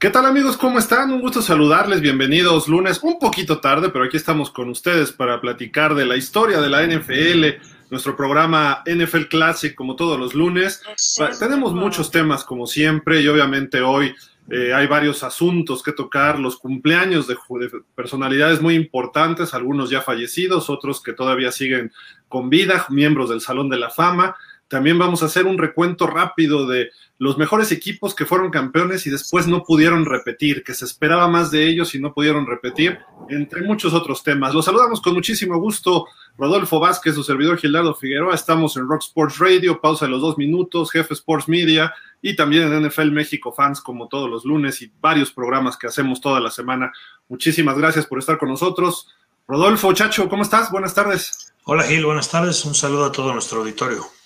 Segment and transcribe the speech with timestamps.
[0.00, 0.56] ¿Qué tal amigos?
[0.56, 1.12] ¿Cómo están?
[1.12, 2.00] Un gusto saludarles.
[2.00, 6.58] Bienvenidos lunes, un poquito tarde, pero aquí estamos con ustedes para platicar de la historia
[6.62, 10.82] de la NFL, nuestro programa NFL Classic como todos los lunes.
[11.38, 14.14] Tenemos muchos temas como siempre y obviamente hoy
[14.50, 20.00] eh, hay varios asuntos que tocar, los cumpleaños de, de, personalidades muy importantes, algunos ya
[20.00, 21.92] fallecidos, otros que todavía siguen
[22.26, 24.34] con vida, miembros del Salón de la Fama.
[24.70, 29.10] También vamos a hacer un recuento rápido de los mejores equipos que fueron campeones y
[29.10, 33.62] después no pudieron repetir, que se esperaba más de ellos y no pudieron repetir, entre
[33.62, 34.54] muchos otros temas.
[34.54, 36.06] Los saludamos con muchísimo gusto,
[36.38, 38.32] Rodolfo Vázquez, su servidor Gilardo Figueroa.
[38.32, 41.92] Estamos en Rock Sports Radio, pausa de los dos minutos, Jefe Sports Media
[42.22, 46.20] y también en NFL México Fans, como todos los lunes y varios programas que hacemos
[46.20, 46.92] toda la semana.
[47.28, 49.08] Muchísimas gracias por estar con nosotros.
[49.48, 50.70] Rodolfo, Chacho, ¿cómo estás?
[50.70, 51.52] Buenas tardes.
[51.64, 52.64] Hola Gil, buenas tardes.
[52.64, 54.19] Un saludo a todo nuestro auditorio.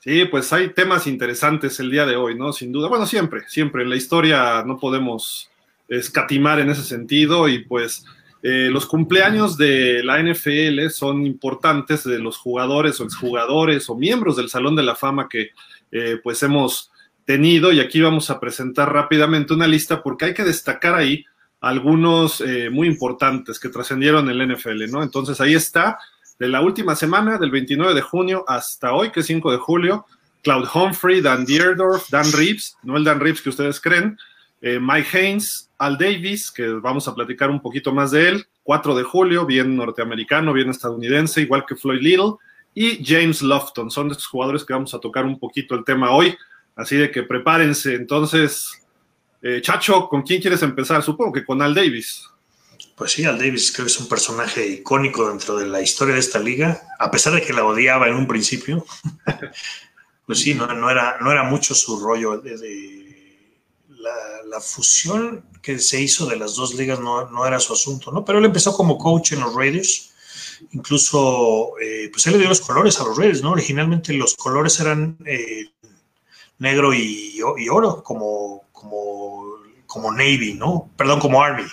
[0.00, 2.52] Sí, pues hay temas interesantes el día de hoy, ¿no?
[2.52, 2.88] Sin duda.
[2.88, 3.82] Bueno, siempre, siempre.
[3.82, 5.50] En la historia no podemos
[5.88, 8.04] escatimar en ese sentido y pues
[8.42, 14.36] eh, los cumpleaños de la NFL son importantes de los jugadores o exjugadores o miembros
[14.36, 15.50] del Salón de la Fama que
[15.90, 16.92] eh, pues hemos
[17.24, 21.24] tenido y aquí vamos a presentar rápidamente una lista porque hay que destacar ahí
[21.60, 25.02] algunos eh, muy importantes que trascendieron en el NFL, ¿no?
[25.02, 25.98] Entonces ahí está
[26.38, 30.06] de la última semana, del 29 de junio hasta hoy, que es 5 de julio,
[30.42, 34.16] Cloud Humphrey, Dan Dierdorf, Dan Reeves, no el Dan Reeves que ustedes creen,
[34.60, 38.94] eh, Mike Haynes, Al Davis, que vamos a platicar un poquito más de él, 4
[38.94, 42.34] de julio, bien norteamericano, bien estadounidense, igual que Floyd Little,
[42.74, 46.36] y James Lofton, son estos jugadores que vamos a tocar un poquito el tema hoy,
[46.76, 47.94] así de que prepárense.
[47.94, 48.86] Entonces,
[49.42, 51.02] eh, Chacho, ¿con quién quieres empezar?
[51.02, 52.28] Supongo que con Al Davis.
[52.98, 56.20] Pues sí, Al Davis creo que es un personaje icónico dentro de la historia de
[56.20, 58.84] esta liga, a pesar de que la odiaba en un principio.
[60.26, 63.36] pues sí, no, era, mucho su rollo de,
[64.50, 68.24] la, fusión que se hizo de las dos ligas no, no, era su asunto, ¿no?
[68.24, 70.10] Pero él empezó como coach en los Raiders,
[70.72, 73.52] incluso, eh, pues él le dio los colores a los Raiders, ¿no?
[73.52, 75.70] Originalmente los colores eran eh,
[76.58, 79.54] negro y, y, oro, como, como,
[79.86, 80.90] como Navy, ¿no?
[80.96, 81.64] Perdón, como Army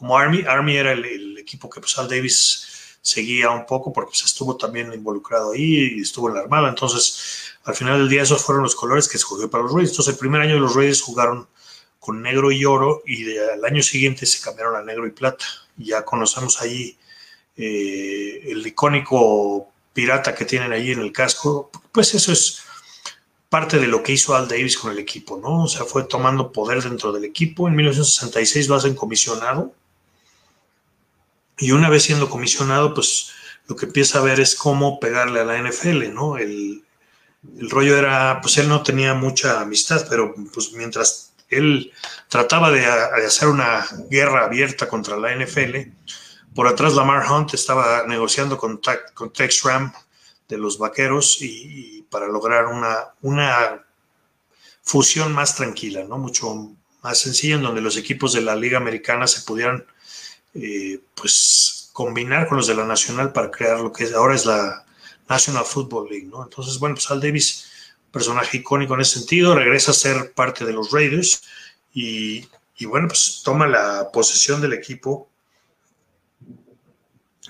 [0.00, 0.44] como Army.
[0.48, 4.92] Army era el, equipo que pues, Al Davis seguía un poco porque pues, estuvo también
[4.92, 6.70] involucrado ahí y estuvo en la Armada.
[6.70, 9.90] Entonces, al final del día, esos fueron los colores que escogió para los Raiders.
[9.90, 11.46] Entonces, el primer año los Raiders jugaron
[11.98, 15.44] con negro y oro y al año siguiente se cambiaron a negro y plata.
[15.76, 16.96] Y ya conocemos ahí
[17.56, 21.70] eh, el icónico pirata que tienen ahí en el casco.
[21.92, 22.62] Pues eso es
[23.50, 25.64] parte de lo que hizo Al Davis con el equipo, ¿no?
[25.64, 27.68] O sea, fue tomando poder dentro del equipo.
[27.68, 29.74] En 1966 lo hacen comisionado
[31.60, 33.32] y una vez siendo comisionado, pues
[33.68, 36.38] lo que empieza a ver es cómo pegarle a la NFL, ¿no?
[36.38, 36.82] El,
[37.58, 41.92] el rollo era, pues él no tenía mucha amistad, pero pues mientras él
[42.28, 45.76] trataba de, de, hacer una guerra abierta contra la NFL,
[46.54, 48.80] por atrás Lamar Hunt estaba negociando con,
[49.14, 49.92] con Tex Ram
[50.48, 53.84] de los Vaqueros y, para lograr una, una
[54.82, 56.18] fusión más tranquila, ¿no?
[56.18, 56.72] Mucho
[57.02, 59.86] más sencilla, en donde los equipos de la Liga Americana se pudieran
[60.54, 64.84] eh, pues combinar con los de la Nacional para crear lo que ahora es la
[65.28, 66.42] National Football League, ¿no?
[66.42, 67.66] Entonces, bueno, pues Al Davis,
[68.10, 71.42] personaje icónico en ese sentido, regresa a ser parte de los Raiders
[71.92, 72.46] y,
[72.78, 75.28] y bueno, pues toma la posesión del equipo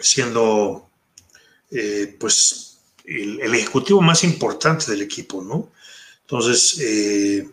[0.00, 0.90] siendo
[1.70, 5.70] eh, pues el, ejecutivo más importante del equipo, ¿no?
[6.22, 7.48] Entonces, eh,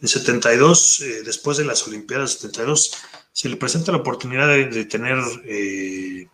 [0.00, 2.92] en 72, eh, después de las Olimpiadas 72,
[3.32, 6.28] se le presenta la oportunidad de, tener eh,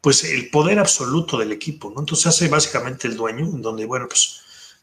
[0.00, 2.00] pues el poder absoluto del equipo, ¿no?
[2.00, 4.40] Entonces hace básicamente el dueño, en donde, bueno, pues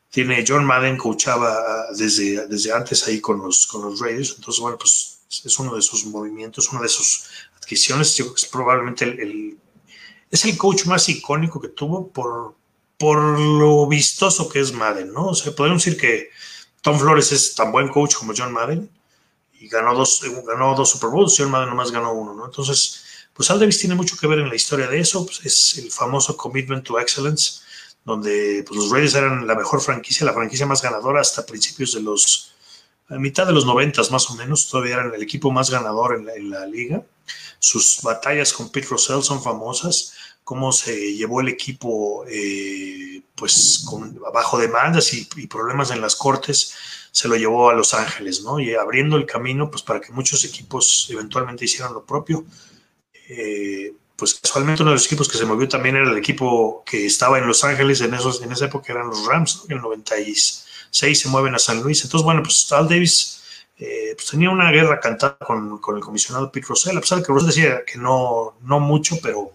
[0.09, 4.78] tiene John Madden, coachaba desde, desde antes ahí con los, con los Raiders, entonces, bueno,
[4.78, 7.25] pues es uno de sus movimientos, una de sus
[7.57, 9.57] adquisiciones, yo creo que es probablemente el,
[10.30, 12.56] es el coach más icónico que tuvo por,
[12.98, 15.27] por lo vistoso que es Madden, ¿no?
[15.27, 16.30] O sea, decir que
[16.81, 18.89] Tom Flores es tan buen coach como John Madden,
[19.62, 22.46] y ganó dos, ganó dos Super Bowls, John Madden nomás ganó uno, ¿no?
[22.46, 25.78] Entonces, pues Al Davis tiene mucho que ver en la historia de eso, pues es
[25.78, 27.62] el famoso Commitment to Excellence,
[28.04, 32.02] donde pues, los Raiders eran la mejor franquicia, la franquicia más ganadora hasta principios de
[32.02, 32.54] los,
[33.08, 36.50] a mitad de los noventas más o menos, todavía eran el equipo más ganador en
[36.50, 37.04] la, liga.
[37.60, 40.13] Sus batallas con Pete Russell son famosas,
[40.44, 46.16] cómo se llevó el equipo eh, pues con, bajo demandas y, y problemas en las
[46.16, 46.74] cortes,
[47.12, 48.60] se lo llevó a Los Ángeles, ¿no?
[48.60, 52.46] Y abriendo el camino, pues para que muchos equipos eventualmente hicieran lo propio.
[53.30, 57.06] Eh, pues casualmente uno de los equipos que se movió también era el equipo que
[57.06, 59.63] estaba en Los Ángeles en, esos, en esa época eran los Rams, ¿no?
[59.69, 62.04] En el 96 se mueven a San Luis.
[62.04, 63.42] Entonces, bueno, pues Al Davis
[63.78, 67.25] eh, pues tenía una guerra cantada con, con, el comisionado Pete Russell, a pesar de
[67.25, 69.52] que Russell decía que no, no mucho, pero,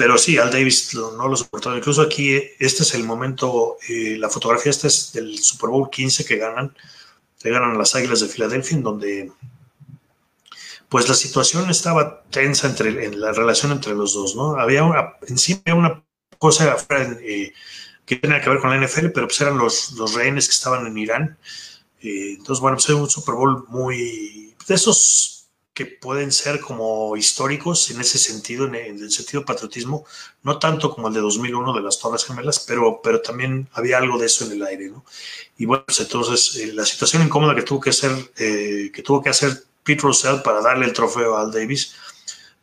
[0.00, 1.76] pero sí, Al Davis no lo soportó.
[1.76, 6.24] Incluso aquí, este es el momento, eh, la fotografía esta es del Super Bowl 15
[6.24, 6.74] que ganan,
[7.42, 9.32] le ganan las Águilas de Filadelfia, en donde
[10.88, 14.58] pues la situación estaba tensa entre, en la relación entre los dos, ¿no?
[14.58, 16.02] Había una, encima había una
[16.38, 16.74] cosa
[17.20, 17.52] eh,
[18.06, 20.86] que tenía que ver con la NFL, pero pues eran los, los rehenes que estaban
[20.86, 21.36] en Irán.
[22.00, 24.54] Eh, entonces, bueno, pues era un Super Bowl muy...
[24.66, 25.39] de esos
[25.80, 30.04] que pueden ser como históricos en ese sentido, en el sentido patriotismo,
[30.42, 34.18] no tanto como el de 2001 de las Torres Gemelas, pero, pero también había algo
[34.18, 35.06] de eso en el aire, ¿no?
[35.56, 39.30] Y bueno, pues entonces eh, la situación incómoda que tuvo que hacer, que tuvo que
[39.30, 41.94] hacer Pete Russell para darle el trofeo a Al Davis,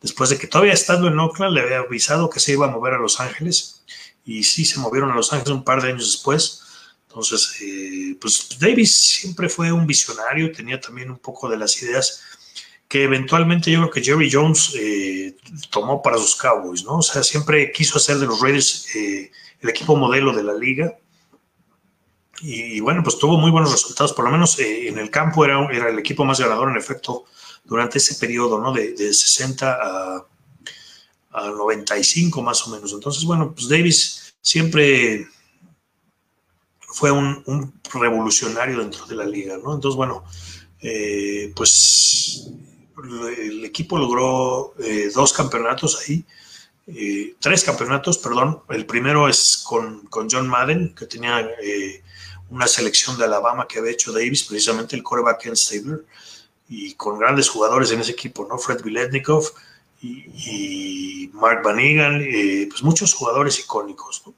[0.00, 2.94] después de que todavía estando en Oakland le había avisado que se iba a mover
[2.94, 3.82] a Los Ángeles,
[4.24, 6.62] y sí se movieron a Los Ángeles un par de años después.
[7.08, 12.22] Entonces, eh, pues Davis siempre fue un visionario, tenía también un poco de las ideas
[12.88, 15.36] que eventualmente yo creo que Jerry Jones eh,
[15.70, 16.98] tomó para sus Cowboys, ¿no?
[16.98, 19.30] O sea, siempre quiso hacer de los Raiders eh,
[19.60, 20.96] el equipo modelo de la liga.
[22.40, 25.90] Y, bueno, pues tuvo muy buenos resultados, por lo menos en el campo era, era
[25.90, 27.24] el equipo más ganador en efecto
[27.64, 28.72] durante ese periodo, ¿no?
[28.72, 30.26] De, de 60 a,
[31.32, 32.92] a 95 más o menos.
[32.92, 35.26] Entonces, bueno, pues Davis siempre
[36.80, 39.74] fue un, revolucionario dentro de la liga, ¿no?
[39.74, 40.24] Entonces, bueno,
[40.80, 42.50] eh, pues
[43.04, 46.24] el equipo logró eh, dos campeonatos ahí,
[46.86, 48.62] eh, tres campeonatos, perdón.
[48.68, 51.48] El primero es con, con John Madden, que tenía
[52.50, 56.04] una selección de Alabama que había hecho Davis, precisamente el quarterback Ken Stabler,
[56.68, 58.58] y con grandes jugadores en ese equipo, ¿no?
[58.58, 59.52] Fred Viletnikov
[60.02, 61.76] y, Mark Van
[62.68, 64.34] pues muchos jugadores icónicos, ¿no?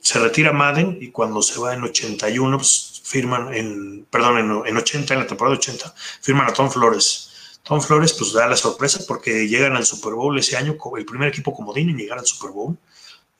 [0.00, 5.14] Se retira Madden y cuando se va en 81, pues firman en, perdón, en, 80,
[5.14, 7.58] en la temporada 80, firman a Tom Flores.
[7.62, 11.28] Tom Flores pues da la sorpresa porque llegan al Super Bowl ese año, el primer
[11.28, 12.76] equipo comodín en llegar al Super Bowl,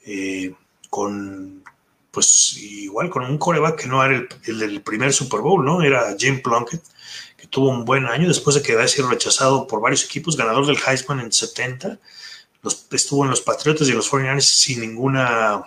[0.05, 0.53] eh,
[0.89, 1.63] con,
[2.11, 5.83] pues igual con un coreback que no era el, del primer Super Bowl, ¿no?
[5.83, 6.83] Era Jim Plunkett,
[7.37, 10.67] que tuvo un buen año después de que había sido rechazado por varios equipos, ganador
[10.67, 11.99] del Heisman en 70,
[12.91, 15.65] estuvo en los Patriotas y los 49ers sin ninguna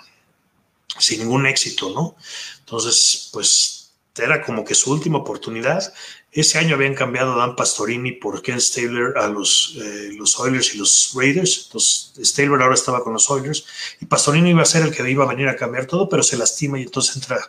[0.99, 2.15] sin ningún éxito, ¿no?
[2.59, 5.93] Entonces, pues era como que su última oportunidad.
[6.31, 10.73] Ese año habían cambiado a Dan Pastorini por Ken Stabler a los, eh, los Oilers
[10.75, 11.65] y los Raiders.
[11.65, 13.65] Entonces, Stabler ahora estaba con los Oilers
[13.99, 16.37] y Pastorini iba a ser el que iba a venir a cambiar todo, pero se
[16.37, 17.39] lastima y entonces entra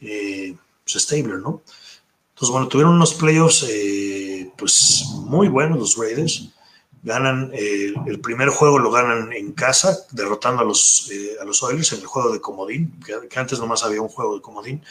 [0.00, 0.54] eh,
[0.84, 1.62] pues, Stabler, ¿no?
[2.30, 6.48] Entonces, bueno, tuvieron unos playoffs eh, pues muy buenos los Raiders
[7.02, 11.62] ganan eh, el primer juego lo ganan en casa derrotando a los eh, a los
[11.62, 14.82] Oilers en el juego de comodín que, antes nomás había un juego de comodín.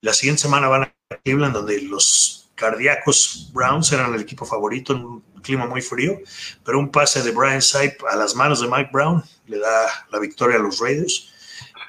[0.00, 0.94] La siguiente semana van a
[1.24, 6.18] Cleveland donde los cardíacos Browns eran el equipo favorito en un clima muy frío
[6.64, 10.18] pero un pase de Brian Saip a las manos de Mike Brown le da la
[10.18, 11.28] victoria a los Raiders.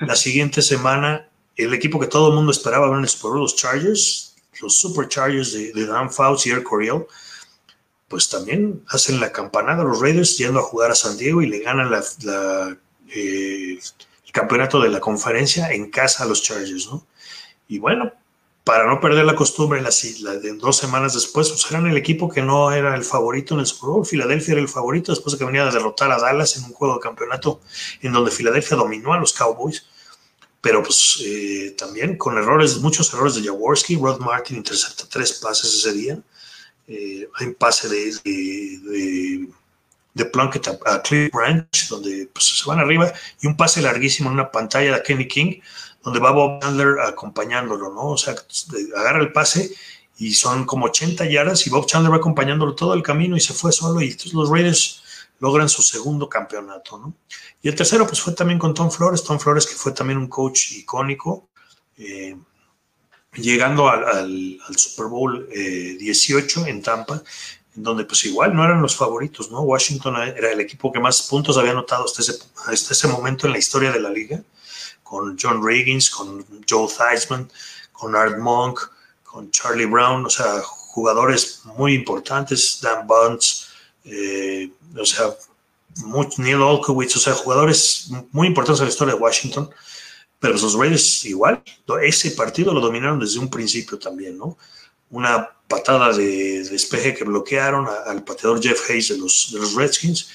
[0.01, 3.55] La siguiente semana el equipo que todo el mundo esperaba ver en el Super los
[3.55, 7.05] Chargers los Superchargers de, de Dan Fouts y Eric Coryell
[8.13, 11.61] pues también hacen la campanada los Raiders yendo a jugar a San Diego y le
[11.61, 17.07] ganan eh, el campeonato de la conferencia en casa a los Chargers, ¿no?
[17.67, 18.13] Y bueno,
[18.63, 22.71] para no perder la costumbre, de dos semanas después, pues eran el equipo que no
[22.71, 24.05] era el favorito en el Super Bowl.
[24.05, 26.93] Filadelfia era el favorito después de que venía a derrotar a Dallas en un juego
[26.93, 27.61] de campeonato
[28.03, 29.87] en donde Filadelfia dominó a los Cowboys.
[30.61, 33.95] Pero pues eh, también con errores, muchos errores de Jaworski.
[33.95, 36.23] Rod Martin intercepta tres pases ese día
[36.87, 39.47] eh, hay un pase de,
[40.13, 43.11] de, Plunkett a, Cliff Branch, donde pues, se van arriba,
[43.41, 45.59] y un pase larguísimo en una pantalla de Kenny King,
[46.03, 48.09] donde va Bob Chandler acompañándolo, ¿no?
[48.09, 48.35] O sea,
[48.97, 49.71] agarra el pase
[50.17, 53.53] y son como 80 yardas y Bob Chandler va acompañándolo todo el camino y se
[53.53, 55.01] fue solo y entonces los Raiders
[55.39, 57.13] logran su segundo campeonato, ¿no?
[57.61, 60.27] Y el tercero pues fue también con Tom Flores, Tom Flores que fue también un
[60.27, 61.47] coach icónico,
[61.97, 62.35] eh,
[63.35, 67.21] llegando al, Super Bowl 18 eh, en Tampa,
[67.75, 69.61] en donde pues igual no eran los favoritos, ¿no?
[69.61, 72.33] Washington era el equipo que más puntos había anotado hasta ese,
[72.67, 74.41] hasta ese momento en la historia de la liga,
[75.01, 77.49] con John Riggins, con Joe Theismann,
[77.91, 78.79] con Art Monk,
[79.23, 83.65] con Charlie Brown, o sea, jugadores muy importantes, Dan Bunce,
[84.05, 85.33] eh, o sea,
[86.37, 89.69] Neil Olkowitz, o sea, jugadores muy importantes en la historia de Washington
[90.43, 91.63] pero los Raiders igual,
[92.01, 94.57] ese partido lo dominaron desde un principio también, ¿no?
[95.09, 100.27] Una patada de, despeje que bloquearon al pateador Jeff Hayes de los, de los Redskins.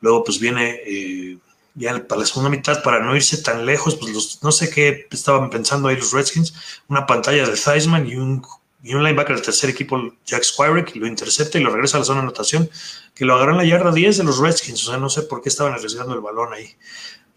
[0.00, 1.36] Luego pues viene eh,
[1.74, 5.50] ya para la segunda mitad, para no irse tan lejos, pues no sé qué estaban
[5.50, 6.54] pensando ahí los Redskins,
[6.88, 8.42] una pantalla de Theismann y un,
[8.82, 12.06] y un linebacker del tercer equipo, Jack Squirek, lo intercepta y lo regresa a la
[12.06, 12.70] zona de anotación,
[13.14, 15.50] que lo agarran la yarda 10 de los Redskins, o sea, no sé por qué
[15.50, 16.74] estaban arriesgando el balón ahí.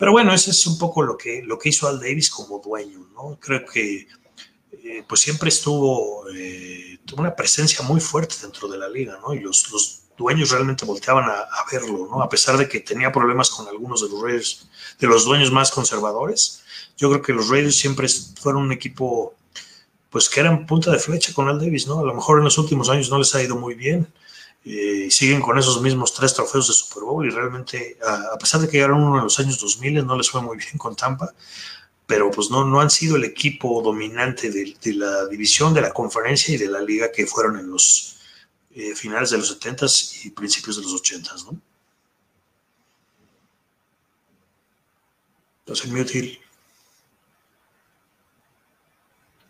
[0.03, 3.07] Pero bueno, ese es un poco lo que, lo que hizo Al Davis como dueño,
[3.15, 3.37] ¿no?
[3.39, 4.05] Creo que
[4.83, 9.33] eh, pues siempre estuvo, eh, tuvo una presencia muy fuerte dentro de la liga, ¿no?
[9.33, 12.21] Y los, los dueños realmente volteaban a, verlo, ¿no?
[12.21, 14.67] A pesar de que tenía problemas con algunos de los Raiders,
[14.99, 16.63] de los dueños más conservadores,
[16.97, 18.09] yo creo que los Raiders siempre
[18.41, 19.35] fueron un equipo,
[20.09, 22.01] pues que eran punta de flecha con Al Davis, ¿no?
[22.01, 24.11] A lo mejor en los últimos años no les ha ido muy bien,
[24.63, 28.77] siguen con esos mismos tres trofeos de Super Bowl y realmente, a, pesar de que
[28.77, 31.33] llegaron uno en los años 2000, no les fue muy bien con Tampa,
[32.05, 36.53] pero pues no, no han sido el equipo dominante de, la división, de la conferencia
[36.53, 38.17] y de la liga que fueron en los
[38.75, 41.59] eh, finales de los 70s y principios de los 80s, ¿no?
[45.59, 46.39] Entonces, en mute, Hill.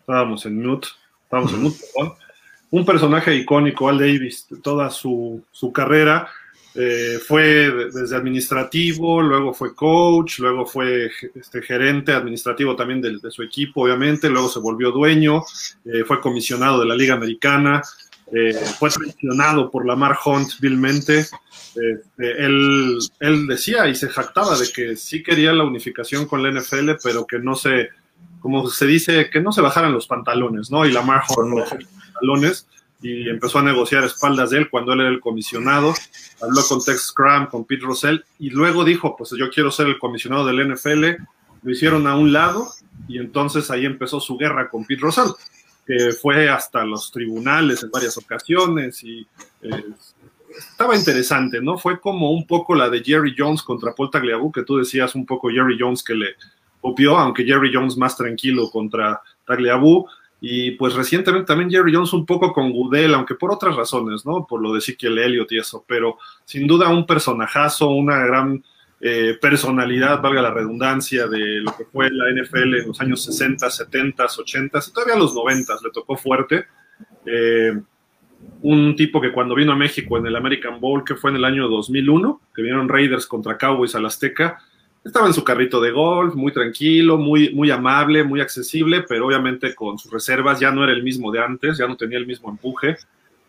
[0.01, 0.87] Estábamos en mute.
[1.23, 1.85] Estábamos en mute,
[2.73, 6.27] Un personaje icónico, Al Davis, toda su, carrera.
[6.73, 13.43] Eh, fue desde administrativo, luego fue coach, luego fue este, gerente administrativo también de, su
[13.43, 15.43] equipo, obviamente, luego se volvió dueño,
[15.85, 17.83] eh, fue comisionado de la Liga Americana,
[18.31, 21.19] eh, fue traicionado por Lamar Hunt vilmente.
[21.19, 26.49] Este, él, él, decía y se jactaba de que sí quería la unificación con la
[26.49, 27.89] NFL, pero que no se,
[28.39, 30.87] como se dice, que no se bajaran los pantalones, ¿no?
[30.87, 31.85] Y Lamar Hunt
[33.01, 35.93] y empezó a negociar espaldas de él cuando él era el comisionado.
[36.41, 39.99] Habló con Tex Cram, con Pete Russell y luego dijo, pues yo quiero ser el
[39.99, 41.05] comisionado del NFL.
[41.63, 42.69] Lo hicieron a un lado
[43.07, 45.31] y entonces ahí empezó su guerra con Pete Russell
[45.85, 49.27] que fue hasta los tribunales en varias ocasiones y
[49.61, 49.83] eh,
[50.57, 51.77] estaba interesante, ¿no?
[51.77, 55.25] Fue como un poco la de Jerry Jones contra Paul Tagliabue, que tú decías un
[55.25, 56.35] poco Jerry Jones que le
[56.79, 60.05] copió, aunque Jerry Jones más tranquilo contra Tagliabue.
[60.45, 64.45] Y pues recientemente también Jerry Jones un poco con Goodell, aunque por otras razones, ¿no?
[64.45, 68.61] Por lo de Ezekiel Elliott y eso, pero sin duda un personajazo, una gran
[68.99, 73.69] eh, personalidad, valga la redundancia, de lo que fue la NFL en los años 60,
[73.69, 76.65] 70, 80 y todavía los 90 le tocó fuerte.
[77.25, 77.79] Eh,
[78.63, 81.45] un tipo que cuando vino a México en el American Bowl, que fue en el
[81.45, 84.59] año 2001, que vinieron Raiders contra Cowboys al Azteca,
[85.03, 89.75] estaba en su carrito de golf, muy tranquilo, muy, muy amable, muy accesible, pero obviamente
[89.75, 92.49] con sus reservas ya no era el mismo de antes, ya no tenía el mismo
[92.49, 92.97] empuje,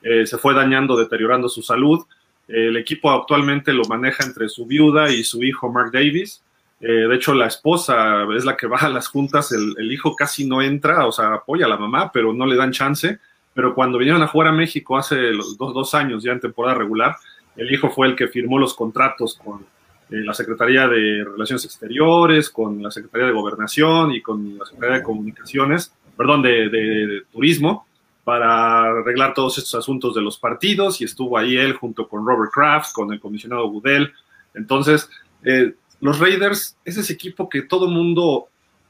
[0.02, 2.04] eh, se fue dañando, deteriorando su salud
[2.49, 6.42] el equipo actualmente lo maneja entre su viuda y su hijo Mark Davis.
[6.80, 10.46] Eh, de hecho, la esposa es la que va a las juntas, el, hijo casi
[10.46, 13.18] no entra, o sea, apoya a la mamá, pero no le dan chance.
[13.54, 17.16] Pero cuando vinieron a jugar a México hace los dos, años, ya en temporada regular,
[17.56, 19.64] el hijo fue el que firmó los contratos con eh,
[20.11, 25.02] la Secretaría de Relaciones Exteriores, con la Secretaría de Gobernación y con la Secretaría de
[25.02, 27.87] Comunicaciones, perdón, de Turismo
[28.25, 32.50] para arreglar todos estos asuntos de los partidos y estuvo ahí él junto con Robert
[32.52, 34.12] Kraft, con el comisionado Goodell.
[34.54, 35.08] Entonces,
[35.44, 38.49] eh, los Raiders es ese equipo que todo mundo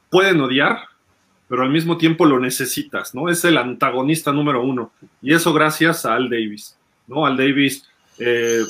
[0.09, 0.79] pueden odiar,
[1.49, 3.29] pero al mismo tiempo lo necesitas, ¿no?
[3.29, 4.93] Es el antagonista número uno.
[5.21, 7.25] Y eso gracias a Al Davis, ¿no?
[7.25, 7.83] Al Davis,
[8.17, 8.61] eh,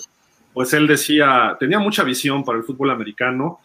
[0.55, 3.59] pues él decía, tenía mucha visión para el fútbol americano,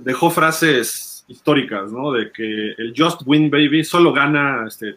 [0.00, 2.12] dejó frases históricas, ¿no?
[2.12, 4.96] De que el Just Win Baby solo gana este,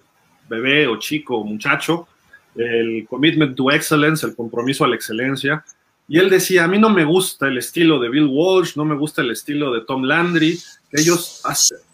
[0.50, 2.10] bebé o chico o muchacho,
[2.58, 5.64] el commitment to excellence, el compromiso a la excelencia.
[6.06, 8.96] Y él decía, a mí no me gusta el estilo de Bill Walsh, no me
[8.96, 10.60] gusta el estilo de Tom Landry,
[10.92, 11.42] ellos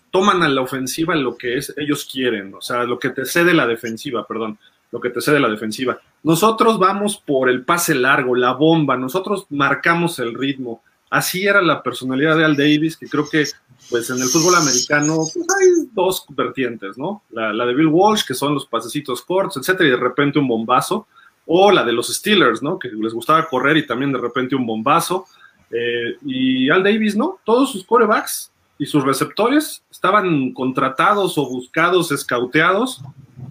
[0.10, 3.54] toman a la ofensiva lo que es, ellos quieren, o sea, lo que te cede
[3.54, 4.58] la defensiva, perdón,
[4.92, 6.02] lo que te cede la defensiva.
[6.24, 10.82] Nosotros vamos por el pase largo, la bomba, nosotros marcamos el ritmo.
[11.10, 13.46] Así era la personalidad de Al Davis, que creo que
[13.90, 17.24] pues en el fútbol americano pues, hay dos vertientes, ¿no?
[17.30, 21.08] La, de Bill Walsh, que son los pasecitos cortos, etcétera, y de repente un bombazo,
[21.46, 22.78] o la de los Steelers, ¿no?
[22.78, 25.26] Que les gustaba correr y también de repente un bombazo.
[25.72, 27.40] Eh, y Al Davis, ¿no?
[27.46, 33.02] Todos sus corebacks y sus receptores estaban contratados o buscados, escauteados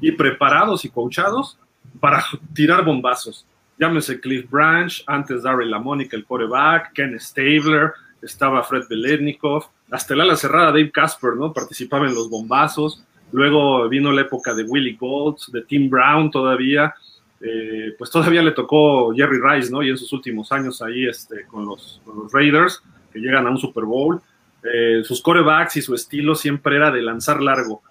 [0.03, 1.59] y preparados y coachados
[2.01, 2.25] para
[2.55, 3.47] tirar bombazos.
[3.79, 10.23] Llámese Cliff Branch, antes Darryl Lamónica, el coreback, Ken Stabler, estaba Fred Belednikov, hasta el
[10.23, 11.53] ala cerrada Dave Casper, ¿no?
[11.53, 13.05] Participaba en los bombazos.
[13.33, 16.95] Luego vino la época de Willie Golds, de Tim Brown todavía.
[17.41, 19.83] Eh, pues todavía le tocó Jerry Rice, ¿no?
[19.83, 22.01] Y en sus últimos años ahí este, con, los,
[22.33, 24.21] Raiders, que llegan a un Super Bowl.
[24.63, 27.83] Eh, sus corebacks y su estilo siempre era de lanzar largo.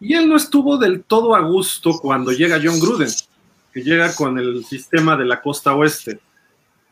[0.00, 3.08] Y él no estuvo del todo a gusto cuando llega John Gruden,
[3.76, 6.18] que llega con el sistema de la costa oeste.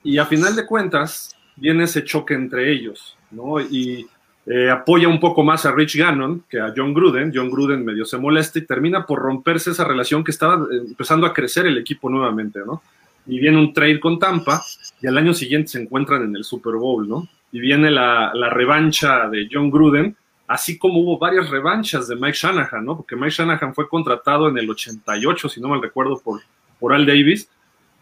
[0.02, 3.58] Y a final de cuentas, viene ese choque entre ellos ¿no?
[3.58, 4.06] Y
[4.44, 7.32] eh, apoya un poco más a Rich Gannon que a John Gruden.
[7.34, 11.26] John Gruden medio se molesta y termina por romperse esa relación que estaba eh, empezando
[11.26, 12.82] a crecer el equipo nuevamente, ¿no?
[13.24, 14.62] Y viene un trade con Tampa
[15.00, 17.26] y al año siguiente se encuentran en el Super Bowl, ¿no?
[17.50, 20.14] Y viene la, la revancha de John Gruden,
[20.46, 22.98] así como hubo varias revanchas de Mike Shanahan, ¿no?
[22.98, 26.42] Porque Mike Shanahan fue contratado en el 88, si no mal recuerdo, por,
[26.78, 27.48] por Al Davis,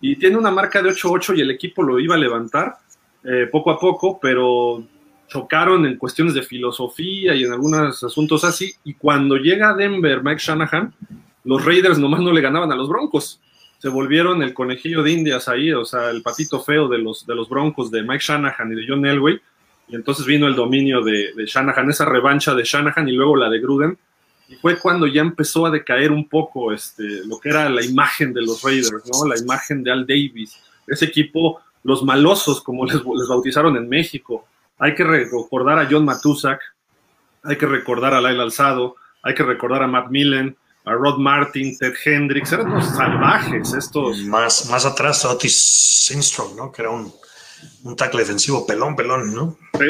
[0.00, 2.78] y tiene una marca de 8-8 y el equipo lo iba a levantar
[3.24, 4.84] eh, poco a poco, pero
[5.28, 8.74] chocaron en cuestiones de filosofía y en algunos asuntos así.
[8.84, 10.92] Y cuando llega a Denver Mike Shanahan,
[11.44, 13.40] los Raiders nomás no le ganaban a los Broncos.
[13.78, 17.34] Se volvieron el conejillo de indias ahí, o sea, el patito feo de los, de
[17.34, 19.40] los Broncos de Mike Shanahan y de John Elway.
[19.88, 23.48] Y entonces vino el dominio de, de Shanahan, esa revancha de Shanahan y luego la
[23.48, 23.98] de Gruden.
[24.48, 28.32] Y fue cuando ya empezó a decaer un poco este, lo que era la imagen
[28.32, 29.26] de los Raiders, ¿no?
[29.26, 30.58] La imagen de Al Davis.
[30.86, 34.46] Ese equipo, los malosos, como les, les bautizaron en México,
[34.78, 36.60] hay que recordar a John Matusak,
[37.44, 41.76] hay que recordar a Laila Alzado, hay que recordar a Matt Millen, a Rod Martin,
[41.78, 44.18] Ted Hendricks, eran unos salvajes estos.
[44.24, 45.56] Más, más atrás Otis
[46.06, 46.72] Sinstrom, ¿no?
[46.72, 47.12] Que era un,
[47.84, 49.56] un tackle defensivo pelón, pelón, ¿no?
[49.78, 49.86] Sí.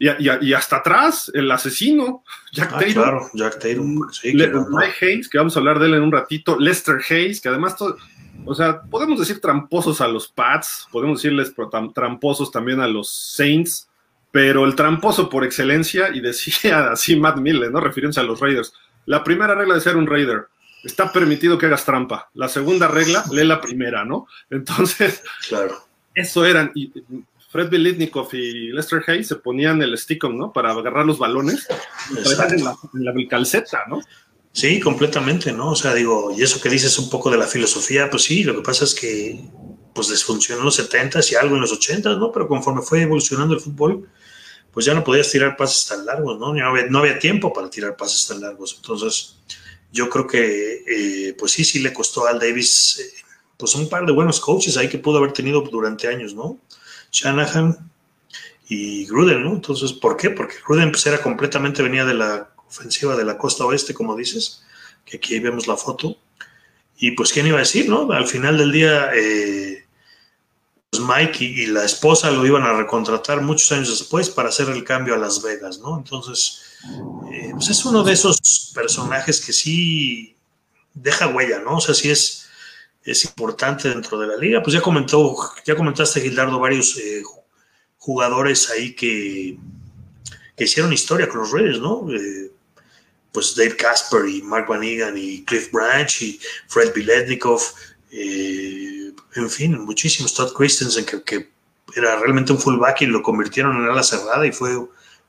[0.00, 3.04] Y, y, y, hasta atrás, el asesino, Jack ah, Taylor.
[3.04, 3.86] Claro, Jack Taylor.
[4.12, 6.58] Sí, Le, Mike Hayes, que vamos a hablar de él en un ratito.
[6.58, 7.98] Lester Hayes, que además, todo,
[8.46, 11.54] o sea, podemos decir tramposos a los Pats, podemos decirles
[11.94, 13.90] tramposos también a los Saints,
[14.30, 17.80] pero el tramposo por excelencia, y decía así Matt Miller, ¿no?
[17.80, 18.72] Refiriéndose a los Raiders.
[19.04, 20.46] La primera regla de ser un Raider,
[20.82, 22.30] está permitido que hagas trampa.
[22.34, 24.26] La segunda regla, lee la primera, ¿no?
[24.48, 25.76] Entonces, claro.
[26.14, 26.70] eso eran.
[26.74, 26.90] Y
[27.50, 30.52] Fred Belitnikov y Lester Hayes se ponían el stick ¿no?
[30.52, 31.66] Para agarrar los balones
[32.10, 34.00] en la, en la calceta, ¿no?
[34.52, 35.70] Sí, completamente, ¿no?
[35.70, 38.54] O sea, digo, y eso que dices un poco de la filosofía, pues sí, lo
[38.54, 39.40] que pasa es que
[39.92, 42.30] pues desfuncionó en los 70s y algo en los 80s, ¿no?
[42.30, 44.08] Pero conforme fue evolucionando el fútbol,
[44.72, 46.54] pues ya no podías tirar pases tan largos, ¿no?
[46.54, 48.76] No había, no había tiempo para tirar pases tan largos.
[48.76, 49.36] Entonces,
[49.92, 53.24] yo creo que, eh, pues sí, sí le costó al Davis, eh,
[53.56, 56.60] pues un par de buenos coaches ahí que pudo haber tenido durante años, ¿no?
[57.10, 57.90] Shanahan
[58.68, 59.52] y Gruden, ¿no?
[59.52, 60.30] Entonces, ¿por qué?
[60.30, 64.62] Porque Gruden pues, era completamente, venía de la ofensiva de la costa oeste, como dices,
[65.04, 66.16] que aquí vemos la foto.
[66.96, 68.10] Y pues, ¿quién iba a decir, no?
[68.12, 69.84] Al final del día, eh,
[70.90, 74.84] pues Mike y, la esposa lo iban a recontratar muchos años después para hacer el
[74.84, 75.98] cambio a Las Vegas, ¿no?
[75.98, 76.62] Entonces,
[77.32, 80.36] eh, pues es uno de esos personajes que sí
[80.94, 81.76] deja huella, ¿no?
[81.76, 82.49] O sea, sí es
[83.04, 84.62] es importante dentro de la liga.
[84.62, 87.22] Pues ya comentó, ya comentaste, Gildardo, varios eh,
[87.98, 89.58] jugadores ahí que,
[90.56, 92.06] que, hicieron historia con los Raiders, ¿no?
[92.12, 92.50] Eh,
[93.32, 97.62] pues Dave Casper y Mark Van Egan y Cliff Branch y Fred Biletnikov,
[98.10, 100.34] eh, en fin, muchísimos.
[100.34, 101.50] Todd Christensen, que, que,
[101.96, 104.76] era realmente un fullback y lo convirtieron en ala cerrada y fue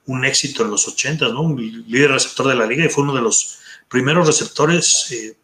[0.06, 1.42] un éxito en los 80, ¿no?
[1.42, 5.36] Un líder receptor de la liga y fue uno de los primeros receptores eh,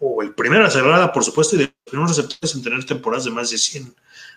[0.00, 3.30] o el primero cerrada, por supuesto, y de los primeros receptores en tener temporadas de
[3.30, 3.94] más de 100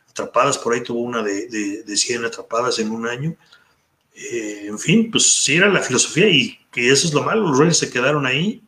[0.10, 3.36] atrapadas, por ahí tuvo una de, de, de 100 atrapadas en un año.
[4.14, 7.80] Eh, en fin, pues sí era la filosofía y eso es lo malo, los Raiders
[7.80, 8.64] se quedaron ahí,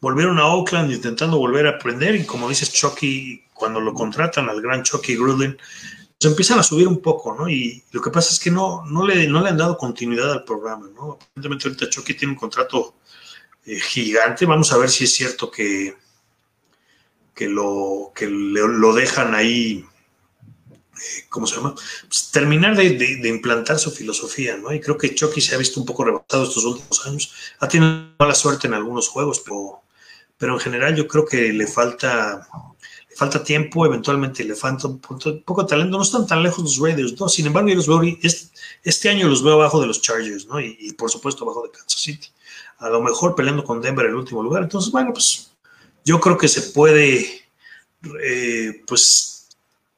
[0.00, 4.60] volvieron a Oakland intentando volver a aprender y como dices Chucky, cuando lo contratan al
[4.60, 7.48] gran Chucky Gruden, pues empiezan a subir un poco, ¿no?
[7.48, 10.44] Y lo que pasa es que no, no, le, no le han dado continuidad al
[10.44, 11.12] programa, ¿no?
[11.12, 12.96] Aparentemente ahorita Chucky tiene un contrato
[13.64, 15.96] eh, gigante, vamos a ver si es cierto que
[17.34, 19.84] que lo, que lo dejan ahí,
[21.02, 21.74] eh, ¿cómo se llama?
[22.08, 24.72] Pues terminar de, de, de, implantar su filosofía, ¿no?
[24.72, 27.32] Y creo que Chucky se ha visto un poco rebasado estos últimos años.
[27.60, 29.82] Ha tenido mala suerte en algunos juegos, pero,
[30.36, 32.46] pero en general yo creo que le falta,
[33.08, 35.96] le falta tiempo, eventualmente le falta un poco, poco de talento.
[35.96, 37.28] No están tan lejos los Raiders, ¿no?
[37.28, 40.60] Sin embargo, yo los veo, este, este año los veo abajo de los Chargers, ¿no?
[40.60, 42.28] Y, y por supuesto abajo de Kansas City.
[42.78, 44.64] A lo mejor peleando con Denver en el último lugar.
[44.64, 45.51] Entonces, bueno, pues
[46.04, 47.44] yo creo que se puede,
[48.22, 49.48] eh, pues,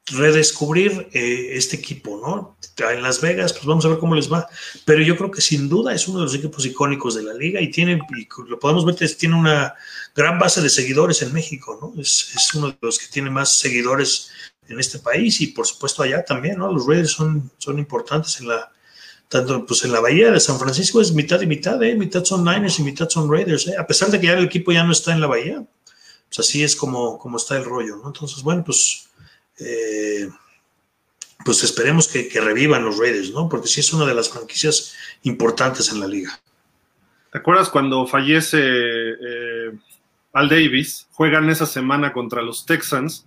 [0.07, 2.57] redescubrir eh, este equipo, ¿no?
[2.91, 4.47] En Las Vegas, pues vamos a ver cómo les va.
[4.85, 7.61] Pero yo creo que sin duda es uno de los equipos icónicos de la liga
[7.61, 9.75] y tiene, y lo podemos ver, tiene una
[10.15, 12.01] gran base de seguidores en México, ¿no?
[12.01, 14.31] Es, uno de los que tiene más seguidores
[14.69, 16.73] en este país y por supuesto allá también, ¿no?
[16.73, 18.73] Los Raiders son, son importantes en la,
[19.29, 21.95] tanto pues en la bahía de San Francisco es mitad y mitad, ¿eh?
[21.95, 23.75] mitad son Niners y mitad son Raiders, ¿eh?
[23.79, 25.65] a pesar de que ya el equipo ya no está en la bahía,
[26.35, 28.09] pues así es como, como está el rollo, ¿no?
[28.09, 29.09] Entonces, bueno, pues,
[29.61, 30.29] eh,
[31.45, 33.49] pues esperemos que, que, revivan los Raiders, ¿no?
[33.49, 36.41] Porque sí es una de las franquicias importantes en la liga.
[37.31, 39.73] ¿Te acuerdas cuando fallece eh,
[40.33, 41.07] Al Davis?
[41.13, 43.27] Juegan esa semana contra los Texans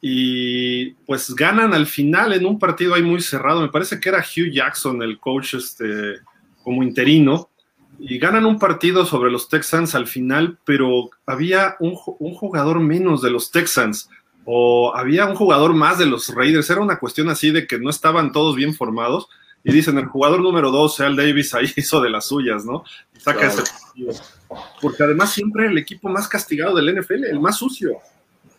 [0.00, 3.60] y pues ganan al final en un partido ahí muy cerrado.
[3.60, 6.20] Me parece que era Hugh Jackson, el coach este,
[6.62, 7.49] como interino,
[8.02, 13.20] y ganan un partido sobre los Texans al final, pero había un, un, jugador menos
[13.20, 14.08] de los Texans
[14.44, 16.70] o había un jugador más de los Raiders.
[16.70, 19.28] Era una cuestión así de que no estaban todos bien formados.
[19.62, 22.84] Y dicen, el jugador número dos, Al Davis, ahí hizo de las suyas, ¿no?
[23.18, 24.14] Saca ese partido.
[24.80, 27.98] Porque además siempre el equipo más castigado del NFL, el más sucio.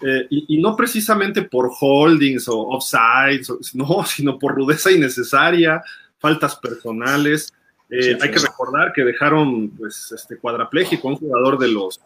[0.01, 5.81] Eh, y, y, no precisamente por holdings o offsides, no, sino por rudeza innecesaria,
[6.19, 7.53] faltas personales.
[7.91, 11.99] Eh, hay que recordar que dejaron pues, este cuadrapléjico a un jugador de los,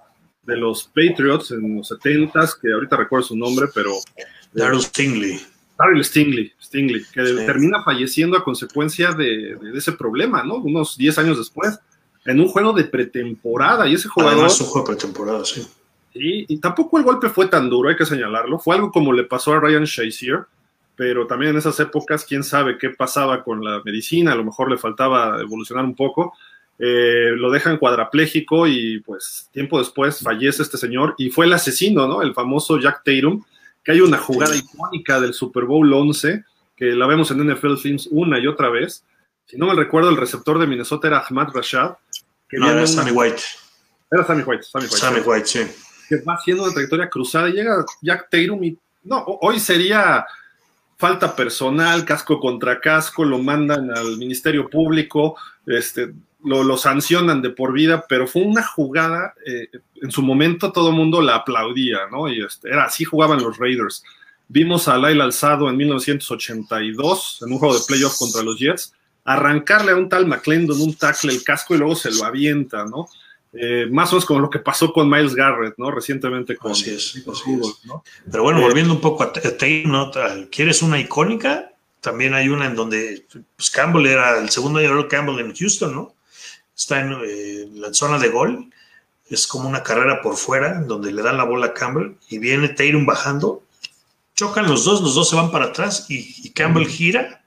[0.44, 3.94] de los Patriots en los 70s, que ahorita recuerdo su nombre, pero...
[4.52, 5.40] Daryl Stingley.
[5.78, 7.36] Daryl Stingley, Stingley que sí.
[7.46, 10.56] termina falleciendo a consecuencia de, de, ese problema, ¿no?
[10.56, 11.78] Unos 10 años después,
[12.26, 14.34] en un juego de pretemporada, y ese jugador...
[14.40, 15.68] Además, un juego de pretemporada, sí.
[16.14, 18.58] Sí, y tampoco el golpe fue tan duro, hay que señalarlo.
[18.58, 20.46] Fue algo como le pasó a Ryan Shazier,
[20.96, 24.70] pero también en esas épocas, quién sabe qué pasaba con la medicina, a lo mejor
[24.70, 26.34] le faltaba evolucionar un poco.
[26.78, 32.06] Eh, lo dejan cuadrapléjico y pues tiempo después fallece este señor y fue el asesino,
[32.06, 32.22] ¿no?
[32.22, 33.44] El famoso Jack Tatum,
[33.84, 36.44] que hay una jugada icónica del Super Bowl 11,
[36.76, 39.06] que la vemos en NFL Films una y otra vez.
[39.46, 41.96] Si no me recuerdo, el receptor de Minnesota era Ahmad Rashad.
[42.50, 42.88] Que no, era un...
[42.88, 43.42] Sammy White.
[44.12, 44.98] Era Sammy White, Sammy White.
[44.98, 45.60] Sammy White, sí.
[46.10, 50.26] Que va haciendo una trayectoria cruzada y llega Jack Tatum y no, hoy sería
[50.98, 57.74] falta personal, casco contra casco, lo mandan al Ministerio Público, este, lo, sancionan de por
[57.74, 59.70] vida, pero fue una jugada, eh,
[60.02, 62.28] en su momento todo el mundo la aplaudía, ¿no?
[62.28, 64.04] Y este, era así jugaban los Raiders.
[64.48, 69.92] Vimos a Lyle Alzado en 1982, en un juego de playoff contra los Jets, arrancarle
[69.92, 73.08] a un tal McClendon un tackle el casco y luego se lo avienta, ¿no?
[73.58, 75.90] Eh, más o menos como lo que pasó con Miles Garrett, ¿no?
[75.90, 77.86] Recientemente con así es, así es.
[77.86, 78.04] ¿no?
[78.30, 80.12] Pero bueno, volviendo un poco a Taylor, ¿no?
[80.50, 81.72] ¿quieres una icónica?
[82.02, 86.14] También hay una en donde pues Campbell era el segundo año Campbell en Houston, ¿no?
[86.76, 88.70] Está en eh, la zona de gol,
[89.30, 92.70] es como una carrera por fuera, donde le dan la bola a Campbell y viene
[92.70, 93.64] Taylor bajando,
[94.36, 97.42] chocan los dos, los dos se van para atrás y, y Campbell gira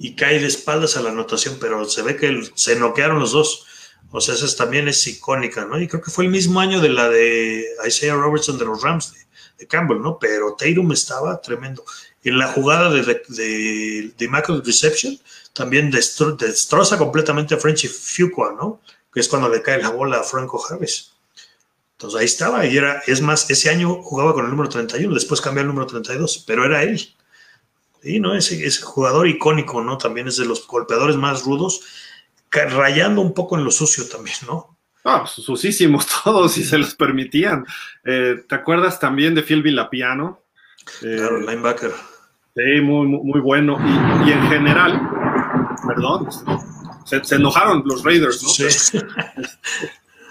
[0.00, 3.66] y cae de espaldas a la anotación, pero se ve que se noquearon los dos.
[4.10, 5.80] O sea, esa también es icónica, ¿no?
[5.80, 9.12] Y creo que fue el mismo año de la de Isaiah Robertson de los Rams
[9.58, 10.18] de, Campbell, ¿no?
[10.18, 11.84] Pero Tatum estaba tremendo.
[12.22, 15.18] En la jugada de, de, de, de Michael Reception
[15.54, 18.80] también destro, destroza completamente a Frenchy Fuqua, ¿no?
[19.12, 21.12] Que es cuando le cae la bola a Franco Harris.
[21.92, 25.40] Entonces ahí estaba, y era, es más, ese año jugaba con el número 31, después
[25.40, 27.14] cambió al número 32, pero era él.
[28.02, 28.34] Sí, ¿no?
[28.34, 29.96] Ese, ese jugador icónico, ¿no?
[29.96, 31.82] También es de los golpeadores más rudos
[32.54, 34.78] rayando un poco en lo sucio también, ¿no?
[35.04, 37.66] Ah, sucísimos todos, si se los permitían.
[38.04, 40.40] Eh, ¿Te acuerdas también de Phil Villapiano?
[41.02, 41.92] Eh, claro, linebacker.
[42.54, 43.78] Sí, muy, muy bueno.
[43.80, 45.00] Y, y, en general,
[45.86, 46.28] perdón,
[47.04, 48.48] se, se, enojaron los Raiders, ¿no?
[48.48, 48.98] Sí.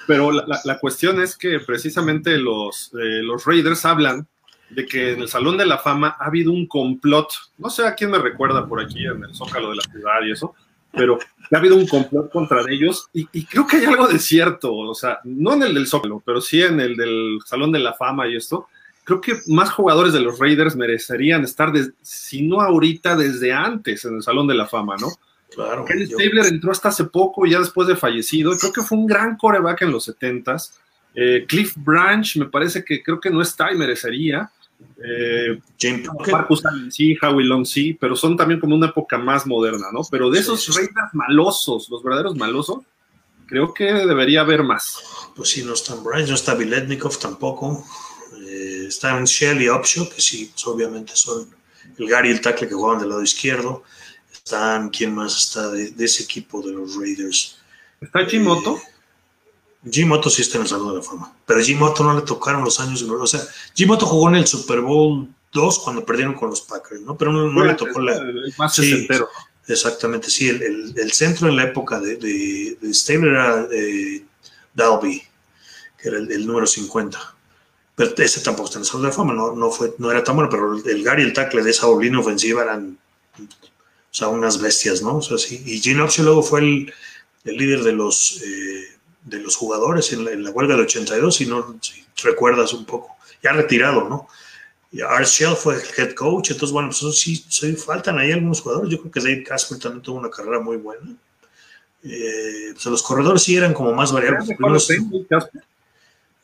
[0.08, 4.28] Pero la, la, cuestión es que precisamente los, eh, los Raiders hablan
[4.70, 7.94] de que en el Salón de la Fama ha habido un complot, no sé a
[7.94, 10.56] quién me recuerda por aquí en el Zócalo de la ciudad y eso,
[10.94, 11.18] pero
[11.52, 14.94] ha habido un complot contra ellos y, y, creo que hay algo de cierto, o
[14.94, 18.28] sea, no en el del Zócalo, pero sí en el del Salón de la Fama
[18.28, 18.68] y esto.
[19.04, 24.06] Creo que más jugadores de los Raiders merecerían estar, de, si no ahorita, desde antes
[24.06, 25.10] en el Salón de la Fama, ¿no?
[25.54, 25.86] Claro.
[25.90, 26.18] Yo...
[26.18, 28.58] Stabler entró hasta hace poco, ya después de fallecido.
[28.58, 30.72] Creo que fue un gran coreback en los 70s.
[31.16, 34.50] Eh, Cliff Branch me parece que creo que no está y merecería.
[35.04, 40.02] Eh, Allen sí, Howie Long sí, pero son también como una época más moderna, ¿no?
[40.10, 40.72] Pero de esos sí.
[40.72, 42.80] Raiders malosos, los verdaderos malosos,
[43.46, 45.04] creo que debería haber más.
[45.36, 47.86] Pues sí, no está Branch, no está Biletnikov tampoco.
[48.48, 51.50] Eh, están Shell y Upshaw, que sí, obviamente son
[51.98, 53.84] el Gary y el tackle que jugaban del lado izquierdo.
[54.32, 57.60] Están, ¿quién más está de, de ese equipo de los Raiders?
[58.00, 58.78] ¿Está Chimoto?
[58.78, 58.93] Eh,
[59.89, 62.63] Jimoto sí está en el Salón de la Fama, pero a Jimoto no le tocaron
[62.63, 63.02] los años.
[63.02, 63.41] O sea,
[63.74, 67.17] Jimoto jugó en el Super Bowl 2 cuando perdieron con los Packers, ¿no?
[67.17, 68.19] Pero no, no bueno, le tocó la.
[68.58, 69.08] Más sí,
[69.67, 70.50] Exactamente, sí.
[70.50, 74.26] El, el, el, centro en la época de, de, de Stabler era eh,
[74.74, 75.24] Dalby,
[76.02, 77.36] que era el, el, número 50.
[77.96, 80.24] Pero ese tampoco está en el Salón de la Fama, no, no, fue, no era
[80.24, 82.98] tan bueno, pero el Gary y el tackle de esa línea ofensiva eran
[84.13, 85.17] o sea, unas bestias, ¿no?
[85.17, 85.63] O sea, sí.
[85.65, 86.93] Y Gene Upshaw luego fue el,
[87.46, 88.41] el líder de los.
[88.43, 92.74] Eh, de los jugadores en la, en la, huelga del 82, si no si recuerdas
[92.74, 93.16] un poco.
[93.42, 94.28] Ya retirado, ¿no?
[95.02, 98.92] Art Shell fue el head coach, entonces, bueno, pues sí, sí, faltan ahí algunos jugadores.
[98.92, 101.16] Yo creo que Dave Casper también tuvo una carrera muy buena.
[102.04, 104.48] Eh, pues los corredores sí eran como más variables.
[104.60, 104.88] Los,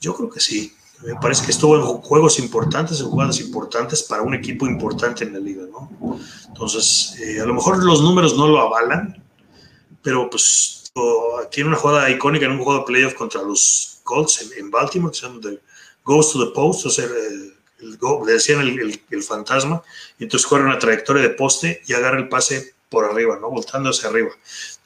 [0.02, 0.74] yo creo que sí.
[1.04, 5.34] Me parece que estuvo en juegos importantes, en jugadas importantes para un equipo importante en
[5.34, 6.20] la liga, ¿no?
[6.48, 9.24] Entonces, eh, a lo mejor los números no lo avalan,
[10.02, 10.79] pero pues
[11.52, 15.20] tiene una jugada icónica en un juego de playoff contra los Colts en, Baltimore, que
[15.20, 15.40] se llama
[16.04, 19.82] Goes to the Post, o sea, el, le decían el, fantasma,
[20.18, 23.50] y entonces corre una trayectoria de poste y agarra el pase por arriba, ¿no?
[23.50, 24.32] Voltando hacia arriba.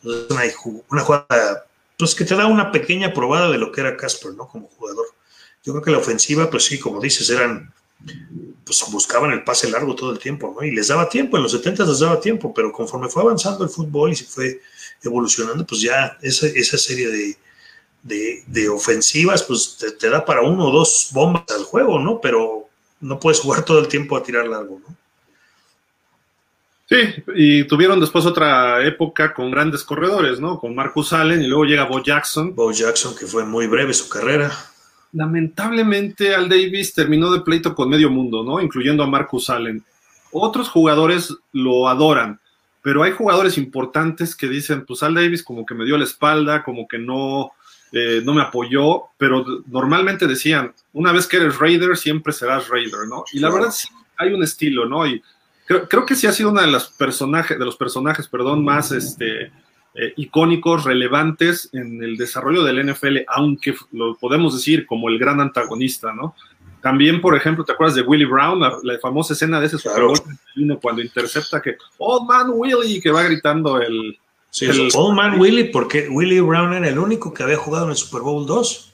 [0.04, 1.66] Entonces, una, una jugada,
[1.98, 4.48] pues que te da una pequeña probada de lo que era Casper, ¿no?
[4.48, 5.08] Como jugador.
[5.64, 7.74] Yo creo que la ofensiva, pues sí, como dices, eran,
[8.66, 10.66] pues buscaban el pase largo todo el tiempo, ¿no?
[10.66, 13.70] Y les daba tiempo, en los 70 les daba tiempo, pero conforme fue avanzando el
[13.70, 14.62] fútbol y se fue
[15.04, 20.72] evolucionando, pues ya esa, esa serie de, de, ofensivas, pues te, da para uno o
[20.72, 22.20] dos bombas al juego, ¿no?
[22.22, 22.70] Pero
[23.02, 24.96] no puedes jugar todo el tiempo a tirar largo, ¿no?
[26.90, 30.60] Sí, y tuvieron después otra época con grandes corredores, ¿no?
[30.60, 32.54] Con Marcus Allen y luego llega Bo Jackson.
[32.54, 34.52] Bo Jackson, que fue muy breve su carrera
[35.14, 38.60] lamentablemente Al Davis terminó de pleito con medio mundo, ¿no?
[38.60, 39.84] Incluyendo a Marcus Allen.
[40.32, 42.40] Otros jugadores lo adoran,
[42.82, 46.64] pero hay jugadores importantes que dicen, pues Al Davis como que me dio la espalda,
[46.64, 47.52] como que no,
[47.92, 53.08] eh, no me apoyó, pero normalmente decían, una vez que eres Raider, siempre serás Raider,
[53.08, 53.24] ¿no?
[53.32, 55.06] Y la verdad sí hay un estilo, ¿no?
[55.06, 55.22] Y
[55.66, 58.92] creo, creo que sí ha sido uno de los personajes, de los personajes, perdón, más
[58.92, 59.52] este
[59.96, 65.40] eh, icónicos, relevantes en el desarrollo del NFL, aunque lo podemos decir como el gran
[65.40, 66.36] antagonista, ¿no?
[66.82, 68.60] También, por ejemplo, ¿te acuerdas de Willie Brown?
[68.60, 70.20] La, famosa escena de ese Super Bowl
[70.82, 74.18] cuando intercepta que Old Man Willie, que va gritando el.
[74.50, 77.98] Sí, Old Man Willie, porque Willie Brown era el único que había jugado en el
[77.98, 78.94] Super Bowl 2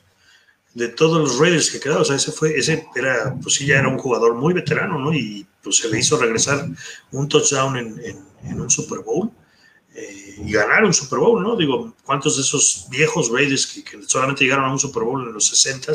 [0.73, 2.01] de todos los Raiders que quedaron.
[2.01, 5.13] O sea, ese fue, ese era, pues sí, ya era un jugador muy veterano, ¿no?
[5.13, 6.67] Y pues se le hizo regresar
[7.11, 8.01] un touchdown en,
[8.43, 9.31] en un Super Bowl
[9.95, 11.55] y ganar un Super Bowl, ¿no?
[11.55, 15.47] Digo, ¿cuántos de esos viejos Raiders que, solamente llegaron a un Super Bowl en los
[15.47, 15.91] 60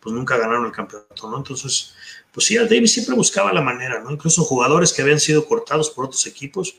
[0.00, 1.38] pues nunca ganaron el campeonato, ¿no?
[1.38, 1.94] Entonces,
[2.30, 4.10] pues sí, Davis siempre buscaba la manera, ¿no?
[4.10, 6.76] Incluso jugadores que habían sido cortados por otros equipos,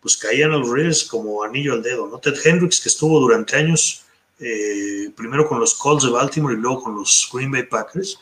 [0.00, 2.18] pues caían a los Raiders como anillo al dedo, ¿no?
[2.18, 4.04] Ted Hendricks, que estuvo durante años,
[4.38, 8.18] eh, primero con los Colts de Baltimore y luego con los Green Bay Packers,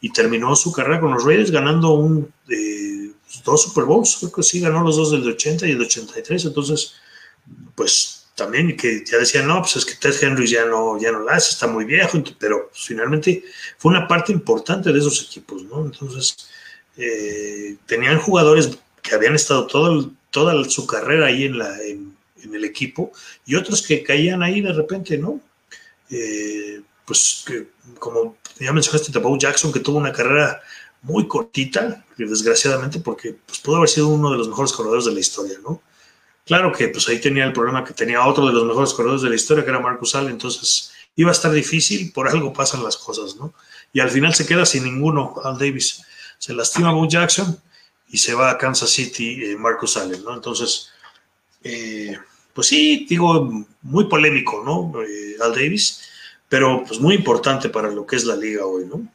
[0.00, 3.12] y terminó su carrera con los Raiders ganando un, eh,
[3.44, 6.94] dos Super Bowls, creo que sí, ganó los dos del 80 y el 83, entonces
[7.74, 11.24] pues también que ya decían, no, pues es que Ted Henry ya no, ya no
[11.24, 13.44] la hace, está muy viejo, pero pues, finalmente
[13.76, 15.84] fue una parte importante de esos equipos, ¿no?
[15.84, 16.48] Entonces,
[16.96, 22.16] eh, tenían jugadores que habían estado toda su carrera ahí en, la, en,
[22.52, 23.12] el equipo
[23.44, 25.40] y otros que caían ahí de repente, ¿no?
[26.08, 30.60] Eh, pues que, como ya mencionaste, Bo Jackson, que tuvo una carrera
[31.02, 35.20] muy cortita, desgraciadamente, porque pues, pudo haber sido uno de los mejores corredores de la
[35.20, 35.82] historia, ¿no?
[36.48, 39.28] Claro que pues ahí tenía el problema que tenía otro de los mejores corredores de
[39.28, 42.96] la historia, que era Marcus Allen, entonces iba a estar difícil, por algo pasan las
[42.96, 43.52] cosas, ¿no?
[43.92, 46.02] Y al final se queda sin ninguno Al Davis.
[46.38, 47.60] Se lastima Bo Jackson
[48.08, 50.32] y se va a Kansas City eh, Marcus Allen, ¿no?
[50.32, 50.88] Entonces,
[51.62, 52.16] eh,
[52.54, 55.02] pues sí, digo, muy polémico, ¿no?
[55.02, 56.00] Eh, Al Davis,
[56.48, 59.06] pero pues muy importante para lo que es la liga hoy, ¿no?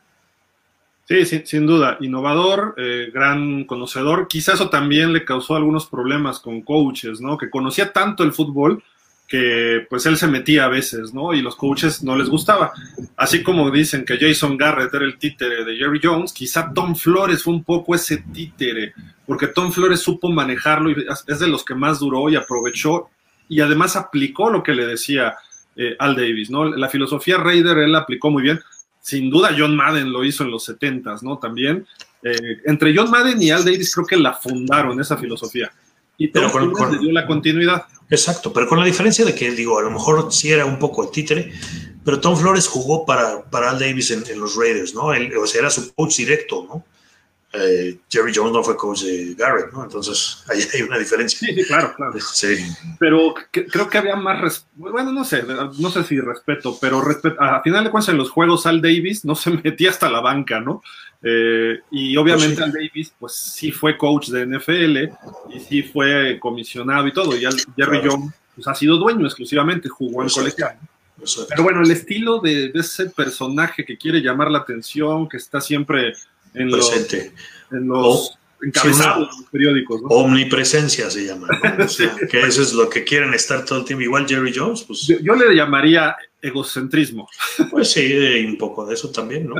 [1.06, 4.28] Sí, sin duda, innovador, eh, gran conocedor.
[4.30, 7.38] Quizás eso también le causó algunos problemas con coaches, ¿no?
[7.38, 8.82] Que conocía tanto el fútbol
[9.28, 11.34] que pues él se metía a veces, ¿no?
[11.34, 12.72] Y los coaches no les gustaba.
[13.18, 17.44] Así como dicen que Jason Garrett era el títere de Jerry Jones, quizá Tom Flores
[17.44, 18.94] fue un poco ese títere,
[19.26, 23.10] porque Tom Flores supo manejarlo y es de los que más duró y aprovechó
[23.50, 25.36] y además aplicó lo que le decía
[25.76, 26.66] eh, Al Davis, ¿no?
[26.66, 28.62] La filosofía Raider él la aplicó muy bien
[29.04, 31.38] sin duda John Madden lo hizo en los 70 ¿no?
[31.38, 31.86] También.
[32.24, 35.72] Eh, entre John Madden y Al Davis creo que la fundaron esa filosofía.
[36.18, 37.84] Y pero con, dio la continuidad.
[38.10, 41.04] Exacto, pero con la diferencia de que, digo, a lo mejor sí era un poco
[41.04, 41.52] el títere,
[42.06, 45.14] pero Tom Flores jugó para, para Al Davis en, en los Raiders, ¿no?
[45.14, 46.86] Él, o sea, era su coach directo, ¿no?
[47.56, 49.84] Eh, Jerry Jones no fue coach de Garrett, ¿no?
[49.84, 51.48] Entonces ahí hay una diferencia.
[51.48, 52.14] Sí, claro, claro.
[52.20, 52.58] Sí.
[53.00, 57.04] Pero creo que había más, bueno, no sé, no sé si respeto, pero
[57.40, 60.60] a final de cuentas en los juegos Al Davis no se metía hasta la banca,
[60.60, 60.82] ¿no?
[61.22, 64.98] Eh, y obviamente pues Al Davis, pues sí fue coach de NFL
[65.56, 67.46] y sí fue comisionado y todo, y
[67.78, 70.80] Jerry Jones pues, ha sido dueño exclusivamente, jugó en colegial.
[71.48, 75.62] Pero bueno, el estilo de, de ese personaje que quiere llamar la atención, que está
[75.62, 76.14] siempre
[76.54, 77.32] en presente.
[77.70, 80.02] Los, en los encabezados periódicos.
[80.06, 81.48] Omnipresencia se llama,
[82.30, 84.04] que eso es lo que quieren estar todo el tiempo.
[84.04, 85.08] Igual Jerry Jones, pues.
[85.22, 87.28] Yo, le llamaría egocentrismo.
[87.70, 89.56] Pues sí, un poco de eso también, ¿no?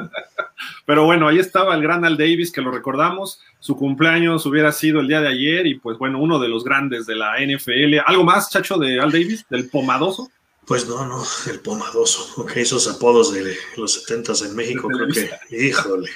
[0.86, 3.40] Pero bueno, ahí estaba el gran Al Davis, que lo recordamos.
[3.60, 7.06] Su cumpleaños hubiera sido el día de ayer y pues bueno, uno de los grandes
[7.06, 8.00] de la NFL.
[8.06, 10.30] ¿Algo más, chacho, de Al Davis, del pomadoso?
[10.66, 15.30] Pues no, no, el pomadoso, ok, esos apodos de los setentas en México, creo que,
[15.68, 16.10] híjole.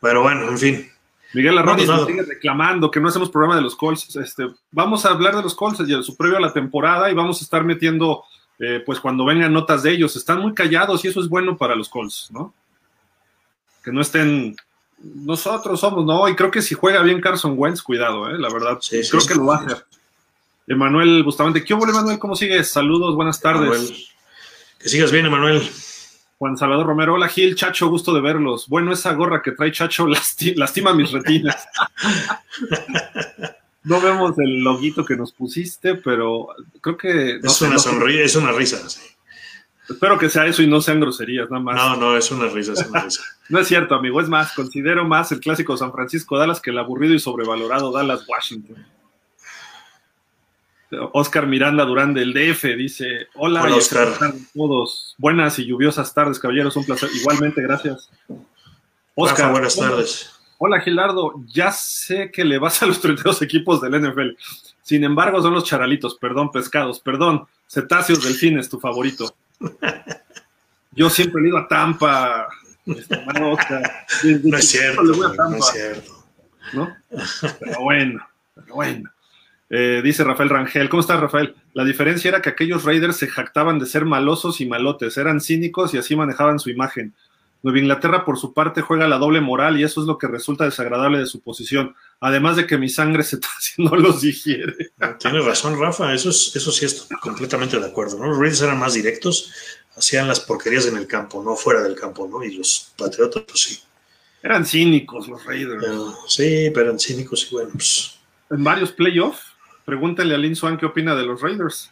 [0.00, 0.90] Pero bueno, en fin.
[1.34, 4.16] Miguel Arroyo nos sigue reclamando que no hacemos programa de los Colts.
[4.16, 7.40] Este, vamos a hablar de los Colts y su previo a la temporada y vamos
[7.40, 8.24] a estar metiendo,
[8.58, 10.16] eh, pues cuando vengan notas de ellos.
[10.16, 12.54] Están muy callados y eso es bueno para los Colts, ¿no?
[13.84, 14.56] Que no estén.
[15.00, 16.28] Nosotros somos, ¿no?
[16.28, 18.38] Y creo que si juega bien Carson Wentz, cuidado, ¿eh?
[18.38, 18.78] La verdad.
[18.88, 19.84] creo que lo va a hacer.
[20.66, 21.62] Emanuel Bustamante.
[21.62, 22.18] ¿Qué hubo, Emanuel?
[22.18, 22.70] ¿Cómo sigues?
[22.70, 24.10] Saludos, buenas tardes.
[24.78, 25.62] Que sigas bien, Emanuel.
[26.38, 28.68] Juan Salvador Romero, hola Gil, Chacho, gusto de verlos.
[28.68, 31.66] Bueno, esa gorra que trae Chacho lastima mis retinas.
[33.82, 36.48] no vemos el loguito que nos pusiste, pero
[36.80, 37.40] creo que...
[37.42, 38.78] es una sonrisa, es una risa.
[39.88, 41.74] Espero que sea eso y no sean groserías, nada más.
[41.74, 43.22] No, no, es una risa, es una risa.
[43.48, 46.78] no es cierto, amigo, es más, considero más el clásico San Francisco Dallas que el
[46.78, 48.86] aburrido y sobrevalorado Dallas Washington.
[51.12, 54.08] Oscar Miranda Durán del DF dice: Hola, Hola Oscar.
[54.54, 55.14] todos.
[55.18, 56.76] Buenas y lluviosas tardes, caballeros.
[56.76, 57.10] Un placer.
[57.14, 58.10] Igualmente, gracias.
[59.14, 60.30] Oscar, buenas tardes.
[60.58, 61.34] Hola, Gilardo.
[61.46, 64.30] Ya sé que le vas a los 32 equipos del NFL.
[64.82, 69.34] Sin embargo, son los charalitos, perdón, pescados, perdón, cetáceos delfines, tu favorito.
[70.92, 72.48] Yo siempre he ido a Tampa.
[72.86, 74.06] Oscar.
[74.44, 76.24] no es cierto, no es cierto.
[76.72, 76.96] ¿No?
[77.60, 79.10] Pero bueno, pero bueno.
[79.70, 81.54] Eh, dice Rafael Rangel, ¿cómo estás Rafael?
[81.74, 85.92] La diferencia era que aquellos Raiders se jactaban de ser malosos y malotes, eran cínicos
[85.92, 87.14] y así manejaban su imagen.
[87.62, 90.64] Nueva Inglaterra por su parte juega la doble moral y eso es lo que resulta
[90.64, 91.94] desagradable de su posición.
[92.20, 94.92] Además de que mi sangre se está haciendo los digiere.
[95.18, 98.24] Tienes razón, Rafa, eso, es, eso sí estoy completamente de acuerdo.
[98.24, 99.52] Los Raiders eran más directos,
[99.96, 102.42] hacían las porquerías en el campo, no fuera del campo, ¿no?
[102.42, 103.80] Y los Patriotas, pues sí.
[104.40, 105.84] Eran cínicos los Raiders.
[106.28, 108.14] sí, pero eran cínicos y bueno, pues.
[108.50, 109.47] En varios playoffs
[109.88, 111.90] Pregúntale a Lin Swan qué opina de los Raiders.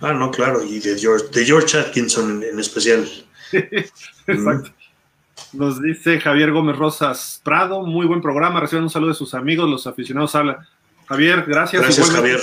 [0.00, 3.06] Ah, no, claro, y de George, de George Atkinson en, especial.
[4.26, 4.70] Exacto.
[5.52, 9.68] Nos dice Javier Gómez Rosas Prado, muy buen programa, reciban un saludo de sus amigos,
[9.68, 10.66] los aficionados habla.
[11.04, 11.82] Javier, gracias.
[11.82, 12.40] Gracias, Javier.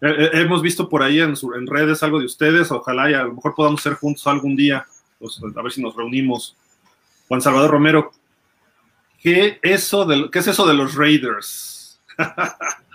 [0.00, 3.24] Eh, eh, hemos visto por ahí en, en, redes algo de ustedes, ojalá y a
[3.24, 4.86] lo mejor podamos ser juntos algún día,
[5.18, 6.56] pues, a ver si nos reunimos.
[7.28, 8.12] Juan Salvador Romero,
[9.22, 12.00] ¿qué, eso de, ¿qué es eso de los Raiders?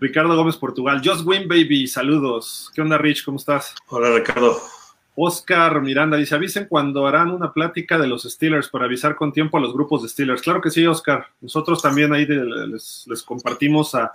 [0.00, 1.02] Ricardo Gómez Portugal.
[1.04, 2.70] Just Win Baby, saludos.
[2.74, 3.22] ¿Qué onda, Rich?
[3.22, 3.74] ¿Cómo estás?
[3.88, 4.58] Hola, Ricardo.
[5.14, 9.58] Oscar Miranda dice, avisen cuando harán una plática de los Steelers para avisar con tiempo
[9.58, 10.40] a los grupos de Steelers.
[10.40, 11.26] Claro que sí, Oscar.
[11.42, 14.12] Nosotros también ahí les, compartimos a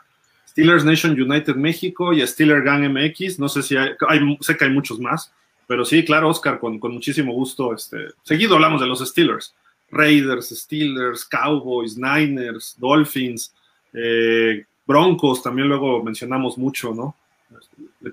[0.49, 3.37] Steelers Nation United México y a Steeler Gang MX.
[3.37, 3.91] No sé si hay,
[4.39, 5.31] sé que hay muchos más,
[5.67, 7.75] pero sí, claro, Oscar, con, muchísimo gusto.
[7.75, 9.53] Este, seguido hablamos de los Steelers.
[9.91, 13.53] Raiders, Steelers, Cowboys, Niners, Dolphins,
[13.93, 17.15] eh, Broncos también luego mencionamos mucho, ¿no?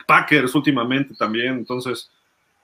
[0.07, 2.11] Packers últimamente también, entonces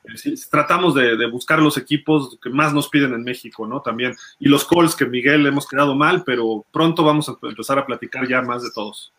[0.04, 3.80] eh, tratamos de, buscar los equipos que más nos piden en México, ¿no?
[3.80, 7.86] También, y los calls que Miguel hemos quedado mal, pero pronto vamos a empezar a
[7.86, 9.12] platicar ya más de todos.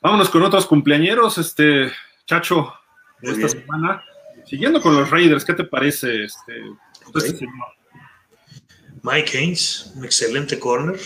[0.00, 1.92] Vámonos con otros cumpleañeros, este,
[2.26, 2.72] Chacho,
[3.20, 4.02] de esta semana.
[4.44, 6.64] Siguiendo con los Raiders, ¿qué te parece este,
[7.14, 7.46] este
[9.02, 10.98] Mike Haynes, un excelente corner,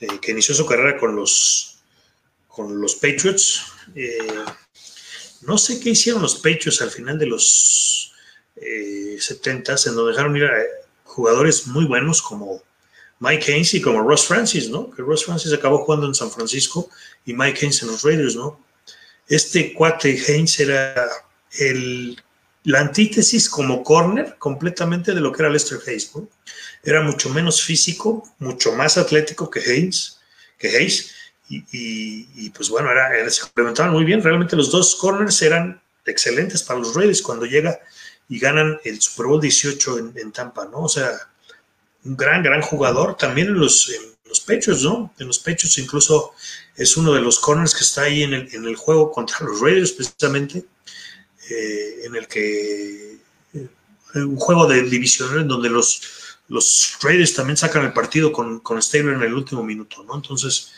[0.00, 1.78] eh, que inició su carrera con los,
[2.48, 3.62] con los Patriots.
[3.94, 4.18] Eh,
[5.42, 8.12] no sé qué hicieron los Patriots al final de los
[8.56, 10.62] eh, 70s, en donde dejaron ir a
[11.04, 12.62] jugadores muy buenos como
[13.20, 14.90] Mike Haynes y como Ross Francis, ¿no?
[14.90, 16.90] Que Ross Francis acabó jugando en San Francisco
[17.24, 18.60] y Mike Haynes en los Raiders, ¿no?
[19.28, 21.08] Este cuate Haynes era
[21.58, 22.22] el,
[22.66, 26.28] la antítesis como corner completamente de lo que era Lester Hayes, ¿no?
[26.82, 30.18] era mucho menos físico, mucho más atlético que Haynes,
[30.58, 31.12] que Hayes,
[31.48, 34.20] y, pues bueno, era, se complementaban muy bien.
[34.20, 37.78] Realmente los dos corners eran excelentes para los Raiders cuando llega
[38.28, 40.82] y ganan el Super Bowl 18 en, Tampa, ¿no?
[40.82, 41.08] O sea,
[42.04, 43.92] un gran, gran jugador también en los,
[44.24, 45.14] los pechos, ¿no?
[45.20, 46.32] En los pechos incluso
[46.76, 49.60] es uno de los corners que está ahí en el, en el juego contra los
[49.60, 50.64] Raiders precisamente,
[51.50, 53.18] eh, en el que
[53.54, 53.68] eh,
[54.14, 56.02] un juego de división en donde los
[56.48, 60.14] los Raiders también sacan el partido con, con en el último minuto, ¿no?
[60.14, 60.70] Entonces,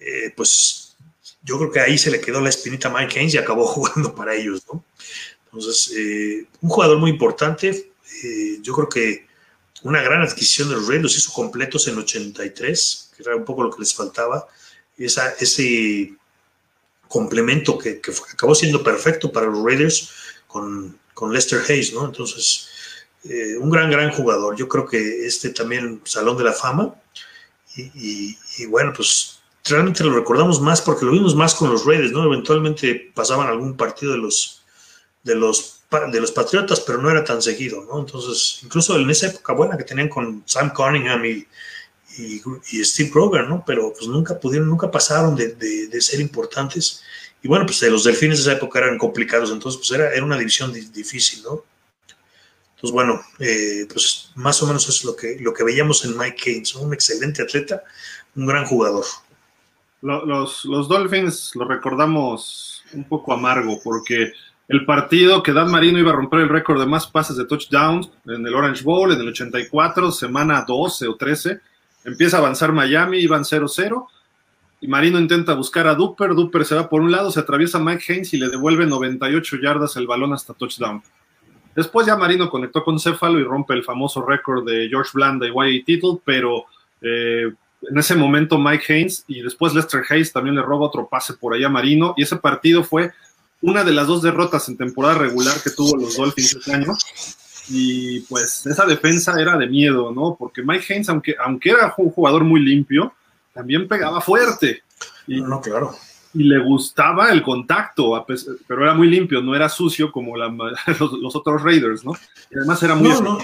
[0.00, 0.96] eh, pues
[1.42, 4.14] yo creo que ahí se le quedó la espinita a Mike Haynes y acabó jugando
[4.14, 4.84] para ellos, ¿no?
[5.46, 5.94] Entonces,
[6.60, 7.90] un jugador muy importante,
[8.60, 9.26] yo creo que
[9.82, 13.70] una gran adquisición de los Raiders, hizo completos en 83, que era un poco lo
[13.70, 14.46] que les faltaba,
[14.98, 16.17] esa, ese
[17.08, 18.00] complemento que,
[18.32, 20.10] acabó siendo perfecto para los Raiders
[20.46, 22.04] con, con Lester Hayes, ¿no?
[22.04, 22.68] Entonces,
[23.24, 24.56] eh, un gran, gran jugador.
[24.56, 26.94] Yo creo que este también Salón de la Fama.
[27.76, 28.36] Y,
[28.66, 32.24] bueno, pues realmente lo recordamos más porque lo vimos más con los Raiders, ¿no?
[32.24, 34.64] Eventualmente pasaban algún partido de los,
[35.22, 38.00] de los, de los Patriotas, pero no era tan seguido, ¿no?
[38.00, 41.46] Entonces, incluso en esa época buena que tenían con Sam Cunningham y,
[42.18, 43.62] y, Steve Kroger, ¿no?
[43.66, 47.02] Pero pues nunca pudieron, nunca pasaron de, de, ser importantes.
[47.42, 50.38] Y bueno, pues los delfines de esa época eran complicados, entonces pues era, era una
[50.38, 51.64] división difícil, ¿no?
[52.74, 56.16] Entonces, bueno, eh, pues más o menos eso es lo que, lo que veíamos en
[56.16, 57.82] Mike Keynes, un excelente atleta,
[58.36, 59.04] un gran jugador.
[60.00, 64.32] Los, los Dolphins lo recordamos un poco amargo porque
[64.68, 68.10] el partido que Dan Marino iba a romper el récord de más pases de touchdowns
[68.26, 71.60] en el Orange Bowl en el 84, semana 12 o 13,
[72.08, 74.06] empieza a avanzar Miami, iban 0-0,
[74.80, 78.12] y Marino intenta buscar a Duper, Duper se va por un lado, se atraviesa Mike
[78.12, 81.02] Haynes y le devuelve 98 yardas el balón hasta touchdown.
[81.74, 85.50] Después ya Marino conectó con Céfalo y rompe el famoso récord de George Blanda y
[85.50, 86.64] Wyatt Tittle, pero
[87.00, 87.52] eh,
[87.82, 91.54] en ese momento Mike Haynes y después Lester Hayes también le roba otro pase por
[91.54, 93.12] ahí a Marino y ese partido fue
[93.60, 96.96] una de las dos derrotas en temporada regular que tuvo los Dolphins ese año.
[97.68, 100.36] Y pues esa defensa era de miedo, ¿no?
[100.38, 103.12] Porque Mike Haynes, aunque, aunque era un jugador muy limpio,
[103.52, 104.82] también pegaba fuerte.
[105.26, 105.94] Y, no, claro.
[106.34, 108.24] Y le gustaba el contacto,
[108.66, 112.12] pero era muy limpio, no era sucio como los, otros Raiders, ¿no?
[112.50, 113.08] Y además era muy...
[113.08, 113.38] No,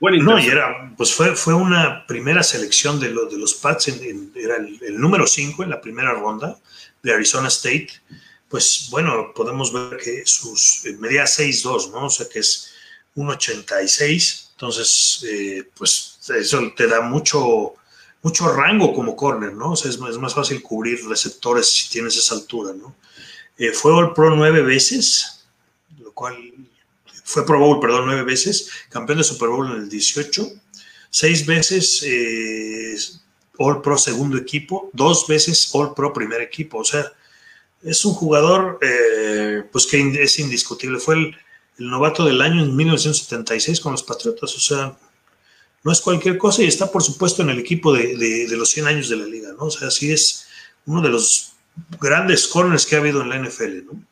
[0.00, 0.38] no.
[0.38, 4.98] y era, pues fue, fue una primera selección de, de los Pats, era el, el
[4.98, 6.56] número 5 en la primera ronda
[7.02, 7.88] de Arizona State
[8.50, 12.06] pues bueno, podemos ver que sus eh, media 6'2, ¿no?
[12.06, 12.69] O sea que es
[13.14, 17.74] un 86, entonces, eh, pues eso te da mucho,
[18.22, 19.72] mucho rango como corner, ¿no?
[19.72, 22.94] O sea, es, más fácil cubrir receptores si tienes esa altura, ¿no?
[23.56, 25.44] Eh, fue All Pro nueve veces,
[25.98, 26.36] lo cual
[27.24, 30.46] fue Pro Bowl, perdón, nueve veces, campeón de Super Bowl en el 18,
[31.10, 32.04] seis veces
[33.58, 37.12] All Pro segundo equipo, dos veces All Pro primer equipo, o sea,
[37.82, 40.98] es un jugador eh, pues que es indiscutible.
[40.98, 41.36] Fue el,
[41.88, 44.54] novato del año en 1976 con los Patriotas.
[44.54, 44.96] O sea,
[45.82, 49.08] no es cualquier cosa y está por supuesto en el equipo de, los 100 años
[49.08, 49.66] de la liga, ¿no?
[49.66, 50.46] O sea, sí es
[50.86, 51.52] uno de los
[52.00, 54.02] grandes corners que ha habido en la NFL, ¿no?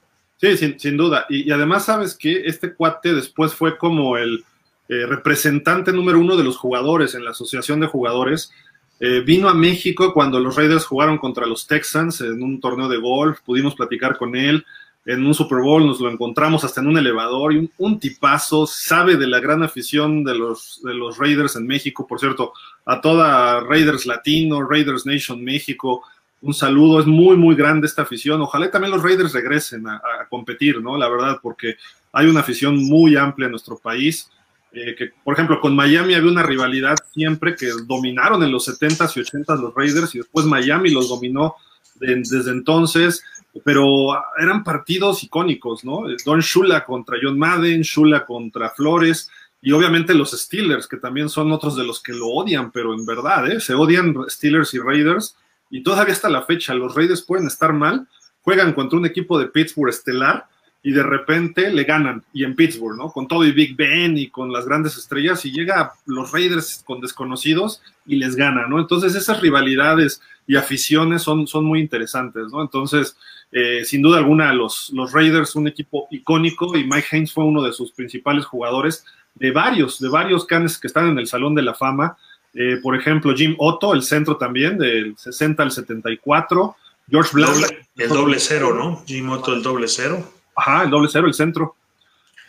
[0.41, 1.27] Sí, sin, duda.
[1.29, 4.45] Y, además sabes que este cuate después fue como el
[4.89, 8.53] eh, representante número uno de los jugadores en la asociación de jugadores
[9.01, 12.97] eh, vino a México cuando los Raiders jugaron contra los Texans en un torneo de
[12.97, 14.67] golf, pudimos platicar con él,
[15.09, 19.17] en un Super Bowl nos lo encontramos hasta en un elevador y un, tipazo, sabe
[19.17, 22.53] de la gran afición de los, de los Raiders en México, por cierto,
[22.85, 26.03] a toda Raiders Latino, Raiders Nation México,
[26.43, 29.99] un saludo, es muy, muy grande esta afición, ojalá también los Raiders regresen a,
[30.29, 30.99] competir, ¿no?
[30.99, 31.77] La verdad, porque
[32.13, 34.31] hay una afición muy amplia en nuestro país
[34.73, 39.17] eh, que, por ejemplo, con Miami había una rivalidad siempre que dominaron en los 70s
[39.17, 41.55] y 80s los Raiders y después Miami los dominó
[42.01, 43.23] desde entonces,
[43.65, 46.03] pero eran partidos icónicos, ¿no?
[46.25, 49.31] Don Shula contra John Madden, Shula contra Flores
[49.61, 53.05] y obviamente los Steelers, que también son otros de los que lo odian, pero en
[53.05, 53.61] verdad, ¿eh?
[53.61, 55.37] Se odian Steelers y Raiders
[55.71, 58.07] y todavía hasta la fecha los Raiders pueden estar mal,
[58.43, 60.47] juegan contra un equipo de Pittsburgh estelar
[60.83, 63.11] y de repente le ganan, y en Pittsburgh, ¿no?
[63.11, 67.01] Con todo y Big Ben y con las grandes estrellas, y llega los Raiders con
[67.01, 68.79] desconocidos y les gana, ¿no?
[68.79, 72.63] Entonces esas rivalidades y aficiones son, son muy interesantes, ¿no?
[72.63, 73.17] Entonces,
[73.53, 77.63] eh, sin duda alguna, los, los Raiders, un equipo icónico, y Mike Haynes fue uno
[77.63, 81.63] de sus principales jugadores, de varios, de varios canes que están en el Salón de
[81.63, 82.17] la Fama,
[82.55, 86.77] eh, por ejemplo, Jim Otto, el centro también, del 60 al 74,
[87.11, 87.67] George Blount.
[87.95, 89.05] El doble cero, ¿no?
[89.07, 90.33] Jim Otto, el doble cero.
[90.57, 91.77] Ajá, el doble cero, el centro.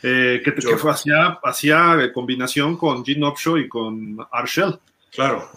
[0.01, 4.79] Eh, que, fue, hacía, hacía combinación con Gene Upshaw y con Arshell.
[5.11, 5.49] Claro.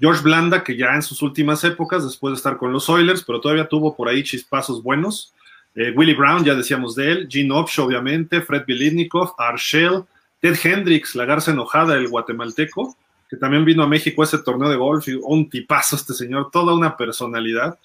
[0.00, 3.40] George Blanda, que ya en sus últimas épocas, después de estar con los Oilers, pero
[3.40, 5.32] todavía tuvo por ahí chispazos buenos.
[5.74, 7.28] Eh, Willie Brown, ya decíamos de él.
[7.30, 8.40] Gene Upshaw, obviamente.
[8.40, 10.04] Fred Bilitnikov, Arshell.
[10.40, 12.96] Ted Hendricks, la garza enojada, el guatemalteco,
[13.28, 15.08] que también vino a México a ese torneo de golf.
[15.08, 17.78] Y un tipazo este señor, toda una personalidad.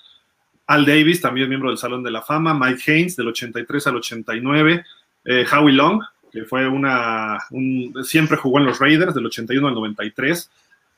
[0.67, 4.83] Al Davis, también miembro del Salón de la Fama, Mike Haynes, del 83 al 89,
[5.25, 6.01] eh, Howie Long,
[6.31, 7.37] que fue una,
[8.03, 10.49] siempre jugó en los Raiders, del 81 al 93.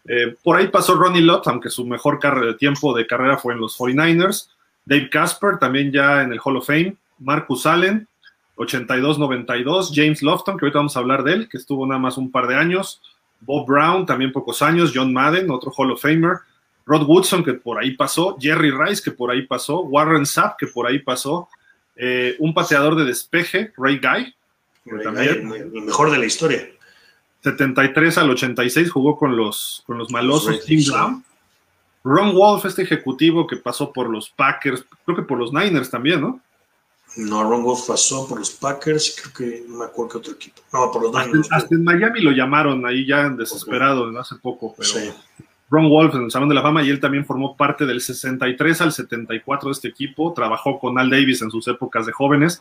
[0.08, 3.60] Eh, por ahí pasó Ronnie Lott, aunque su mejor de tiempo de carrera fue en
[3.60, 4.50] los 49ers.
[4.86, 6.96] Dave Casper, también ya en el Hall of Fame.
[7.20, 8.08] Marcus Allen,
[8.58, 9.92] 82-92.
[9.94, 12.48] James Lofton, que ahorita vamos a hablar de él, que estuvo nada más un par
[12.48, 13.02] de años.
[13.42, 14.92] Bob Brown, también pocos años.
[14.94, 16.38] John Madden, otro Hall of Famer.
[16.86, 20.68] Rod Woodson, que por ahí pasó, Jerry Rice, que por ahí pasó, Warren Sapp, que
[20.68, 21.50] por ahí pasó,
[21.96, 24.36] eh, un pateador de despeje, Ray Guy,
[25.04, 26.70] también, el mejor de la historia.
[27.46, 31.24] 73 al 86 jugó con los, con los malosos Tim Brown.
[32.04, 36.22] Ron Wolf, este ejecutivo que pasó por los Packers, creo que por los Niners también,
[36.22, 36.40] ¿no?
[37.18, 40.62] No, Ron Wolf pasó por los Packers, creo que no me acuerdo qué otro equipo.
[40.74, 45.14] No, por los hasta, hasta, en Miami lo llamaron ahí ya desesperado hace poco, pero
[45.70, 48.82] Ron Wolf en el Salón de la Fama y él también formó parte del 63
[48.82, 52.60] al 74 de este equipo, trabajó con Al Davis en sus épocas de jóvenes,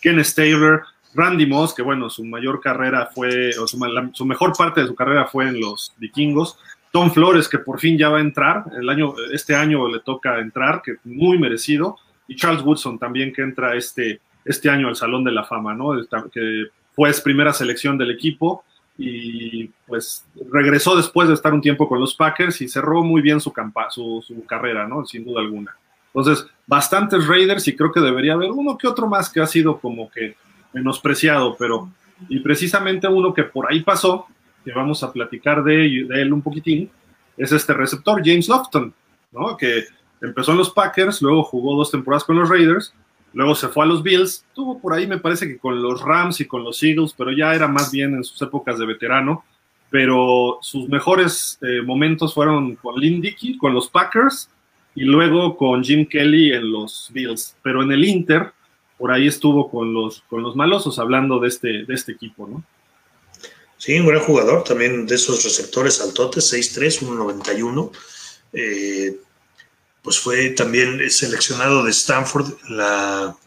[0.00, 0.84] Ken Taylor,
[1.16, 3.78] Randy Moss, que bueno, su mayor carrera fue, o su,
[4.26, 6.58] mejor parte de su carrera fue en los vikingos,
[6.92, 10.38] Tom Flores, que por fin ya va a entrar, el año, este año le toca
[10.38, 11.96] entrar, que muy merecido,
[12.28, 15.92] y Charles Woodson también que entra este, este año al Salón de la Fama, ¿no?
[16.32, 18.64] Que fue primera selección del equipo
[18.98, 23.40] y pues regresó después de estar un tiempo con los Packers y cerró muy bien
[23.40, 23.52] su,
[23.90, 25.04] su, su carrera, ¿no?
[25.04, 25.76] Sin duda alguna.
[26.14, 29.78] Entonces, bastantes Raiders y creo que debería haber uno que otro más que ha sido
[29.78, 30.34] como que
[30.76, 31.90] menospreciado, pero
[32.28, 34.26] y precisamente uno que por ahí pasó,
[34.64, 36.90] que vamos a platicar de, él un poquitín,
[37.36, 38.92] es este receptor, James Lofton,
[39.32, 39.56] ¿no?
[39.56, 39.84] Que
[40.20, 42.92] empezó en los Packers, luego jugó dos temporadas con los Raiders,
[43.32, 46.40] luego se fue a los Bills, tuvo por ahí me parece que con los Rams
[46.40, 49.44] y con los Eagles, pero ya era más bien en sus épocas de veterano,
[49.90, 54.50] pero sus mejores eh, momentos fueron con Lynn Dickey, con los Packers,
[54.94, 58.52] y luego con Jim Kelly en los Bills, pero en el Inter,
[58.98, 62.64] por ahí estuvo con los, con los malosos hablando de este, de este equipo, ¿no?
[63.78, 67.90] Sí, un gran jugador también de esos receptores altotes, 6'3, 1'91.
[68.52, 69.16] Eh,
[70.02, 72.46] pues fue también seleccionado de Stanford,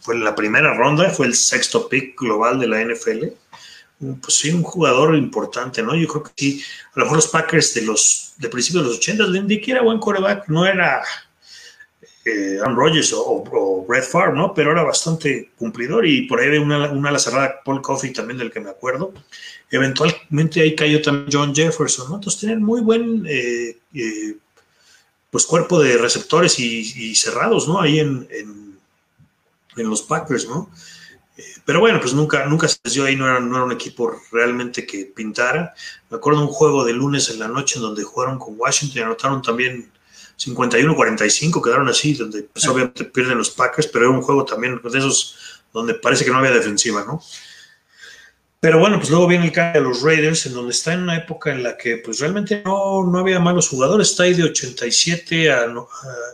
[0.01, 3.27] fue en la primera ronda, fue el sexto pick global de la NFL.
[4.21, 5.95] Pues sí, un jugador importante, ¿no?
[5.95, 8.97] Yo creo que sí, a lo mejor los Packers de los de principios de los
[8.97, 11.01] 80, Lindy que era buen coreback, no era
[12.29, 14.53] eh, Aaron Rodgers o, Brett Favre, ¿no?
[14.53, 18.51] Pero era bastante cumplidor y por ahí una, una la cerrada Paul Coffey también del
[18.51, 19.13] que me acuerdo.
[19.71, 22.15] Eventualmente ahí cayó también John Jefferson, ¿no?
[22.15, 24.37] Entonces tenían muy buen eh, eh,
[25.29, 27.79] pues cuerpo de receptores y, cerrados, ¿no?
[27.81, 28.69] Ahí en, en,
[29.75, 30.69] los Packers, ¿no?
[31.63, 34.85] pero bueno, pues nunca, nunca se les ahí, no era, no era un equipo realmente
[34.85, 35.73] que pintara.
[36.09, 39.03] Me acuerdo un juego de lunes en la noche en donde jugaron con Washington y
[39.03, 39.89] anotaron también
[40.39, 44.97] 51-45, quedaron así, donde pues, obviamente pierden los Packers, pero era un juego también de
[44.97, 45.35] esos
[45.73, 47.21] donde parece que no había defensiva, ¿no?
[48.61, 51.15] Pero bueno, pues luego viene el cambio de los Raiders, en donde está en una
[51.15, 55.51] época en la que pues realmente no, no había malos jugadores, está ahí de 87
[55.51, 55.67] a,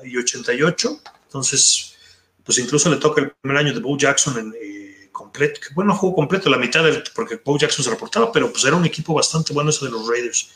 [0.04, 1.96] y 88, entonces
[2.44, 4.85] pues incluso le toca el primer año de Bo Jackson en, eh,
[5.16, 6.84] completo, que bueno, jugó completo la mitad
[7.16, 10.08] porque Bo Jackson se reportaba, pero pues era un equipo bastante bueno ese de los
[10.08, 10.50] Raiders.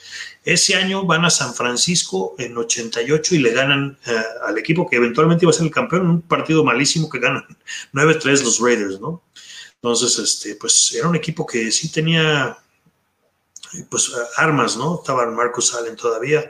[0.43, 4.97] Ese año van a San Francisco en 88 y le ganan eh, al equipo que
[4.97, 7.45] eventualmente iba a ser el campeón en un partido malísimo que ganan
[7.93, 9.24] 9-3 los Raiders, ¿no?
[9.76, 12.57] Entonces, este, pues era un equipo que sí tenía
[13.89, 14.99] pues armas, ¿no?
[14.99, 16.49] Estaban Marcus Allen todavía.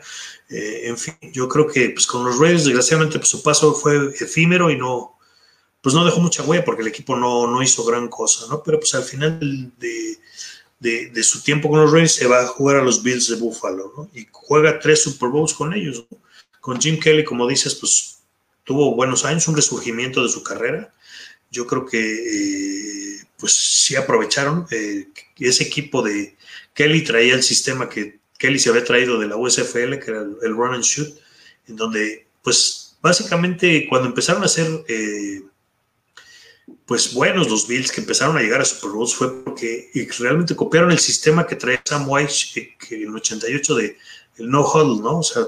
[0.49, 4.13] Eh, en fin, yo creo que pues con los Raiders, desgraciadamente, pues su paso fue
[4.19, 5.18] efímero y no,
[5.81, 8.63] pues no dejó mucha huella porque el equipo no, no hizo gran cosa, ¿no?
[8.63, 10.17] Pero pues al final de,
[10.79, 13.93] de, su tiempo con los Raiders se va a jugar a los Bills de Buffalo,
[13.95, 14.09] ¿no?
[14.13, 16.17] Y juega tres Super Bowls con ellos, ¿no?
[16.59, 18.19] Con Jim Kelly, como dices, pues
[18.63, 20.93] tuvo buenos años, un resurgimiento de su carrera.
[21.51, 24.67] Yo creo que eh, pues sí aprovecharon.
[24.71, 25.07] Eh,
[25.39, 26.35] ese equipo de
[26.73, 30.55] Kelly traía el sistema que Kelly se había traído de la USFL, que era el,
[30.55, 31.09] run and shoot,
[31.67, 35.41] en donde, pues básicamente cuando empezaron a hacer eh,
[36.85, 40.91] pues buenos los Bills que empezaron a llegar a Super Bowls fue porque realmente copiaron
[40.91, 43.97] el sistema que traía Sam White eh, que en el 88 de
[44.37, 45.19] el no huddle, ¿no?
[45.19, 45.43] O sea,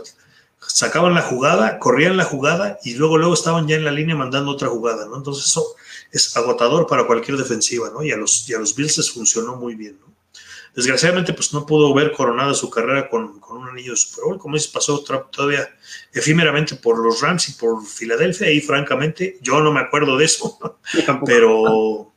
[0.60, 4.52] sacaban la jugada, corrían la jugada y luego luego estaban ya en la línea mandando
[4.52, 5.18] otra jugada, ¿no?
[5.18, 5.66] Entonces eso
[6.12, 8.04] es agotador para cualquier defensiva, ¿no?
[8.04, 10.12] Y a los, y a los Bills les funcionó muy bien, ¿no?
[10.74, 14.40] Desgraciadamente, pues no pudo ver coronada su carrera con, con un anillo de Super Bowl,
[14.40, 15.70] como dices, pasó todavía
[16.14, 20.58] efímeramente por los Rams y por Filadelfia, y francamente yo no me acuerdo de eso,
[21.26, 22.14] pero,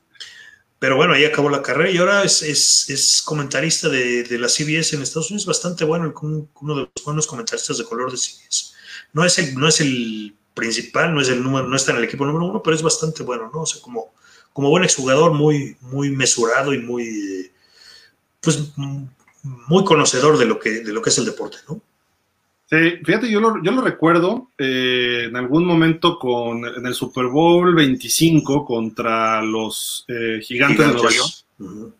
[0.78, 1.90] pero bueno, ahí acabó la carrera.
[1.90, 6.14] Y ahora es, es, es comentarista de, de, la CBS en Estados Unidos, bastante bueno,
[6.22, 8.72] uno de los buenos comentaristas de color de CBS.
[9.12, 12.04] No es el, no es el principal, no es el número, no está en el
[12.04, 13.62] equipo número uno, pero es bastante bueno, ¿no?
[13.62, 14.14] O sea, como,
[14.52, 17.50] como buen exjugador, muy, muy mesurado y muy
[18.44, 18.72] pues
[19.42, 21.80] muy conocedor de lo que, de lo que es el deporte, ¿no?
[22.66, 27.26] Sí, fíjate, yo lo, yo lo recuerdo eh, en algún momento con, en el Super
[27.26, 31.94] Bowl 25 contra los eh, gigantes, de Nueva York.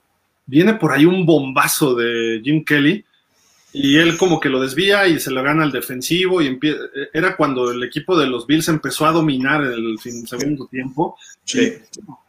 [0.46, 3.04] Viene por ahí un bombazo de Jim Kelly
[3.76, 6.60] y él como que lo desvía y se lo gana al defensivo y
[7.12, 11.16] era cuando el equipo de los Bills empezó a dominar el segundo tiempo.
[11.42, 11.72] Sí.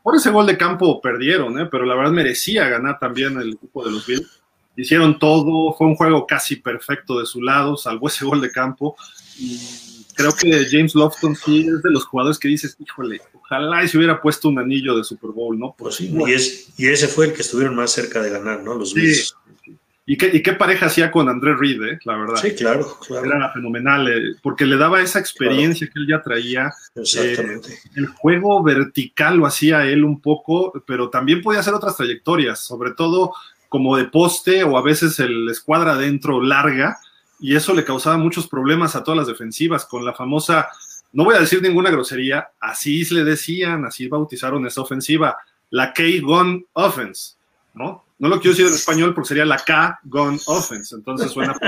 [0.01, 1.67] Por ese gol de campo perdieron, ¿eh?
[1.69, 4.41] pero la verdad merecía ganar también el equipo de los Bills.
[4.75, 8.97] Hicieron todo, fue un juego casi perfecto de su lado, salvó ese gol de campo
[9.37, 9.59] y
[10.15, 13.97] creo que James Lofton sí es de los jugadores que dices, híjole, ojalá y se
[13.97, 15.75] hubiera puesto un anillo de Super Bowl, ¿no?
[15.77, 18.73] Pues sí, y, es, y ese fue el que estuvieron más cerca de ganar, ¿no?
[18.73, 19.35] Los Bills.
[20.07, 21.99] ¿Y qué, ¿Y qué, pareja hacía con André Reed, eh?
[22.03, 22.35] la verdad?
[22.35, 23.25] Sí, claro, claro.
[23.25, 26.71] Era fenomenal, eh, porque le daba esa experiencia que él ya traía.
[26.93, 27.73] Exactamente.
[27.73, 32.59] Eh, el juego vertical lo hacía él un poco, pero también podía hacer otras trayectorias,
[32.59, 33.33] sobre todo
[33.67, 36.99] como de poste o a veces el escuadra adentro larga,
[37.39, 40.69] y eso le causaba muchos problemas a todas las defensivas con la famosa,
[41.11, 45.37] no voy a decir ninguna grosería, así le decían, así bautizaron esa ofensiva,
[45.71, 47.35] la K-Gun Offense,
[47.73, 48.04] ¿no?
[48.17, 51.53] No lo quiero decir en español porque sería la K-Gun Offense, entonces suena...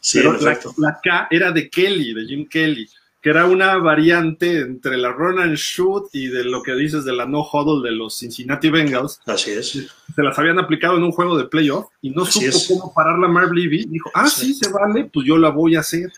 [0.00, 2.88] sí, Pero la, la K era de Kelly, de Jim Kelly
[3.20, 7.12] que era una variante entre la run and shoot y de lo que dices de
[7.12, 9.20] la no huddle de los Cincinnati Bengals.
[9.26, 9.70] Así es.
[10.14, 12.68] Se las habían aplicado en un juego de playoff y no Así supo es.
[12.68, 13.86] cómo parar la Marv Levy.
[13.86, 14.54] Dijo, ah, sí.
[14.54, 16.12] se vale, pues yo la voy a hacer.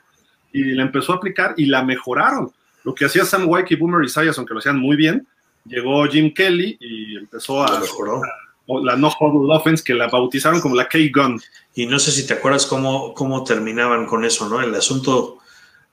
[0.53, 2.53] Y la empezó a aplicar y la mejoraron.
[2.85, 5.27] Lo que hacía Sam White y Boomer Esiason, que lo hacían muy bien,
[5.65, 7.81] llegó Jim Kelly y empezó a...
[7.81, 8.23] Mejoró.
[8.83, 11.41] La no huddle offense que la bautizaron como la K-Gun.
[11.75, 14.61] Y no sé si te acuerdas cómo, cómo terminaban con eso, ¿no?
[14.61, 15.39] El asunto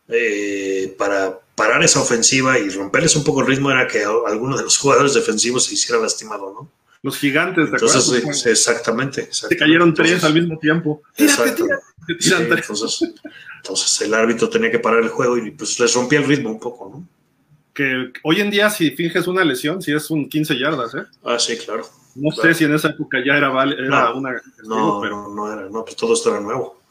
[0.08, 4.64] eh, para parar esa ofensiva y romperles un poco el ritmo era que alguno de
[4.64, 6.72] los jugadores defensivos se hiciera lastimado, ¿no?
[7.02, 8.42] Los gigantes, ¿te Entonces, acuerdas?
[8.42, 9.56] sí, exactamente, exactamente.
[9.56, 11.02] Se cayeron tres Entonces, al mismo tiempo.
[11.18, 11.66] Exacto.
[12.20, 13.14] Sí, entonces,
[13.58, 16.60] entonces el árbitro tenía que parar el juego y pues les rompía el ritmo un
[16.60, 17.08] poco, ¿no?
[17.78, 21.04] Que hoy en día si finges una lesión, si es un 15 yardas, ¿eh?
[21.24, 21.84] Ah, sí, claro.
[22.16, 22.50] No Claro.
[22.50, 24.32] sé si en esa época ya era, vale- era No, una...
[24.66, 26.82] No, pero no, era, no, pues todo esto era nuevo.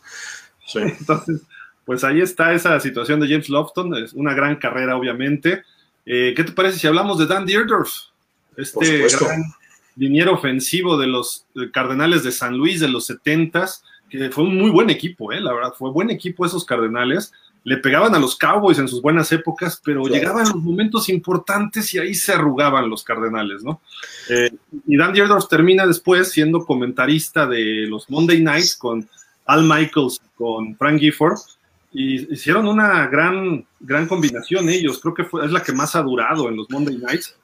[0.65, 0.79] Sí.
[1.01, 1.43] entonces,
[1.85, 5.65] pues ahí está esa situación de James Lofton, es una gran carrera obviamente.
[6.05, 7.91] Eh, ¿Qué te parece si hablamos de Dan Dierdorf?
[8.57, 9.43] Este gran
[9.97, 14.71] liniero ofensivo de los Cardenales de San Luis de los 70s, que fue un muy
[14.71, 15.41] buen equipo, ¿eh?
[15.41, 17.33] la verdad, fue buen equipo esos Cardenales.
[17.67, 21.99] Le pegaban a los Cowboys en sus buenas épocas, pero llegaban los momentos importantes y
[21.99, 23.81] ahí se arrugaban los Cardenales, ¿no?
[24.31, 24.51] Eh,
[24.87, 29.09] y Dan Dierdorf termina después siendo comentarista de los Monday Nights con
[29.47, 31.41] Al Michaels, con Frank Gifford,
[31.91, 35.01] y hicieron una gran, gran combinación ellos.
[35.01, 37.37] Creo que fue, es la que más ha durado en los Monday Nights.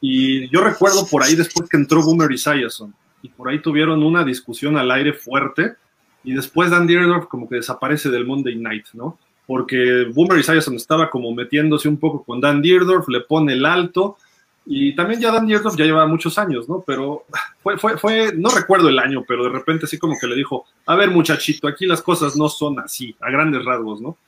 [0.00, 4.22] Y yo recuerdo por ahí después que entró Boomer Esiason, y por ahí tuvieron una
[4.22, 5.74] discusión al aire fuerte,
[6.22, 9.18] y después Dan Dierdorf como que desaparece del Monday Night, ¿no?
[9.46, 14.16] Porque Boomer Esiason estaba como metiéndose un poco con Dan Dierdorf, le pone el alto,
[14.64, 16.82] y también ya Dan Dierdorf ya llevaba muchos años, ¿no?
[16.86, 17.24] Pero
[17.62, 20.66] fue, fue, fue, no recuerdo el año, pero de repente así como que le dijo,
[20.86, 24.18] a ver muchachito, aquí las cosas no son así, a grandes rasgos, ¿no?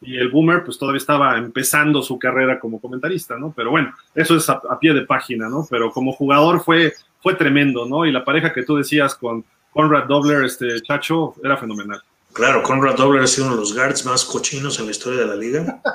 [0.00, 3.52] Y el Boomer pues todavía estaba empezando su carrera como comentarista, ¿no?
[3.56, 5.66] Pero bueno, eso es a, a pie de página, ¿no?
[5.68, 8.06] Pero como jugador fue, fue tremendo, ¿no?
[8.06, 12.00] Y la pareja que tú decías con Conrad Dobler, este Chacho, era fenomenal.
[12.32, 15.26] Claro, Conrad Dobler ha sido uno de los guards más cochinos en la historia de
[15.26, 15.82] la liga.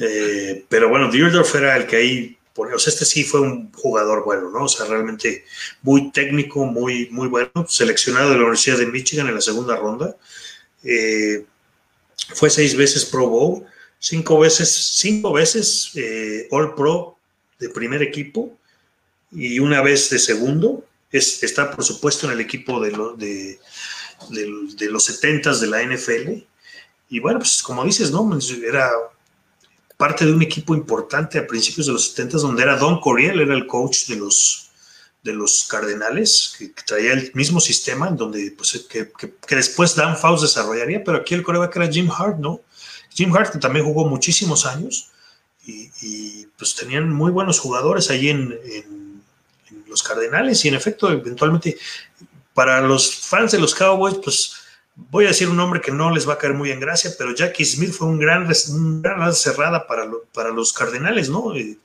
[0.00, 4.24] Eh, pero bueno, Dierdorf era el que ahí, o sea, este sí fue un jugador
[4.24, 4.64] bueno, ¿no?
[4.64, 5.44] O sea, realmente
[5.82, 10.16] muy técnico, muy, muy bueno, seleccionado de la Universidad de Michigan en la segunda ronda.
[10.84, 11.44] Eh,
[12.34, 13.64] fue seis veces Pro Bowl,
[13.98, 17.16] cinco veces, cinco veces eh, All Pro
[17.58, 18.56] de primer equipo
[19.32, 20.84] y una vez de segundo.
[21.10, 23.58] Es, está, por supuesto, en el equipo de, lo- de,
[24.30, 26.44] de, los 70 de la NFL.
[27.10, 28.28] Y bueno, pues como dices, ¿no?
[28.66, 28.90] Era
[29.96, 33.54] parte de un equipo importante a principios de los 70 donde era Don Coriel, era
[33.54, 34.70] el coach de los,
[35.22, 40.16] de los Cardenales, que, traía el mismo sistema, en donde, pues, que, que, después Dan
[40.16, 42.60] Faust desarrollaría, pero aquí el coreback era Jim Hart, ¿no?
[43.10, 45.10] Jim Hart, que también jugó muchísimos años,
[45.66, 49.22] y, y, pues tenían muy buenos jugadores ahí en, en,
[49.70, 51.76] en los Cardenales, y en efecto, eventualmente,
[52.58, 54.52] para los fans de los Cowboys, pues
[54.96, 57.32] voy a decir un nombre que no les va a caer muy en gracia, pero
[57.32, 61.54] Jackie Smith fue un gran, un cerrada para, lo, para los Cardenales, ¿no?
[61.54, 61.78] Eh,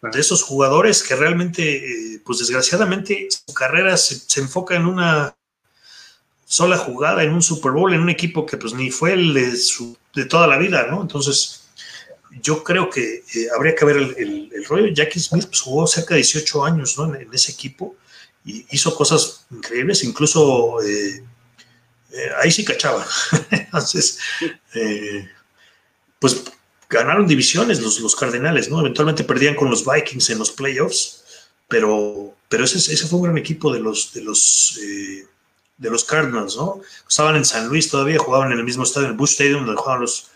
[0.00, 5.34] de esos jugadores que realmente, eh, pues desgraciadamente, su carrera se, enfoca en una
[6.44, 9.56] sola jugada, en un Super Bowl, en un equipo que pues ni fue el de,
[9.56, 11.02] su, de toda la vida, ¿no?
[11.02, 11.64] Entonces,
[12.40, 14.86] yo creo que eh, habría que ver el, rollo.
[14.94, 17.12] Jackie Smith pues, jugó cerca de 18 años, ¿no?
[17.12, 17.96] En ese equipo
[18.44, 21.24] y hizo cosas increíbles, incluso eh,
[22.12, 23.06] eh, ahí sí cachaba.
[23.50, 24.18] Entonces,
[24.74, 25.28] eh,
[26.18, 26.44] pues
[26.88, 28.80] ganaron divisiones los, los, Cardenales, ¿no?
[28.80, 31.24] Eventualmente perdían con los Vikings en los playoffs,
[31.68, 34.78] pero, pero ese, ese fue un gran equipo de los, de los,
[35.78, 36.80] de los Cardinals, ¿no?
[37.08, 39.80] Estaban en San Luis todavía, jugaban en el mismo estadio, en el Bush Stadium, donde
[39.80, 40.26] jugaban los,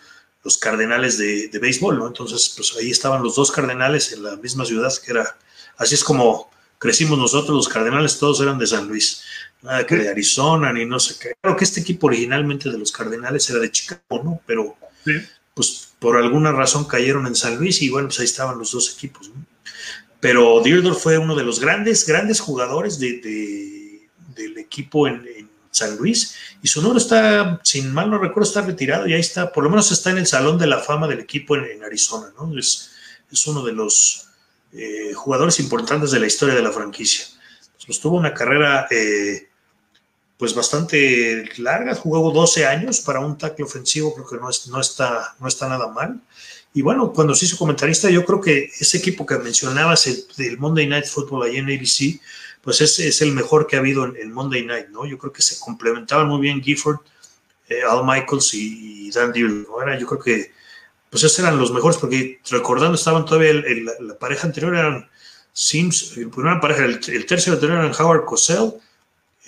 [0.45, 2.07] los Cardenales de, de béisbol, ¿no?
[2.07, 5.37] Entonces, pues ahí estaban los dos Cardenales en la misma ciudad, que era,
[5.77, 9.23] así es como crecimos nosotros, los Cardenales todos eran de San Luis,
[9.63, 11.35] nada que de Arizona ni no sé qué.
[11.41, 14.41] Claro que este equipo originalmente de los Cardenales era de Chicago, ¿no?
[14.47, 14.77] Pero
[15.55, 18.95] pues por alguna razón cayeron en San Luis y bueno, pues ahí estaban los dos
[18.95, 19.31] equipos.
[20.21, 25.47] Pero Dierdorf fue uno de los grandes, grandes jugadores de, del equipo en,
[25.77, 29.53] San Luis y su nombre está, sin mal no recuerdo, está retirado y ahí está,
[29.53, 32.59] por lo menos está en el Salón de la Fama del equipo en, Arizona, ¿no?
[32.59, 32.93] Es,
[33.31, 34.26] es uno de los
[34.73, 37.27] eh, jugadores importantes de la historia de la franquicia.
[37.87, 39.49] Pues, tuvo una carrera eh,
[40.37, 45.49] pues bastante larga, jugó 12 años para un tackle ofensivo, creo que no, está, no
[45.49, 46.21] está nada mal.
[46.75, 50.59] Y bueno, cuando se hizo comentarista, yo creo que ese equipo que mencionabas, el, del
[50.59, 52.21] Monday Night Football ahí en ABC,
[52.61, 55.07] pues ese es el mejor que ha habido en el Monday Night, ¿no?
[55.07, 56.99] Yo creo que se complementaban muy bien Gifford,
[57.69, 59.99] eh, Al Michaels y, Dan Deal, ¿no?
[59.99, 60.53] yo creo que
[61.11, 63.55] pues esos eran los mejores, porque recordando estaban todavía
[64.01, 65.09] la pareja anterior eran
[65.53, 68.75] Sims, la primera pareja, el, tercio anterior eran Howard Cosell,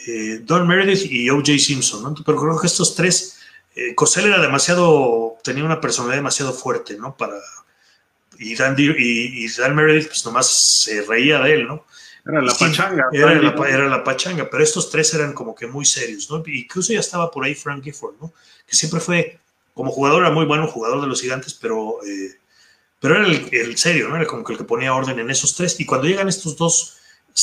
[0.06, 1.58] eh, Don Meredith y O.J.
[1.58, 2.14] Simpson, ¿no?
[2.24, 3.38] Pero creo que estos tres,
[3.74, 7.14] eh, Cosell era demasiado, tenía una personalidad demasiado fuerte, ¿no?
[7.14, 7.34] Para,
[8.38, 11.84] y Dan, y, Dan Meredith, pues nomás se reía de él, ¿no?
[12.24, 13.04] Era la pachanga.
[13.12, 16.42] Era la, era la, pachanga, pero estos tres eran como que muy serios, ¿no?
[16.46, 18.32] Incluso ya estaba por ahí Frank Gifford, ¿no?
[18.66, 19.40] Que siempre fue,
[19.78, 22.36] como jugador, era muy bueno, jugador de los gigantes, pero, eh,
[22.98, 24.16] pero era el, serio, ¿no?
[24.16, 25.78] Era como que el que ponía orden en esos tres.
[25.78, 26.96] Y cuando llegan estos dos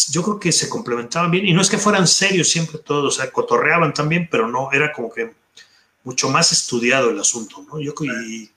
[0.09, 3.17] yo creo que se complementaban bien y no es que fueran serios siempre todos, o
[3.17, 5.31] sea, cotorreaban también, pero no, era como que
[6.03, 7.79] mucho más estudiado el asunto, ¿no?
[7.79, 8.49] Yo y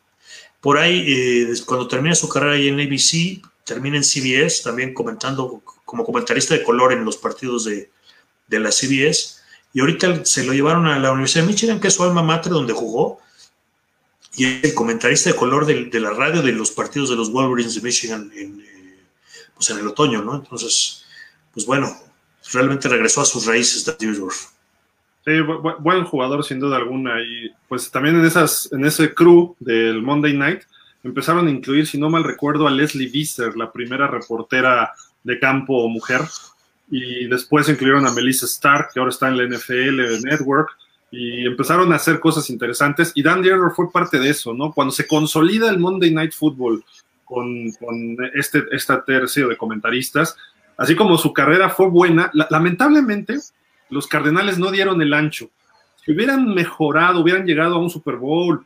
[0.61, 5.63] por ahí, eh, cuando termina su carrera ahí en ABC, termina en CBS, también comentando
[5.85, 7.93] como comentarista de color en los partidos de,
[8.49, 9.37] de la CBS,
[9.73, 12.51] y ahorita se lo llevaron a la Universidad de Michigan, que es su alma mater,
[12.51, 13.21] donde jugó,
[14.39, 17.75] y es el comentarista de color de, la radio de los partidos de los Wolverines
[17.75, 18.99] de Michigan en, eh,
[19.55, 20.37] pues en el otoño, ¿no?
[20.37, 21.05] Entonces,
[21.53, 21.93] pues bueno,
[22.53, 24.51] realmente regresó a sus raíces de Düsseldorf.
[25.25, 25.33] Sí,
[25.81, 27.21] buen jugador sin duda alguna.
[27.21, 30.63] Y pues también en, esas, en ese crew del Monday Night
[31.03, 34.93] empezaron a incluir, si no mal recuerdo, a Leslie Visser, la primera reportera
[35.25, 36.23] de campo mujer.
[36.91, 40.71] Y después incluyeron a Melissa Stark, que ahora está en la NFL Network.
[41.11, 43.13] Y empezaron a hacer cosas interesantes.
[43.15, 44.73] Y Dan Dierber fue parte de eso, ¿no?
[44.73, 46.85] Cuando se consolida el Monday Night Football
[47.25, 50.37] con, con este, esta tercio de comentaristas,
[50.77, 53.39] así como su carrera fue buena, lamentablemente
[53.91, 55.51] los Cardenales no dieron el ancho.
[56.05, 58.65] Si hubieran mejorado, hubieran llegado a un Super Bowl,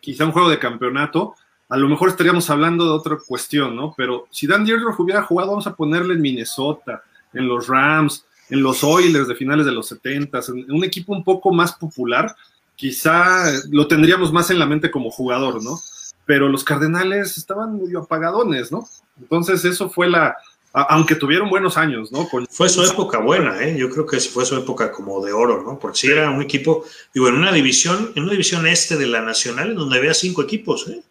[0.00, 1.34] quizá un juego de campeonato,
[1.68, 3.94] a lo mejor estaríamos hablando de otra cuestión, ¿no?
[3.96, 7.02] Pero si Dan Deirdre hubiera jugado, vamos a ponerle en Minnesota,
[7.32, 11.24] en los Rams, en los Oilers de finales de los 70, en un equipo un
[11.24, 12.34] poco más popular,
[12.76, 15.78] quizá lo tendríamos más en la mente como jugador, ¿no?
[16.24, 18.88] Pero los Cardenales estaban medio apagadones, ¿no?
[19.20, 20.36] Entonces eso fue la,
[20.72, 22.28] aunque tuvieron buenos años, ¿no?
[22.50, 23.76] Fue su época buena, ¿eh?
[23.78, 25.78] Yo creo que fue su época como de oro, ¿no?
[25.78, 26.84] Porque sí era un equipo,
[27.14, 30.86] digo, en una división, en una división este de la Nacional, donde había cinco equipos,
[30.88, 31.02] ¿eh?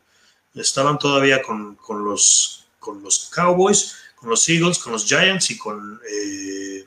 [0.56, 6.00] Estaban todavía con, los, con los Cowboys, con los Eagles, con los Giants y con...
[6.10, 6.87] Eh,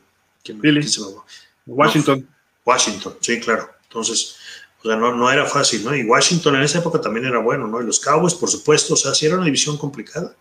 [1.67, 2.29] Washington.
[2.65, 3.71] Washington, sí, claro.
[3.85, 4.37] Entonces,
[4.83, 5.95] o sea, no, no era fácil, ¿no?
[5.95, 7.83] Y Washington en esa época también era bueno, ¿no?
[7.83, 10.35] Y los Cowboys, por supuesto, o sea, sí era una división complicada.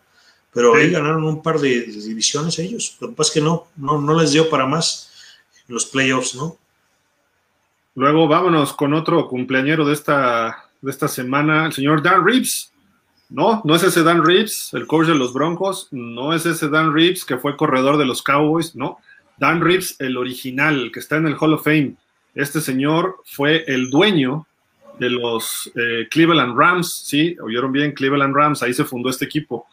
[0.51, 2.97] Pero ahí ganaron un par de, divisiones ellos.
[2.99, 5.12] Lo que pasa es que no, no, no les dio para más
[5.68, 6.57] en los playoffs, ¿no?
[7.95, 12.72] Luego vámonos con otro cumpleañero de esta, de esta semana, el señor Dan Reeves.
[13.30, 16.93] No, no es ese Dan Reeves, el coach de los Broncos, no es ese Dan
[16.93, 18.99] Reeves que fue corredor de los Cowboys, no.
[19.40, 21.96] Dan Reeves, el original, el que está en el Hall of Fame.
[22.36, 24.46] Este señor fue el dueño
[25.00, 27.36] de los eh, Cleveland Rams, ¿sí?
[27.42, 29.68] Oyeron bien, Cleveland Rams, ahí se fundó este equipo.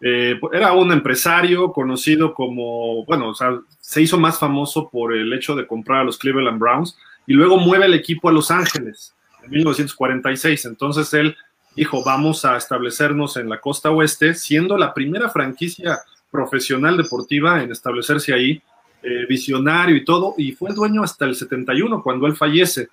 [0.00, 5.32] Eh, era un empresario conocido como, bueno, o sea, se hizo más famoso por el
[5.32, 6.96] hecho de comprar a los Cleveland Browns
[7.26, 10.64] y luego mueve el equipo a Los Ángeles en 1946.
[10.66, 11.36] Entonces él
[11.74, 15.98] dijo, vamos a establecernos en la costa oeste, siendo la primera franquicia
[16.30, 18.62] profesional deportiva en establecerse ahí,
[19.08, 22.88] eh, visionario y todo, y fue dueño hasta el 71 cuando él fallece.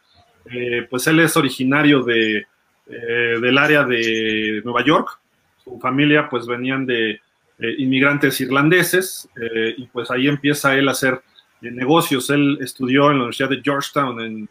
[0.51, 2.45] Eh, pues él es originario de,
[2.87, 5.19] del área de Nueva York,
[5.63, 7.19] su familia pues venían de
[7.57, 11.21] eh, inmigrantes irlandeses eh, y pues ahí empieza él a hacer
[11.61, 12.29] eh, negocios.
[12.29, 14.49] Él estudió en la Universidad de Georgetown en,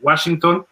[0.00, 0.64] Washington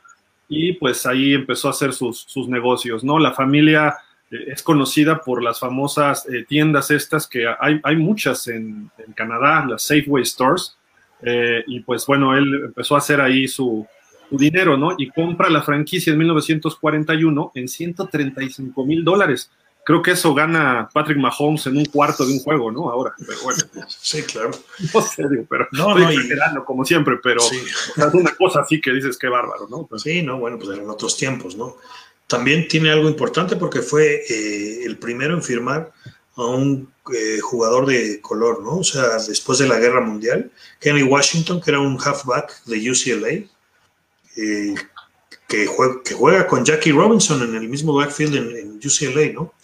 [0.49, 3.18] y pues ahí empezó a hacer sus, sus negocios, ¿no?
[3.18, 3.97] La familia
[4.31, 9.83] es conocida por las famosas tiendas estas que hay, hay muchas en, en, Canadá, las
[9.83, 10.77] Safeway Stores,
[11.66, 13.87] y pues bueno, él empezó a hacer ahí su,
[14.29, 14.95] su dinero, ¿no?
[14.99, 19.51] Y compra la franquicia en 1941 en 135 mil dólares
[19.87, 22.91] creo que eso gana Patrick Mahomes en un cuarto de un juego, ¿no?
[22.91, 23.62] Ahora, pero bueno.
[23.87, 24.51] Sí, claro.
[24.93, 29.16] No sé, pero no, estoy no, como siempre, pero es una cosa así que dices
[29.16, 29.89] qué bárbaro, ¿no?
[29.97, 31.77] Sí, no, bueno, pues eran otros tiempos, ¿no?
[32.27, 35.93] También tiene algo importante porque fue eh, el primero en firmar
[36.37, 38.79] a un eh, jugador de color, ¿no?
[38.79, 40.51] O sea, después de la Guerra Mundial,
[40.81, 43.49] Kenny Washington, que era un halfback de UCLA,
[44.37, 44.74] eh,
[45.49, 49.55] que, juega, con Jackie Robinson en el mismo backfield en, UCLA, ¿no?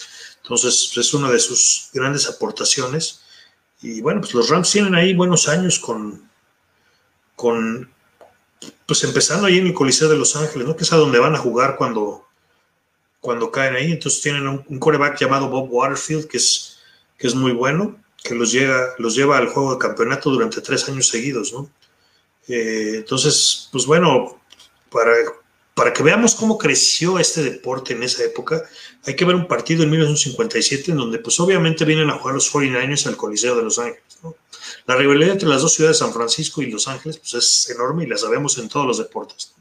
[0.42, 3.22] Entonces, es una de sus grandes aportaciones.
[3.80, 6.28] Y bueno, pues los Rams tienen ahí buenos años con,
[7.34, 7.90] con
[8.86, 10.76] pues empezando ahí en el Coliseo de Los Ángeles, ¿no?
[10.76, 12.28] Que es a donde van a jugar cuando,
[13.22, 13.92] cuando caen ahí.
[13.92, 16.80] Entonces tienen un, un coreback llamado Bob Waterfield, que es,
[17.16, 20.86] que es muy bueno, que los, llega, los lleva al juego de campeonato durante tres
[20.88, 21.70] años seguidos, ¿no?
[22.48, 24.40] Eh, entonces, pues bueno,
[24.90, 25.12] para,
[25.74, 28.62] para que veamos cómo creció este deporte en esa época,
[29.06, 32.52] hay que ver un partido en 1957 en donde pues obviamente vienen a jugar los
[32.52, 34.18] 49ers al Coliseo de Los Ángeles.
[34.22, 34.34] ¿no?
[34.86, 38.08] La rivalidad entre las dos ciudades, San Francisco y Los Ángeles, pues es enorme y
[38.08, 39.54] la sabemos en todos los deportes.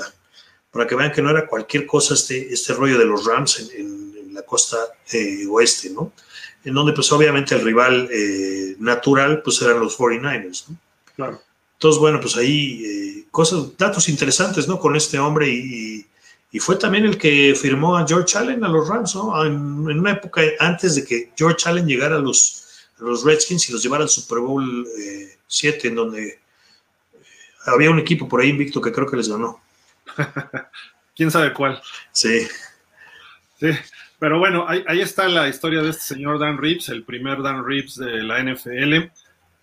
[0.71, 3.71] para que vean que no era cualquier cosa este, este rollo de los Rams en,
[3.81, 4.77] en, la costa
[5.13, 6.13] eh, oeste, ¿no?
[6.63, 10.77] En donde, pues, obviamente el rival eh, natural, pues, eran los 49ers, ¿no?
[11.15, 11.41] Claro.
[11.73, 14.79] Entonces, bueno, pues ahí eh, cosas, datos interesantes, ¿no?
[14.79, 16.07] Con este hombre y, y,
[16.59, 19.45] fue también el que firmó a George Allen a los Rams, ¿no?
[19.45, 23.69] En, en una época antes de que George Allen llegara a los, a los Redskins
[23.69, 24.87] y los llevara al Super Bowl
[25.47, 26.41] 7, eh, en donde
[27.67, 29.61] había un equipo por ahí invicto que creo que les ganó.
[31.17, 31.81] ¿Quién sabe cuál?
[32.13, 32.47] Sí.
[33.59, 33.71] Sí,
[34.19, 37.65] pero bueno, ahí, ahí, está la historia de este señor Dan Reeves, el primer Dan
[37.65, 39.11] Reeves de la NFL.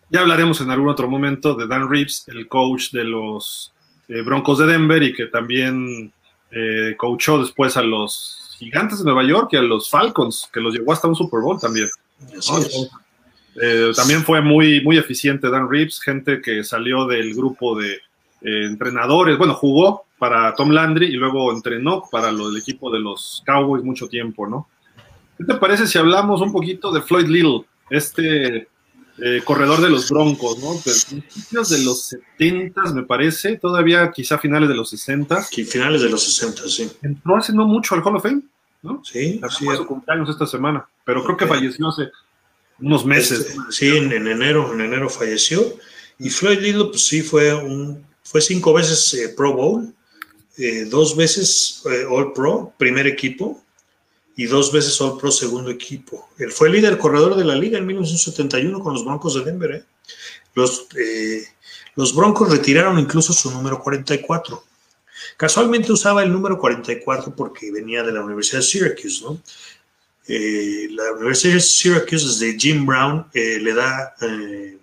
[0.09, 3.73] Ya hablaremos en algún otro momento de Dan Reeves, el coach de los
[4.07, 6.11] eh, Broncos de Denver y que también
[6.55, 10.73] eh, coachó después a los Gigantes de Nueva York y a los Falcons, que los
[10.73, 11.89] llevó hasta un Super Bowl también.
[12.19, 12.59] ¿no?
[13.61, 18.65] Eh, también fue muy, muy eficiente Dan Reeves, gente que salió del grupo de eh,
[18.65, 23.43] entrenadores, bueno, jugó para Tom Landry y luego entrenó para lo, el equipo de los
[23.45, 24.67] Cowboys mucho tiempo, ¿no?
[25.37, 28.67] ¿Qué te parece si hablamos un poquito de Floyd Little, este
[29.19, 30.73] eh, corredor de los Broncos, ¿no?
[30.73, 35.43] De principios de los 70, me parece, todavía quizá finales de los 60.
[35.43, 36.91] Sí, finales de los 60, sí.
[37.03, 38.41] Entró hace no mucho al Hall of Fame,
[38.81, 39.03] ¿no?
[39.03, 39.65] Sí, sí.
[39.77, 41.35] su cumpleaños esta semana, pero okay.
[41.35, 42.09] creo que falleció hace
[42.79, 43.39] unos meses.
[43.39, 45.61] Este, sí, en, en, enero, en enero falleció.
[46.17, 49.93] Y Floyd Little, pues sí, fue un, fue cinco veces eh, Pro Bowl,
[50.57, 53.62] eh, dos veces All Pro, primer equipo,
[54.35, 56.29] y dos veces All Pro, segundo equipo.
[56.37, 59.71] Él fue líder corredor de la liga en 1971 con los Broncos de Denver.
[59.71, 59.83] ¿eh?
[60.55, 60.87] Los,
[61.95, 64.63] los Broncos retiraron incluso su número 44.
[65.37, 69.41] Casualmente usaba el número 44 porque venía de la Universidad de Syracuse, ¿no?
[70.27, 74.77] Eh, la Universidad de Syracuse desde Jim Brown eh, le da eh,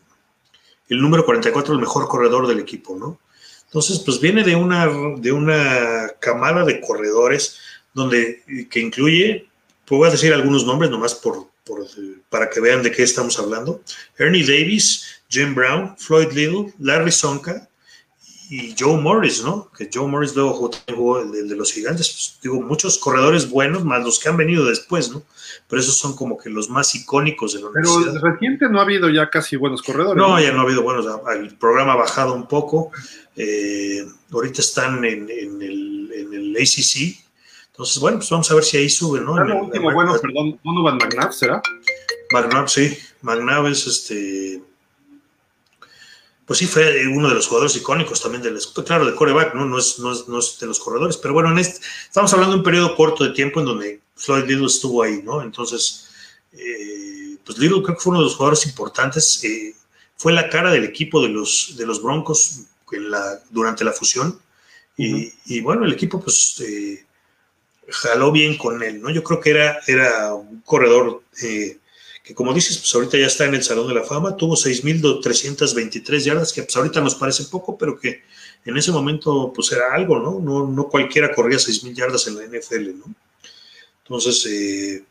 [0.89, 3.19] el número 44 el mejor corredor del equipo, ¿no?
[3.65, 4.87] Entonces, pues viene de una,
[5.17, 7.59] de una camada de corredores
[7.95, 9.49] donde, que incluye,
[9.85, 11.87] puedo decir algunos nombres nomás por, por,
[12.29, 13.83] para que vean de qué estamos hablando.
[14.19, 17.69] Ernie Davis, Jim Brown, Floyd Little, Larry Sonka
[18.51, 19.71] y Joe Morris, ¿no?
[19.77, 20.53] Que Joe Morris luego
[20.89, 22.09] jugó el de los gigantes.
[22.09, 25.23] Pues, digo, muchos corredores buenos, más los que han venido después, ¿no?
[25.69, 28.23] Pero esos son como que los más icónicos de la Pero universidad.
[28.23, 30.17] reciente no ha habido ya casi buenos corredores.
[30.21, 30.43] No, ¿no?
[30.43, 31.07] ya no ha habido buenos.
[31.33, 32.91] El programa ha bajado un poco.
[33.37, 37.30] Eh, ahorita están en, en, el, en, el, ACC.
[37.73, 39.43] Entonces, bueno, pues vamos a ver si ahí sube, ¿no?
[39.43, 41.63] Lo último, bueno, perdón, Donovan McNabb, ¿será?
[42.33, 42.97] McNabb, sí.
[43.23, 44.63] McNabb es este
[46.51, 49.79] pues sí fue uno de los jugadores icónicos también del claro de coreback no no
[49.79, 52.59] es, no es, no es de los corredores pero bueno en este, estamos hablando de
[52.59, 56.09] un periodo corto de tiempo en donde Floyd Little estuvo ahí no entonces
[56.53, 59.77] eh, pues Little creo que fue uno de los jugadores importantes eh,
[60.17, 64.41] fue la cara del equipo de los de los Broncos en la, durante la fusión
[64.97, 65.33] y, uh -huh.
[65.47, 67.07] y bueno el equipo pues eh,
[67.91, 71.79] jaló bien con él no yo creo que era era un corredor eh,
[72.23, 76.19] que como dices, pues ahorita ya está en el Salón de la Fama, tuvo 6.323
[76.19, 78.23] yardas, que pues ahorita nos parece poco, pero que
[78.65, 80.39] en ese momento pues era algo, ¿no?
[80.39, 83.15] No, no cualquiera corría 6.000 yardas en la NFL, ¿no?
[84.05, 85.05] Entonces, eh,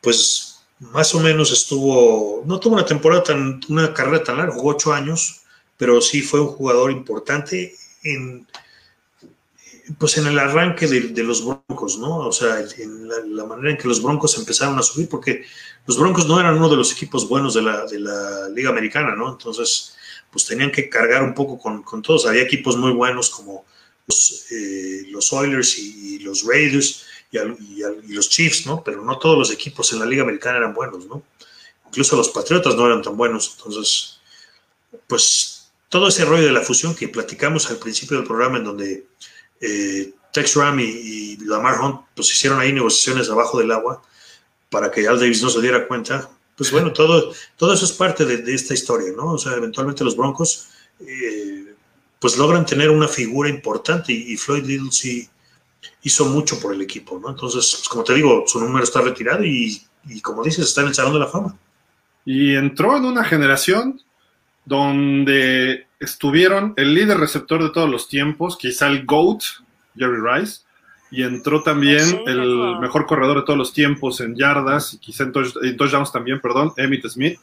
[0.00, 4.70] pues más o menos estuvo, no tuvo una temporada tan, una carrera tan larga, jugó
[4.70, 5.42] ocho años,
[5.76, 8.46] pero sí fue un jugador importante en,
[9.98, 12.18] pues en el arranque de, los Broncos, ¿no?
[12.18, 15.44] O sea, en la, manera en que los Broncos empezaron a subir, porque
[15.86, 19.14] los Broncos no eran uno de los equipos buenos de la, de la Liga Americana,
[19.14, 19.32] ¿no?
[19.32, 19.94] Entonces,
[20.30, 22.26] pues tenían que cargar un poco con, con todos.
[22.26, 23.66] Había equipos muy buenos como
[24.06, 28.82] los, eh, los Oilers y, y, los Raiders, y, los Chiefs, ¿no?
[28.82, 31.22] Pero no todos los equipos en la Liga Americana eran buenos, ¿no?
[31.88, 33.54] Incluso los Patriotas no eran tan buenos.
[33.58, 34.20] Entonces,
[35.06, 39.06] pues todo ese rollo de la fusión que platicamos al principio del programa, en donde
[39.60, 44.02] eh, Tex Ram y, Lamar Hunt pues hicieron ahí negociaciones abajo del agua
[44.70, 46.28] para que Al Davis no se diera cuenta.
[46.56, 49.32] Pues bueno, todo, todo eso es parte de, esta historia, ¿no?
[49.32, 50.68] O sea, eventualmente los Broncos
[51.00, 51.74] eh,
[52.18, 55.28] pues logran tener una figura importante y, Floyd Little sí
[56.02, 57.30] hizo mucho por el equipo, ¿no?
[57.30, 60.88] Entonces, pues como te digo, su número está retirado y, y como dices, está en
[60.88, 61.56] el Salón de la Fama.
[62.24, 64.00] Y entró en una generación
[64.64, 69.42] donde estuvieron el líder receptor de todos los tiempos, quizá el GOAT,
[69.96, 70.60] Jerry Rice,
[71.10, 75.32] y entró también el mejor corredor de todos los tiempos en yardas, y quizá en,
[75.76, 77.38] touchdowns también, perdón, Emmitt Smith,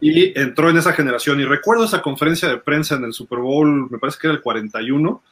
[0.00, 1.40] y entró en esa generación.
[1.40, 4.42] Y recuerdo esa conferencia de prensa en el Super Bowl, me parece que era el
[4.42, 5.22] 41,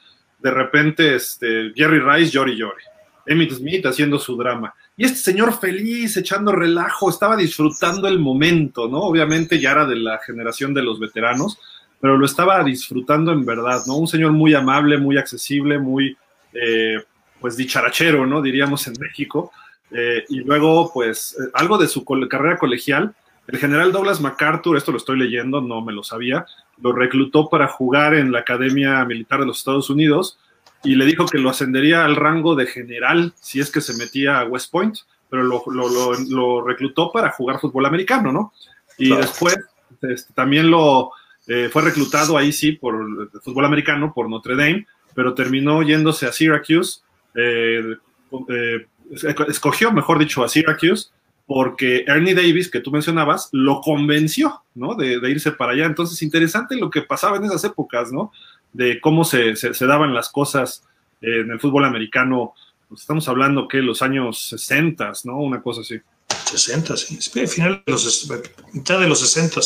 [0.41, 2.83] de repente este, Jerry Rice, Jory Jory,
[3.27, 4.75] Emmitt Smith haciendo su drama.
[4.97, 8.99] Y este señor feliz, echando relajo, estaba disfrutando el momento, ¿no?
[9.01, 11.59] Obviamente ya era de la generación de los veteranos,
[12.05, 13.97] pero lo estaba disfrutando en verdad, ¿no?
[13.97, 16.15] Un señor muy amable, muy accesible, muy,
[16.53, 17.03] eh,
[17.41, 18.43] pues, dicharachero, ¿no?
[18.43, 19.51] Diríamos en México.
[19.91, 23.15] Eh, y luego, pues, eh, algo de su carrera colegial,
[23.47, 26.45] el general Douglas MacArthur, esto lo estoy leyendo, no me lo sabía,
[26.83, 30.39] lo reclutó para jugar en la Academia Militar de los Estados Unidos
[30.83, 34.41] y le dijo que lo ascendería al rango de general si es que se metía
[34.41, 34.99] a West Point,
[35.31, 38.53] pero lo, reclutó para jugar fútbol americano, ¿no?
[38.99, 39.59] Y después
[40.03, 41.11] este, también lo
[41.47, 46.27] eh, fue reclutado ahí sí por el fútbol americano, por Notre Dame, pero terminó yéndose
[46.27, 47.01] a Syracuse,
[47.35, 47.97] eh,
[48.49, 48.87] eh,
[49.49, 51.09] escogió, mejor dicho, a Syracuse,
[51.47, 54.95] porque Ernie Davis, que tú mencionabas, lo convenció, ¿no?
[54.95, 55.85] De, irse para allá.
[55.85, 58.33] Entonces, interesante lo que pasaba en esas épocas, ¿no?
[58.75, 60.83] de cómo se, se, daban las cosas
[61.23, 62.55] en el fútbol americano.
[62.89, 65.39] Pues estamos hablando que los años 60, ¿no?
[65.39, 66.01] Una cosa así.
[66.29, 67.47] 60, sí.
[67.47, 68.31] final de los,
[68.73, 69.61] mitad de los 60.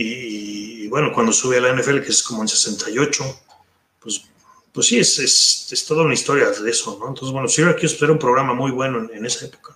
[0.00, 3.24] Y, bueno, cuando sube a la NFL, que es como en 68,
[3.98, 4.22] pues,
[4.70, 7.08] pues sí, es, es, es toda una historia de eso, ¿no?
[7.08, 9.74] Entonces, bueno, Syracuse era un programa muy bueno en, esa época.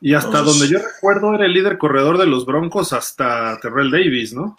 [0.00, 4.32] Y hasta donde yo recuerdo era el líder corredor de los Broncos hasta Terrell Davis,
[4.32, 4.56] ¿no?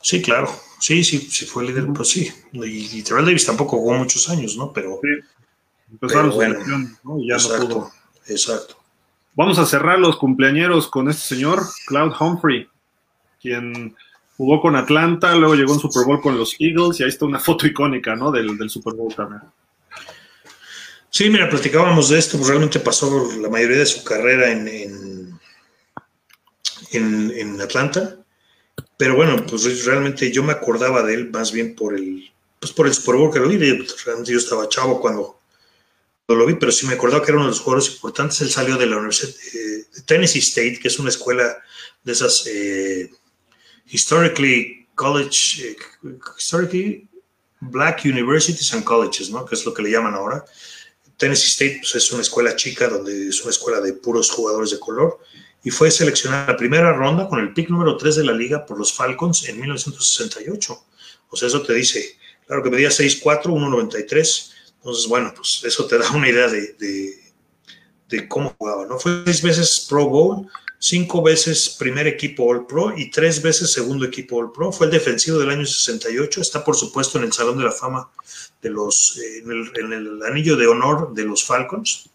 [0.00, 0.48] Sí, claro.
[0.78, 2.30] Sí, sí, sí fue líder, pues sí.
[2.52, 4.72] Y, Terrell Davis tampoco jugó muchos años, ¿no?
[4.72, 5.98] Pero, sí.
[6.36, 6.60] bueno,
[7.02, 7.18] ¿no?
[7.18, 7.92] Y ya exacto, no pudo.
[8.28, 8.76] Exacto.
[9.34, 12.68] Vamos a cerrar los cumpleañeros con este señor, Cloud Humphrey,
[13.42, 13.96] quien
[14.36, 17.40] jugó con Atlanta, luego llegó en Super Bowl con los Eagles, y ahí está una
[17.40, 18.30] foto icónica, ¿no?
[18.30, 19.42] Del, del Super Bowl también.
[21.10, 25.38] Sí, mira, platicábamos de esto, pues realmente pasó la mayoría de su carrera en, en,
[27.36, 28.16] en, Atlanta
[29.02, 32.30] pero bueno, pues realmente yo me acordaba de él más bien por el,
[32.60, 33.58] pues por el Super Bowl que lo vi.
[33.58, 35.40] Realmente yo estaba chavo cuando,
[36.28, 38.40] lo vi, pero sí me acordaba que era uno de los jugadores importantes.
[38.42, 41.52] Él salió de la Universidad de Tennessee State, que es una escuela
[42.04, 43.10] de esas eh,
[43.86, 45.76] historically college, eh,
[46.36, 47.08] historically
[47.60, 49.44] black universities and colleges, ¿no?
[49.44, 50.44] Que es lo que le llaman ahora.
[51.16, 54.80] Tennessee State pues, es una escuela chica donde es una escuela de puros jugadores de
[54.80, 55.20] color
[55.62, 58.78] y fue seleccionada la primera ronda con el pick número 3 de la liga por
[58.78, 60.84] los Falcons en 1968.
[61.30, 64.52] O sea, eso te dice, claro que medía 6'4, 1'93.
[64.78, 66.74] Entonces, bueno, pues eso te da una idea de,
[68.08, 68.98] de, cómo jugaba, ¿no?
[68.98, 70.48] Fue seis veces Pro Bowl,
[70.82, 74.72] cinco veces primer equipo All Pro y tres veces segundo equipo All Pro.
[74.72, 76.40] Fue el defensivo del año 68.
[76.40, 78.10] Está, por supuesto, en el Salón de la Fama
[78.60, 79.44] de los, eh,
[79.76, 82.10] en el anillo de honor de los Falcons.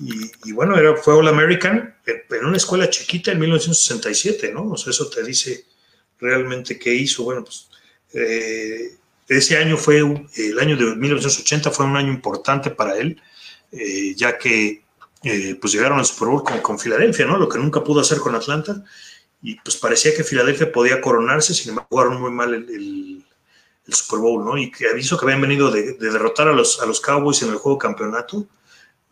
[0.00, 4.70] Y, bueno, era, fue All American en una escuela chiquita en 1967, ¿no?
[4.70, 5.64] O sea, eso te dice
[6.18, 7.24] realmente qué hizo.
[7.24, 7.68] Bueno, pues
[8.12, 8.96] eh,
[9.28, 13.20] ese año fue, el año de 1980 fue un año importante para él,
[13.70, 14.82] eh, ya que
[15.24, 17.38] eh, pues llegaron al Super Bowl con, Filadelfia, ¿no?
[17.38, 18.84] Lo que nunca pudo hacer con Atlanta.
[19.42, 23.24] Y pues parecía que Filadelfia podía coronarse, sin embargo jugaron muy mal el,
[23.90, 24.58] Super Bowl, ¿no?
[24.58, 27.48] Y que aviso que habían venido de, de derrotar a los, a los Cowboys en
[27.50, 28.46] el juego campeonato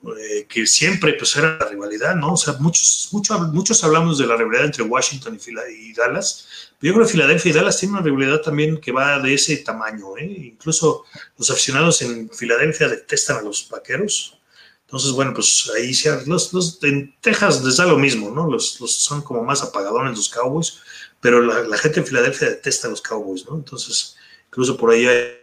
[0.04, 2.34] eh, que siempre pues era la rivalidad, ¿no?
[2.60, 5.38] Muchos, muchos hablamos de la rivalidad entre Washington
[5.68, 6.46] y, Dallas,
[6.78, 9.56] pero yo creo que Filadelfia y Dallas tienen una rivalidad también que va de ese
[9.56, 10.52] tamaño, ¿eh?
[10.52, 11.04] Incluso
[11.36, 14.38] los aficionados en Filadelfia detestan a los vaqueros.
[14.86, 18.48] Entonces, bueno, pues ahí sí, los, los, en Texas les da lo mismo, ¿no?
[18.48, 20.78] Los, los son como más apagadones los Cowboys,
[21.20, 23.56] pero la, la gente en Filadelfia detesta a los Cowboys, ¿no?
[23.56, 24.16] Entonces,
[24.48, 25.36] incluso por ahí hay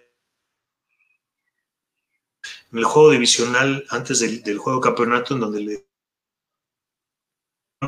[2.74, 5.86] en el juego divisional antes del, juego campeonato en donde le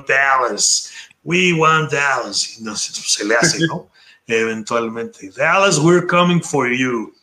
[0.07, 0.91] Dallas,
[1.23, 3.89] we want Dallas, y no, se le hace, ¿no?
[4.27, 7.13] Eventualmente, Dallas, we're coming for you.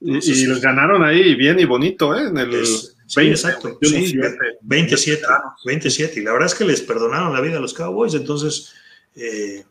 [0.00, 2.28] y, los ganaron ahí bien y bonito, ¿eh?
[2.28, 2.64] En el,
[3.08, 3.78] Sí, exacto.
[3.80, 5.24] 27,
[5.64, 6.20] 27.
[6.20, 8.12] Y la verdad es que les perdonaron la vida a los Cowboys.
[8.12, 8.74] Entonces,
[9.16, 9.64] eh,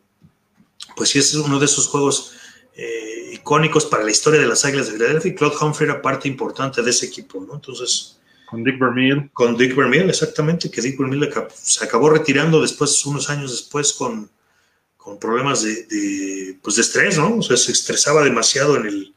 [0.96, 2.32] pues sí, es uno de esos juegos
[2.74, 5.30] eh, icónicos para la historia de las Águilas de Philadelphia.
[5.30, 7.54] Y Claude Humphrey era parte importante de ese equipo, ¿no?
[7.54, 8.18] Entonces.
[8.50, 9.30] Con Dick Vermeil.
[9.32, 14.28] Con Dick Vermeil, exactamente, que Dick Vermeil se acabó retirando después, unos años después, con,
[14.96, 17.36] con problemas de, de, pues de estrés, ¿no?
[17.36, 19.14] O sea, se estresaba demasiado en el,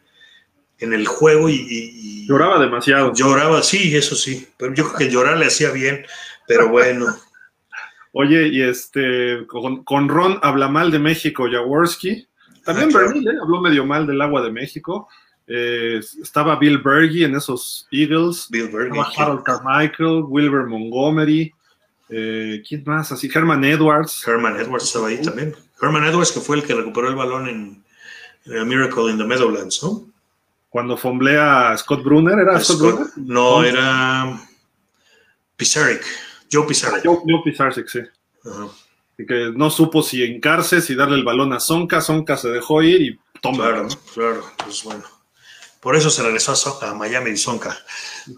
[0.82, 3.14] en el juego y, Lloraba demasiado.
[3.14, 4.48] Lloraba, sí, eso sí.
[4.58, 6.06] Pero yo creo que llorar le hacía bien,
[6.48, 7.08] pero bueno.
[8.14, 12.26] Oye, y este, con, Ron habla mal de México, Jaworski.
[12.64, 13.38] También ah, Bernie ¿eh?
[13.42, 15.10] habló medio mal del agua de México.
[15.46, 18.48] Eh, estaba Bill Berge en esos Eagles.
[18.50, 18.98] Bill Berge.
[19.18, 21.54] Harold Carmichael, Wilber Montgomery.
[22.08, 23.12] Eh, ¿Quién más?
[23.12, 24.26] Así, Herman Edwards.
[24.26, 25.54] Herman Edwards estaba ahí también.
[25.82, 27.84] Herman Edwards, que fue el que recuperó el balón en,
[28.46, 30.11] en Miracle in the Meadowlands, ¿no?
[30.72, 33.08] Cuando fomblea a Scott Brunner, ¿era Scott, Brunner?
[33.18, 34.42] No, era
[35.58, 36.02] Pizarrik,
[36.50, 37.04] Joe Pizarrik.
[37.04, 38.00] Joe, Joe sí.
[39.18, 42.82] Y que no supo si encarce, si darle el balón a Sonka, Sonka se dejó
[42.82, 43.58] ir y toma.
[43.58, 45.04] Claro, claro, pues bueno.
[45.82, 47.78] Por eso se regresó a, Miami y Sonka.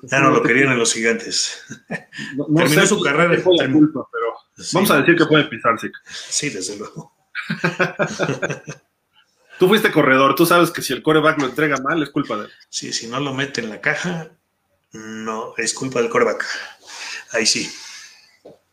[0.09, 1.63] Ya no lo querían en los gigantes.
[2.57, 3.43] Terminó su carrera.
[3.43, 4.33] culpa, pero
[4.73, 5.93] vamos a decir que fue Pizarrik.
[6.07, 7.13] Sí, desde luego.
[9.59, 12.45] Tú fuiste corredor, tú sabes que si el coreback lo entrega mal, es culpa de
[12.45, 12.51] él.
[12.69, 14.29] Sí, si no lo mete en la caja,
[14.93, 16.45] no, es culpa del coreback.
[17.31, 17.71] Ahí sí.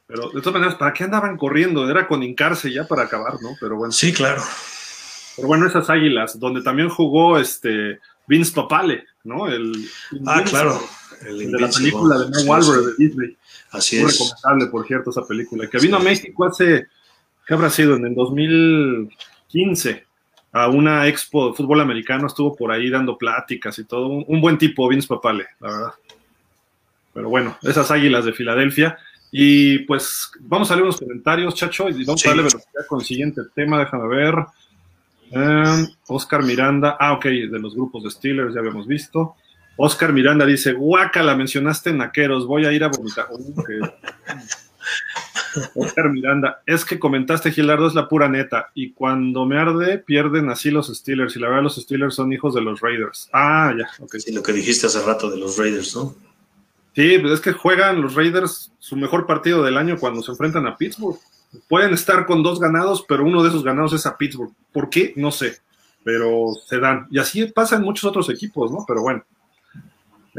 [0.06, 1.88] Pero de todas maneras, ¿para qué andaban corriendo?
[1.88, 3.50] Era con hincarse ya para acabar, ¿no?
[3.60, 3.92] Pero bueno.
[3.92, 4.42] Sí, claro.
[5.36, 9.46] Pero bueno, esas águilas, donde también jugó este Vince Papale, ¿no?
[9.48, 9.72] El,
[10.26, 10.82] ah, claro.
[11.24, 13.36] El de la película de No Walber de Disney.
[13.70, 14.18] Así Muy es.
[14.18, 15.68] recomendable, por cierto, esa película.
[15.68, 16.88] Que vino a México hace,
[17.46, 17.96] ¿qué habrá sido?
[17.96, 20.09] En el 2015
[20.52, 24.08] a una expo de fútbol americano, estuvo por ahí dando pláticas y todo.
[24.08, 25.92] Un, buen tipo, Vince Papale, la verdad.
[27.12, 28.98] Pero bueno, esas águilas de Filadelfia.
[29.32, 33.06] Y pues vamos a leer unos comentarios, Chacho, y vamos a darle velocidad con el
[33.06, 34.34] siguiente tema, déjame ver.
[35.32, 39.36] Eh, Oscar Miranda, ah, ok, de los grupos de Steelers, ya habíamos visto.
[39.76, 43.26] Oscar Miranda dice, guaca, la mencionaste en Naqueros, voy a ir a vomitar.
[45.74, 48.70] Oscar Miranda, es que comentaste, Gilardo, es la pura neta.
[48.74, 51.36] Y cuando me arde, pierden así los Steelers.
[51.36, 53.28] Y la verdad, los Steelers son hijos de los Raiders.
[53.32, 54.16] Ah, ya, ok.
[54.16, 56.14] Sí, lo que dijiste hace rato de los Raiders, ¿no?
[56.94, 60.66] Sí, pues es que juegan los Raiders su mejor partido del año cuando se enfrentan
[60.66, 61.18] a Pittsburgh.
[61.68, 64.52] Pueden estar con dos ganados, pero uno de esos ganados es a Pittsburgh.
[64.72, 65.12] ¿Por qué?
[65.16, 65.58] No sé.
[66.04, 67.06] Pero se dan.
[67.10, 68.84] Y así pasa en muchos otros equipos, ¿no?
[68.86, 69.24] Pero bueno.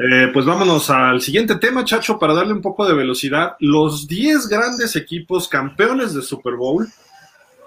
[0.03, 3.55] Eh, pues vámonos al siguiente tema, Chacho, para darle un poco de velocidad.
[3.59, 6.87] Los 10 grandes equipos campeones de Super Bowl,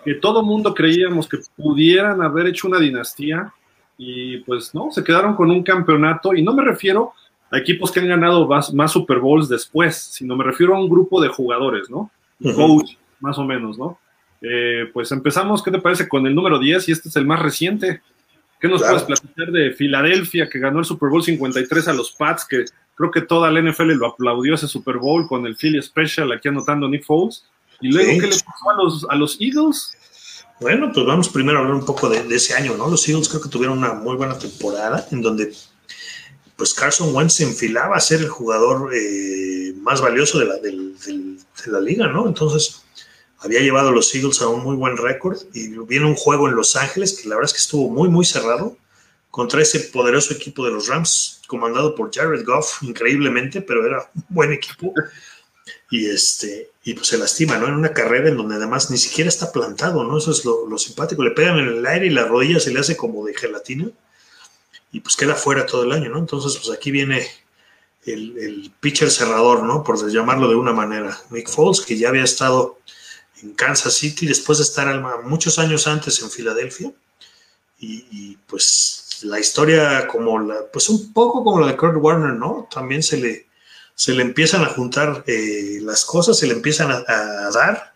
[0.04, 3.52] que todo mundo creíamos que pudieran haber hecho una dinastía,
[3.96, 7.12] y pues no, se quedaron con un campeonato, y no me refiero
[7.52, 11.22] a equipos que han ganado más, Super Bowls después, sino me refiero a un grupo
[11.22, 12.10] de jugadores, ¿no?
[12.42, 13.98] Coach, más o menos, ¿no?
[14.42, 16.08] Eh, pues empezamos, ¿qué te parece?
[16.08, 18.02] Con el número 10, y este es el más reciente.
[18.64, 22.46] ¿Qué nos puedes platicar de Filadelfia, que ganó el Super Bowl 53 a los Pats,
[22.46, 26.32] que creo que toda la NFL lo aplaudió ese Super Bowl con el Philly Special
[26.32, 27.44] aquí anotando Nick Foles?
[27.82, 29.92] Y luego, ¿qué le pasó a los, a los Eagles?
[30.62, 32.88] Bueno, pues vamos primero a hablar un poco de, ese año, ¿no?
[32.88, 35.52] Los Eagles creo que tuvieron una muy buena temporada en donde
[36.56, 41.36] pues Carson Wentz se enfilaba a ser el jugador eh, más valioso de la, de
[41.66, 42.26] la liga, ¿no?
[42.26, 42.82] Entonces,
[43.44, 46.54] había llevado a los Eagles a un muy buen récord y viene un juego en
[46.54, 48.76] Los Ángeles que la verdad es que estuvo muy, muy cerrado
[49.30, 54.24] contra ese poderoso equipo de los Rams, comandado por Jared Goff, increíblemente, pero era un
[54.28, 54.94] buen equipo.
[55.90, 57.66] Y, este, y pues se lastima, ¿no?
[57.66, 60.18] En una carrera en donde además ni siquiera está plantado, ¿no?
[60.18, 61.22] Eso es lo, simpático.
[61.22, 63.90] Le pegan en el aire y la rodilla se le hace como de gelatina
[64.92, 66.18] y pues queda fuera todo el año, ¿no?
[66.18, 67.26] Entonces, pues aquí viene
[68.06, 69.82] el, el pitcher cerrador, ¿no?
[69.82, 71.18] Por llamarlo de una manera.
[71.30, 72.78] Nick Foles, que ya había estado
[73.42, 76.92] en Kansas City después de estar muchos años antes en Filadelfia.
[77.78, 82.68] Y, pues la historia como la, pues un poco como la de Kurt Warner, ¿no?
[82.72, 83.46] También se le,
[83.94, 87.92] se le empiezan a juntar eh, las cosas, se le empiezan a, dar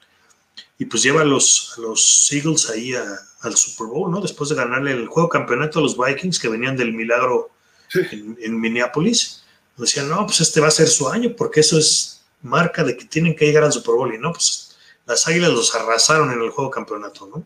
[0.79, 4.21] y pues lleva a los, los Eagles ahí al Super Bowl, ¿no?
[4.21, 7.51] Después de ganarle el juego campeonato a los Vikings que venían del milagro
[7.95, 9.43] en, en Minneapolis.
[9.77, 13.05] Decían, no, pues este va a ser su año porque eso es marca de que
[13.05, 14.68] tienen que llegar al Super Bowl y no, pues
[15.09, 17.45] las Águilas los arrasaron en el juego campeonato, ¿no?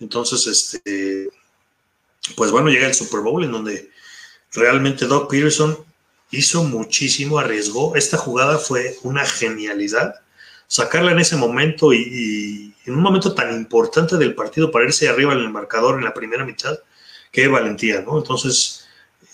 [0.00, 1.28] Entonces, este,
[2.34, 3.90] pues bueno, llega el Super Bowl en donde
[4.52, 5.76] realmente Doc Peterson
[6.30, 7.94] hizo muchísimo, arriesgó.
[7.94, 10.14] Esta jugada fue una genialidad.
[10.66, 15.34] Sacarla en ese momento y, en un momento tan importante del partido para irse arriba
[15.34, 16.78] en el marcador en la primera mitad,
[17.30, 18.16] qué valentía, ¿no?
[18.16, 18.86] Entonces,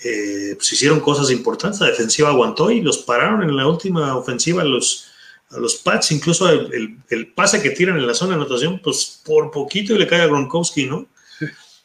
[0.02, 4.64] eh, pues hicieron cosas importantes, la defensiva aguantó y los pararon en la última ofensiva
[4.64, 5.13] los,
[5.50, 9.20] a los Pats, incluso el, el, pase que tiran en la zona de anotación, pues
[9.24, 11.06] por poquito le cae a Gronkowski, ¿no?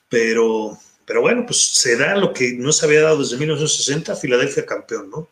[0.08, 4.66] Pero, pero bueno, pues se da lo que no se había dado desde 1960, Filadelfia
[4.66, 5.30] campeón, ¿no?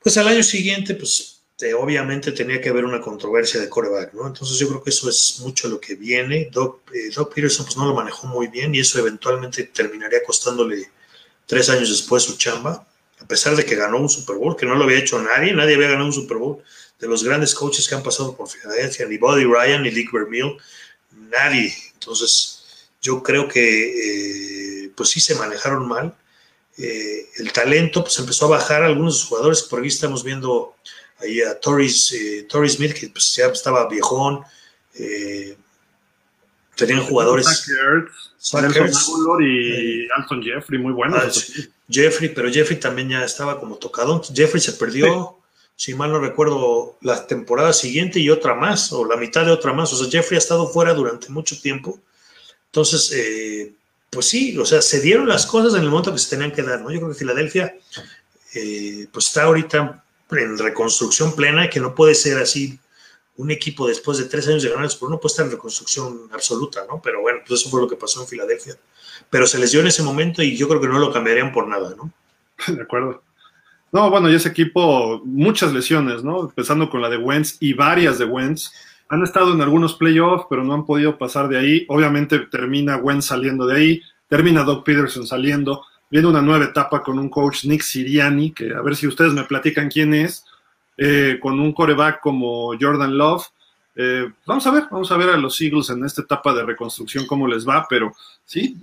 [0.00, 1.42] Pues al año siguiente, pues
[1.72, 4.26] obviamente tenía que haber una controversia de coreback, ¿no?
[4.26, 6.48] Entonces yo creo que eso es mucho lo que viene.
[6.50, 10.90] Doc, eh, Doc Peterson pues no lo manejó muy bien y eso eventualmente terminaría costándole
[11.46, 12.86] tres años después su chamba,
[13.20, 15.76] a pesar de que ganó un Super Bowl, que no lo había hecho nadie, nadie
[15.76, 16.62] había ganado un Super Bowl
[17.02, 20.56] de los grandes coaches que han pasado por Filadelfia, ni Buddy Ryan, ni Dick Vermeil,
[21.10, 21.74] nadie.
[21.94, 26.14] Entonces, yo creo que, eh, pues sí se manejaron mal.
[26.78, 30.76] Eh, el talento, pues empezó a bajar algunos jugadores, por aquí estamos viendo
[31.18, 34.44] ahí a Torres, eh, Smith, que pues, ya estaba viejón,
[36.76, 37.68] tenían jugadores.
[39.42, 41.18] y Alton Jeffrey, muy buenos.
[41.18, 44.22] Ah, Jeffrey, pero Jeffrey también ya estaba como tocado.
[44.32, 45.41] Jeffrey se perdió,
[45.82, 49.72] si mal no recuerdo, la temporada siguiente y otra más, o la mitad de otra
[49.72, 49.92] más.
[49.92, 51.98] O sea, Jeffrey ha estado fuera durante mucho tiempo.
[52.66, 53.72] Entonces, eh,
[54.08, 56.62] pues sí, o sea, se dieron las cosas en el momento que se tenían que
[56.62, 56.92] dar, ¿no?
[56.92, 57.74] Yo creo que Filadelfia,
[58.54, 62.78] eh, pues está ahorita en reconstrucción plena, que no puede ser así
[63.36, 66.86] un equipo después de tres años de ganar por no puede estar en reconstrucción absoluta,
[66.88, 67.02] ¿no?
[67.02, 68.76] Pero bueno, pues eso fue lo que pasó en Filadelfia.
[69.30, 71.66] Pero se les dio en ese momento y yo creo que no lo cambiarían por
[71.66, 72.12] nada, ¿no?
[72.72, 73.20] De acuerdo.
[73.92, 76.44] No, bueno, y ese equipo, muchas lesiones, ¿no?
[76.44, 78.72] Empezando con la de Wentz y varias de Wentz.
[79.10, 81.84] Han estado en algunos playoffs, pero no han podido pasar de ahí.
[81.88, 85.84] Obviamente termina Wentz saliendo de ahí, termina Doug Peterson saliendo.
[86.10, 89.44] Viene una nueva etapa con un coach, Nick Siriani, que a ver si ustedes me
[89.44, 90.46] platican quién es
[90.96, 93.44] eh, con un coreback como Jordan Love.
[93.94, 97.26] Eh, vamos a ver, vamos a ver a los Eagles en esta etapa de reconstrucción
[97.26, 98.14] cómo les va, pero
[98.46, 98.78] sí,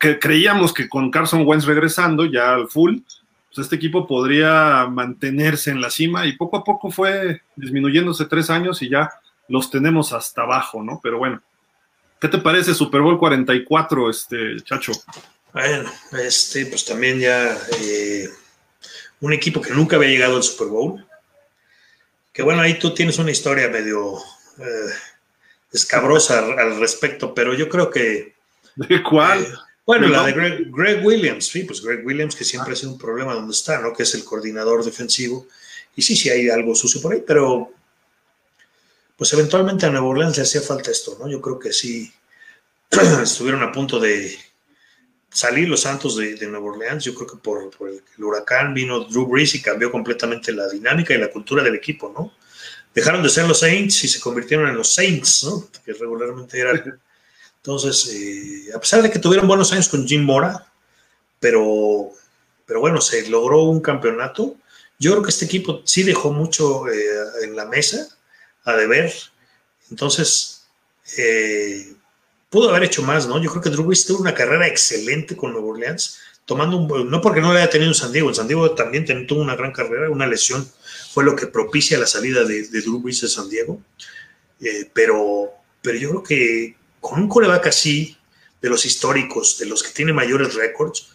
[0.00, 2.98] que creíamos que con Carson Wentz regresando ya al full,
[3.48, 8.50] pues este equipo podría mantenerse en la cima y poco a poco fue disminuyéndose tres
[8.50, 9.10] años y ya
[9.48, 11.00] los tenemos hasta abajo, ¿no?
[11.02, 11.42] Pero bueno,
[12.20, 14.92] ¿qué te parece Super Bowl 44, este, Chacho?
[15.52, 18.28] Bueno, este, pues también ya eh,
[19.20, 21.06] un equipo que nunca había llegado al Super Bowl,
[22.32, 24.18] que bueno, ahí tú tienes una historia medio
[24.58, 24.92] eh,
[25.72, 28.34] escabrosa al, respecto, pero yo creo que...
[28.76, 29.42] ¿De cuál?
[29.42, 29.52] Eh,
[29.88, 30.32] bueno, la de
[30.70, 33.94] Greg, Williams, sí, pues Greg Williams, que siempre ha sido un problema donde está, ¿no?
[33.94, 35.46] Que es el coordinador defensivo.
[35.96, 37.72] Y sí, sí hay algo sucio por ahí, pero
[39.16, 41.26] pues eventualmente a Nueva Orleans le hacía falta esto, ¿no?
[41.26, 42.12] Yo creo que sí
[43.22, 44.36] estuvieron a punto de
[45.30, 47.04] salir los Santos de, Nueva Orleans.
[47.04, 51.18] Yo creo que por, el, huracán vino Drew Brees y cambió completamente la dinámica y
[51.18, 52.34] la cultura del equipo, ¿no?
[52.94, 55.66] Dejaron de ser los Saints y se convirtieron en los Saints, ¿no?
[55.82, 57.00] Que regularmente eran.
[57.68, 60.72] Entonces, eh, a pesar de que tuvieron buenos años con Jim Mora,
[61.38, 62.08] pero,
[62.64, 64.56] pero bueno, se logró un campeonato.
[64.98, 66.94] Yo creo que este equipo sí dejó mucho eh,
[67.42, 68.08] en la mesa
[68.64, 69.12] a deber.
[69.90, 70.66] Entonces,
[71.18, 71.92] eh,
[72.48, 73.38] pudo haber hecho más, ¿no?
[73.38, 77.20] Yo creo que Drew Brees tuvo una carrera excelente con Nueva Orleans, tomando un, no
[77.20, 79.72] porque no le haya tenido en San Diego, en San Diego también tuvo una gran
[79.72, 80.66] carrera, una lesión
[81.12, 83.82] fue lo que propicia la salida de, Drew Brees de San Diego,
[84.94, 85.50] pero,
[85.82, 88.16] pero yo creo que con un coreback así,
[88.60, 91.10] de los históricos, de los que tiene mayores récords,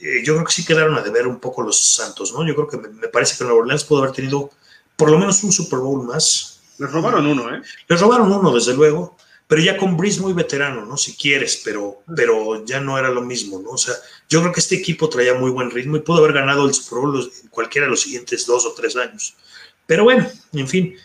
[0.00, 2.46] eh, yo creo que sí quedaron a deber un poco los Santos, ¿no?
[2.46, 4.50] Yo creo que me, parece que Nueva Orleans pudo haber tenido
[4.96, 6.60] por lo menos un Super Bowl más.
[6.78, 7.62] Les robaron uno, ¿eh?
[7.88, 9.16] Les robaron uno, desde luego
[9.48, 10.96] pero ya con Breeze muy veterano, ¿no?
[10.96, 13.70] Si quieres, pero, pero ya no era lo mismo, ¿no?
[13.70, 13.94] O sea,
[14.28, 16.98] yo creo que este equipo traía muy buen ritmo y pudo haber ganado el Super
[16.98, 19.36] Bowl en cualquiera de los siguientes dos o tres años.
[19.86, 20.96] Pero bueno, en fin,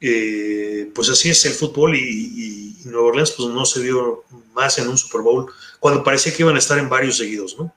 [0.00, 4.78] eh, pues así es el fútbol y, y, Nueva Orleans pues no se vio más
[4.78, 5.50] en un Super Bowl
[5.80, 7.74] cuando parecía que iban a estar en varios seguidos, ¿no?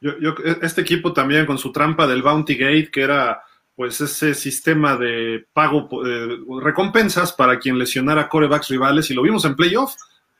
[0.00, 3.42] Yo, yo, este equipo también con su trampa del Bounty Gate, que era
[3.76, 9.44] pues ese sistema de pago, eh, recompensas para quien lesionara corebacks rivales, y lo vimos
[9.44, 9.94] en playoff.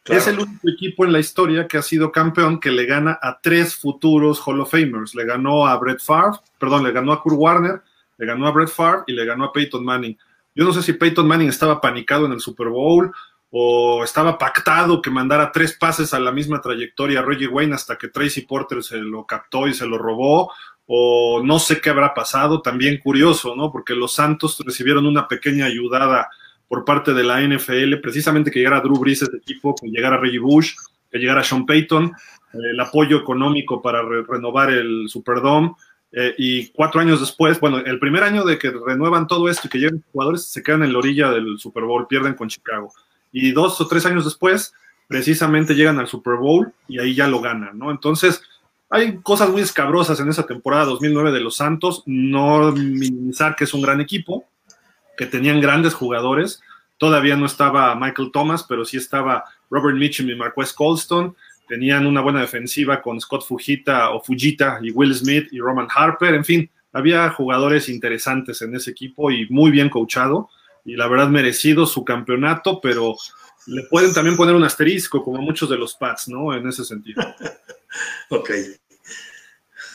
[0.04, 3.40] Es el único equipo en la historia que ha sido campeón que le gana a
[3.40, 5.14] tres futuros Hall of Famers.
[5.14, 7.82] Le ganó a Brett Favre, perdón, le ganó a Kurt Warner,
[8.18, 10.16] le ganó a Brett Favre y le ganó a Peyton Manning.
[10.54, 13.12] Yo no sé si Peyton Manning estaba panicado en el Super Bowl
[13.56, 17.96] o estaba pactado que mandara tres pases a la misma trayectoria a Reggie Wayne hasta
[17.96, 20.50] que Tracy Porter se lo captó y se lo robó,
[20.86, 23.70] o no sé qué habrá pasado, también curioso, ¿no?
[23.70, 26.28] Porque los Santos recibieron una pequeña ayudada
[26.66, 30.40] por parte de la NFL, precisamente que llegara Drew Brees ese equipo, que llegara Reggie
[30.40, 30.72] Bush,
[31.08, 35.74] que llegara Sean Payton, eh, el apoyo económico para renovar el Superdome,
[36.10, 39.70] eh, y cuatro años después, bueno, el primer año de que renuevan todo esto y
[39.70, 42.92] que llegan jugadores, se quedan en la orilla del Super Bowl, pierden con Chicago.
[43.34, 44.72] Y dos o tres años después,
[45.08, 47.90] precisamente llegan al Super Bowl y ahí ya lo ganan, ¿no?
[47.90, 48.40] Entonces,
[48.88, 53.74] hay cosas muy escabrosas en esa temporada 2009 de los Santos, no minimizar que es
[53.74, 54.44] un gran equipo,
[55.16, 56.62] que tenían grandes jugadores,
[56.96, 61.34] todavía no estaba Michael Thomas, pero sí estaba Robert Mitchum y Marquez Colston,
[61.66, 66.34] tenían una buena defensiva con Scott Fujita o Fujita y Will Smith y Roman Harper,
[66.34, 70.50] en fin, había jugadores interesantes en ese equipo y muy bien coachado
[70.84, 73.16] y la verdad merecido su campeonato, pero
[73.66, 76.54] le pueden también poner un asterisco como muchos de los Pats, ¿no?
[76.54, 77.22] En ese sentido.
[78.30, 78.50] ok.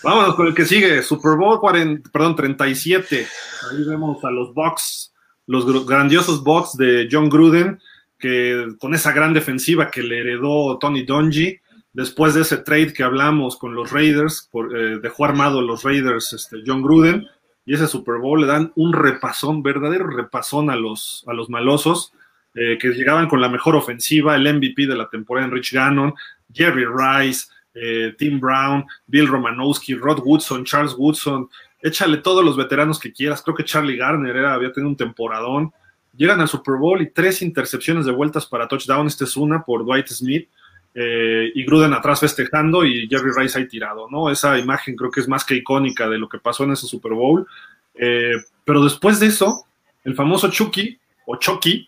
[0.03, 3.27] Vámonos con el que sigue, Super Bowl 40, perdón, 37.
[3.71, 5.13] Ahí vemos a los Bucks,
[5.45, 7.79] los grandiosos Bucks de John Gruden,
[8.17, 11.59] que con esa gran defensiva que le heredó Tony Dungy,
[11.91, 16.31] después de ese trade que hablamos con los Raiders, por, eh, dejó armado los Raiders
[16.33, 17.27] este, John Gruden,
[17.69, 22.11] y ese Super Bowl le dan un repasón, verdadero repasón a los, a los malosos,
[22.55, 26.15] eh, que llegaban con la mejor ofensiva, el MVP de la temporada en Rich Gannon,
[26.51, 31.47] Jerry Rice, eh, Tim Brown, Bill Romanowski, Rod Woodson, Charles Woodson,
[31.79, 35.71] échale todos los veteranos que quieras, creo que Charlie Garner era, había tenido un temporadón,
[36.17, 39.85] llegan al Super Bowl y tres intercepciones de vueltas para touchdown, esta es una por
[39.85, 40.49] Dwight Smith,
[40.93, 44.29] eh, y Gruden atrás festejando y Jerry Rice ahí tirado, ¿no?
[44.29, 47.13] Esa imagen creo que es más que icónica de lo que pasó en ese Super
[47.13, 47.47] Bowl,
[47.95, 48.33] eh,
[48.65, 49.65] pero después de eso,
[50.03, 51.87] el famoso Chucky, o Chucky,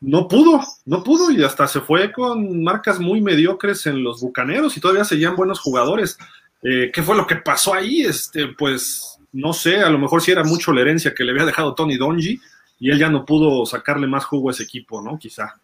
[0.00, 4.76] no pudo, no pudo y hasta se fue con marcas muy mediocres en los Bucaneros
[4.76, 6.18] y todavía seguían buenos jugadores.
[6.62, 8.02] Eh, ¿Qué fue lo que pasó ahí?
[8.02, 11.46] Este, pues no sé, a lo mejor sí era mucho la herencia que le había
[11.46, 12.40] dejado Tony Donji
[12.80, 15.18] y él ya no pudo sacarle más jugo a ese equipo, ¿no?
[15.18, 15.60] Quizá.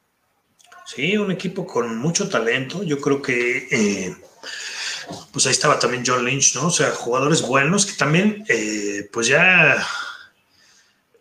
[0.88, 2.82] Sí, un equipo con mucho talento.
[2.82, 4.16] Yo creo que, eh,
[5.30, 6.68] pues ahí estaba también John Lynch, ¿no?
[6.68, 9.76] O sea, jugadores buenos que también, eh, pues ya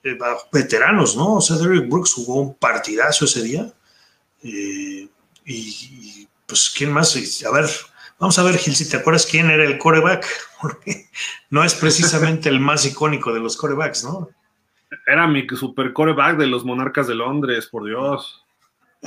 [0.03, 0.17] eh,
[0.53, 1.35] veteranos, ¿no?
[1.35, 3.73] O sea, Derrick Brooks jugó un partidazo ese día.
[4.41, 5.09] Eh,
[5.45, 7.13] y, pues, ¿quién más?
[7.45, 7.69] A ver,
[8.19, 10.25] vamos a ver, Gil, si te acuerdas quién era el coreback,
[10.61, 11.09] porque
[11.49, 14.29] no es precisamente el más icónico de los corebacks, ¿no?
[15.05, 18.46] Era mi super coreback de los Monarcas de Londres, por Dios.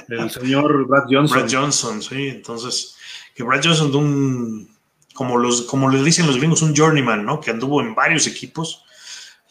[0.09, 1.39] El señor Brad Johnson.
[1.39, 2.29] Brad Johnson, sí.
[2.29, 2.97] Entonces,
[3.35, 4.77] que Brad Johnson, un,
[5.15, 7.41] como, los, como le dicen los gringos, un journeyman, ¿no?
[7.41, 8.85] Que anduvo en varios equipos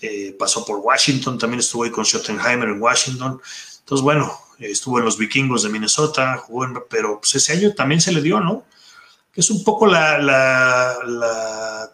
[0.02, 3.42] eh, pasó por Washington, también estuvo ahí con Schottenheimer en Washington.
[3.80, 8.14] Entonces, bueno, estuvo en los vikingos de Minnesota, jugó pero pues, ese año también se
[8.14, 8.66] le dio, ¿no?
[9.34, 11.92] Que es un poco la, la,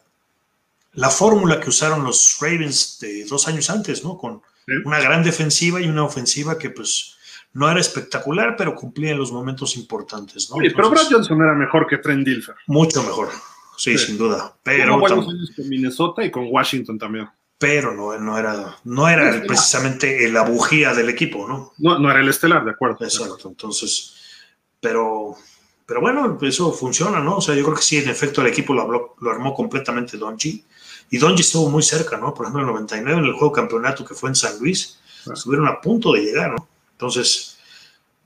[0.93, 4.17] la, fórmula que usaron los Ravens de dos años antes, ¿no?
[4.17, 4.41] Con
[4.85, 7.14] una gran defensiva y una ofensiva que pues
[7.55, 10.57] no era espectacular, pero cumplía en los momentos importantes, ¿no?
[10.57, 12.55] pero Brad Johnson era mejor que Trent Dilfer.
[12.67, 13.29] Mucho mejor,
[13.77, 14.53] sí, sin duda.
[14.61, 17.27] Pero buenos años con Minnesota y con Washington también
[17.57, 21.71] pero no, no era, no era precisamente la bujía del equipo, ¿no?
[21.77, 21.99] ¿no?
[21.99, 22.97] No era el estelar, de acuerdo.
[23.01, 24.13] Exacto, entonces,
[24.81, 25.35] pero,
[25.85, 27.37] pero bueno, eso funciona, ¿no?
[27.37, 30.65] O sea, yo creo que sí, en efecto, el equipo lo, lo armó completamente Donji,
[31.09, 32.33] y Donji estuvo muy cerca, ¿no?
[32.33, 34.99] Por ejemplo, en el 99, en el juego campeonato que fue en San Luis,
[35.33, 36.67] estuvieron a punto de llegar, ¿no?
[36.95, 37.57] Entonces,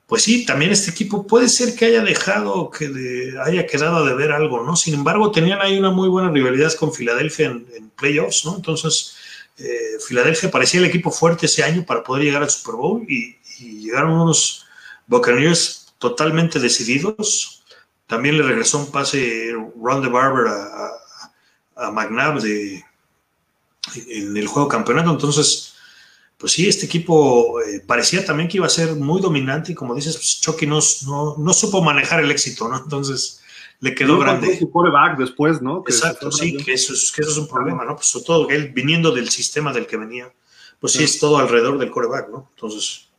[0.07, 4.31] pues sí, también este equipo puede ser que haya dejado, que haya quedado de ver
[4.31, 4.75] algo, ¿no?
[4.75, 8.55] Sin embargo, tenían ahí una muy buena rivalidad con Filadelfia en, en playoffs, ¿no?
[8.55, 9.15] Entonces,
[9.59, 13.37] eh, Filadelfia parecía el equipo fuerte ese año para poder llegar al Super Bowl y,
[13.59, 14.65] llegaron unos
[15.05, 17.61] Buccaneers totalmente decididos.
[18.07, 20.91] También le regresó un pase Ron de Barber a,
[21.75, 22.85] a, McNabb de,
[24.07, 25.11] en el juego campeonato.
[25.11, 25.68] Entonces,
[26.39, 29.93] pues sí, este equipo eh, parecía también que iba a ser muy dominante y como
[29.93, 30.79] dices, pues Chucky no,
[31.37, 32.77] no, supo manejar el éxito, ¿no?
[32.77, 33.41] Entonces,
[33.81, 34.57] le quedó grande.
[34.57, 35.83] Su coreback después, ¿no?
[35.85, 37.95] Exacto, sí, que eso, es, que eso es un problema, ¿no?
[37.95, 40.33] Pues sobre todo él viniendo del sistema del que venía,
[40.79, 42.49] pues sí, es todo alrededor del coreback, ¿no?
[42.55, 43.09] Entonces.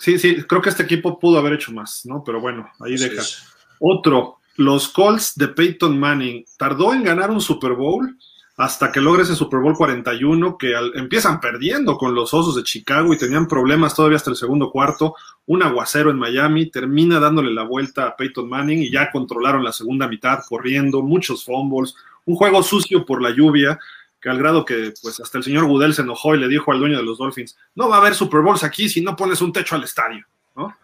[0.00, 2.24] Sí, sí, creo que este equipo pudo haber hecho más, ¿no?
[2.24, 3.22] Pero bueno, ahí deja.
[3.78, 6.44] Otro, los Colts de Peyton Manning.
[6.58, 8.18] Tardó en ganar un Super Bowl
[8.56, 13.12] hasta que logra ese Super Bowl 41, que empiezan perdiendo con los Osos de Chicago
[13.12, 15.14] y tenían problemas todavía hasta el segundo cuarto,
[15.46, 19.72] un aguacero en Miami, termina dándole la vuelta a Peyton Manning y ya controlaron la
[19.72, 21.94] segunda mitad corriendo, muchos fumbles,
[22.26, 23.78] un juego sucio por la lluvia,
[24.20, 26.78] que al grado que pues hasta el señor Goodell se enojó y le dijo al
[26.78, 29.52] dueño de los Dolphins, no va a haber Super Bowls aquí si no pones un
[29.52, 30.24] techo al estadio,
[30.54, 30.76] ¿no?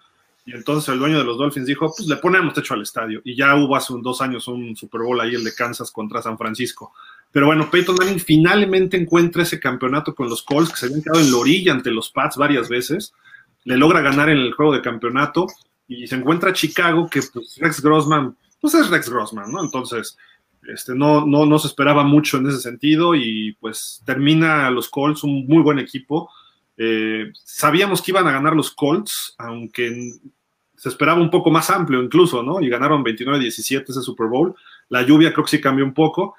[0.48, 3.20] Y entonces el dueño de los Dolphins dijo, pues le ponemos techo al estadio.
[3.22, 6.38] Y ya hubo hace dos años un Super Bowl ahí, el de Kansas contra San
[6.38, 6.94] Francisco.
[7.32, 11.20] Pero bueno, Peyton Manning finalmente encuentra ese campeonato con los Colts, que se habían quedado
[11.20, 13.12] en la orilla ante los Pats varias veces.
[13.64, 15.46] Le logra ganar en el juego de campeonato
[15.86, 19.62] y se encuentra Chicago, que pues Rex Grossman, pues es Rex Grossman, ¿no?
[19.62, 20.16] Entonces,
[20.66, 25.22] este, no, no, no se esperaba mucho en ese sentido y pues termina los Colts,
[25.24, 26.30] un muy buen equipo.
[26.76, 30.12] Eh, sabíamos que iban a ganar los Colts, aunque
[30.76, 32.60] se esperaba un poco más amplio incluso, ¿no?
[32.60, 34.54] Y ganaron 29-17 ese Super Bowl
[34.88, 36.34] la lluvia creo que sí cambió un poco.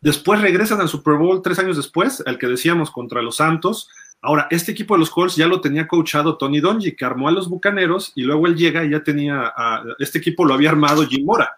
[0.00, 3.88] Después regresan al Super Bowl tres años después, el que decíamos contra los Santos.
[4.20, 7.32] Ahora, este equipo de los Colts ya lo tenía coachado Tony Donji, que armó a
[7.32, 11.06] los Bucaneros y luego él llega y ya tenía, a, este equipo lo había armado
[11.06, 11.56] Jim Mora.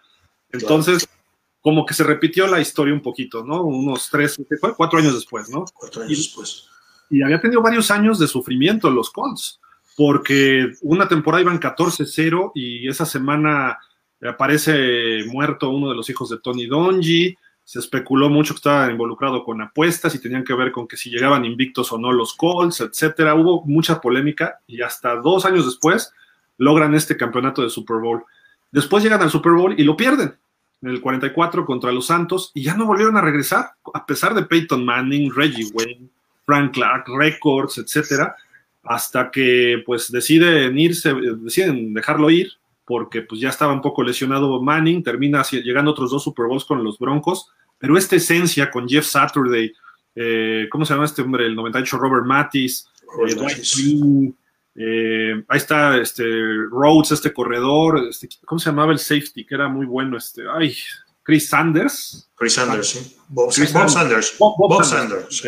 [0.51, 1.07] Entonces,
[1.61, 3.63] como que se repitió la historia un poquito, ¿no?
[3.63, 4.39] Unos tres,
[4.75, 5.65] cuatro años después, ¿no?
[5.73, 6.67] Cuatro años después.
[7.09, 9.59] Y había tenido varios años de sufrimiento los Colts,
[9.95, 13.77] porque una temporada iban 14-0 y esa semana
[14.21, 19.43] aparece muerto uno de los hijos de Tony Donji, se especuló mucho que estaba involucrado
[19.43, 22.81] con apuestas y tenían que ver con que si llegaban invictos o no los Colts,
[22.81, 23.35] etcétera.
[23.35, 26.13] Hubo mucha polémica y hasta dos años después
[26.57, 28.23] logran este campeonato de Super Bowl.
[28.71, 30.35] Después llegan al Super Bowl y lo pierden
[30.81, 34.43] en el 44 contra los Santos y ya no volvieron a regresar, a pesar de
[34.43, 36.09] Peyton Manning, Reggie Wayne,
[36.45, 38.35] Frank Clark, Records, etcétera,
[38.83, 42.51] hasta que pues deciden irse, deciden dejarlo ir
[42.91, 46.83] porque pues ya estaba un poco lesionado Manning, termina llegando otros dos Super Bowls con
[46.83, 47.47] los Broncos,
[47.77, 49.71] pero esta esencia con Jeff Saturday,
[50.13, 51.45] eh, ¿cómo se llama este hombre?
[51.45, 52.89] El 98 Robert Mattis,
[53.25, 54.33] eh,
[54.75, 56.25] eh, ahí está este
[56.69, 59.45] Rhodes, este corredor, este, ¿cómo se llamaba el safety?
[59.45, 60.75] Que era muy bueno, este, ay,
[61.23, 62.29] Chris Sanders.
[62.35, 63.17] Chris Sanders, sí.
[63.29, 64.35] Bob, Sanders.
[64.37, 65.47] Bob, Sanders, sí.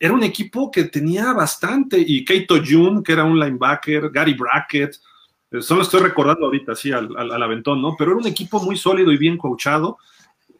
[0.00, 4.96] era un equipo que tenía bastante, y Keito June, que era un linebacker, Gary Brackett,
[5.62, 7.94] Solo estoy recordando ahorita, así al, al, aventón, ¿no?
[7.98, 9.98] Pero era un equipo muy sólido y bien coachado.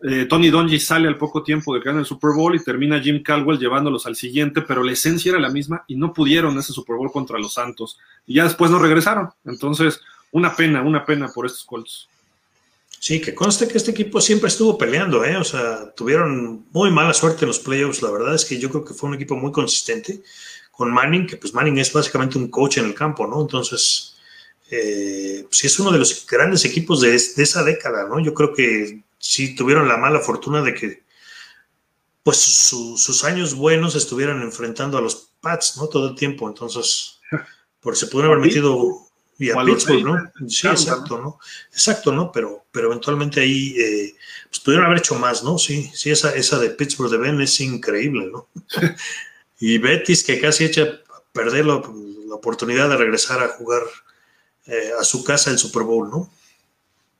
[0.03, 3.23] Eh, Tony Donji sale al poco tiempo de en el Super Bowl y termina Jim
[3.23, 6.97] Caldwell llevándolos al siguiente, pero la esencia era la misma y no pudieron ese Super
[6.97, 7.99] Bowl contra los Santos.
[8.27, 9.31] Y ya después no regresaron.
[9.47, 10.01] Entonces,
[10.33, 12.09] una pena, una pena por estos Colts.
[12.99, 15.37] Sí, que conste que este equipo siempre estuvo peleando, ¿eh?
[15.37, 18.03] O sea, tuvieron muy mala suerte en los playoffs.
[18.03, 20.23] La verdad es que yo creo que fue un equipo muy consistente
[20.71, 23.41] con Manning, que pues Manning es básicamente un coach en el campo, ¿no?
[23.41, 24.14] Entonces,
[24.71, 28.21] eh, sí es uno de los grandes equipos de, esa década, ¿no?
[28.21, 31.05] Yo creo que sí tuvieron la mala fortuna de que
[32.23, 35.89] pues sus años buenos estuvieran enfrentando a los Pats, ¿no?
[35.89, 37.21] Todo el tiempo, entonces,
[37.81, 39.05] por se pudieron haber metido
[39.39, 40.49] y a Pittsburgh, ¿no?
[40.49, 41.39] Sí, exacto, ¿no?
[41.73, 42.31] Exacto, ¿no?
[42.33, 44.15] Pero, pero eventualmente ahí eh,
[44.49, 45.59] pues pudieron haber hecho más, ¿no?
[45.59, 48.49] Sí, sí, esa, esa de Pittsburgh de Ben es increíble, ¿no?
[49.61, 51.83] y Betis que casi echa a perder la
[52.31, 53.83] oportunidad de regresar a jugar
[54.67, 56.31] eh, a su casa el Super Bowl, ¿no?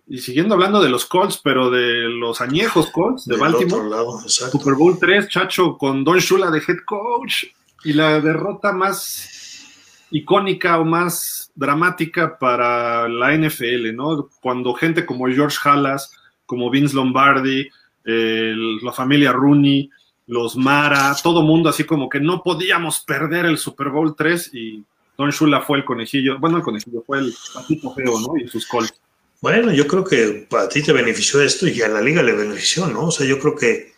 [0.07, 3.89] Y siguiendo hablando de los Colts, pero de los añejos Colts de Baltimore.
[4.27, 7.45] Super Bowl 3, Chacho, con Don Shula de head coach.
[7.85, 9.65] Y la derrota más
[10.11, 14.29] icónica o más dramática para la NFL, ¿no?
[14.41, 16.13] Cuando gente como George Halas,
[16.47, 17.69] como Vince Lombardi,
[18.05, 19.91] la familia Rooney,
[20.27, 24.85] los Mara, todo mundo así como que no podíamos perder el Super Bowl 3 y
[25.17, 28.37] Don Shula fue el conejillo, bueno, el conejillo fue el patito feo, ¿no?
[28.37, 28.93] Y sus calls.
[29.41, 32.87] Bueno, yo creo que a ti te benefició esto y a la liga le benefició,
[32.87, 33.07] ¿no?
[33.07, 33.95] O sea, yo creo que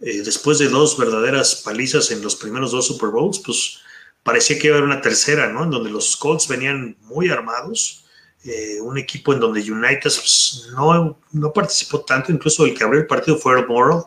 [0.00, 3.80] eh, después de dos verdaderas palizas en los primeros dos Super Bowls, pues
[4.22, 5.64] parecía que iba a haber una tercera, ¿no?
[5.64, 8.04] En donde los Colts venían muy armados,
[8.44, 13.00] eh, un equipo en donde United pues, no, no participó tanto, incluso el que abrió
[13.00, 14.04] el partido fue Earl Moral,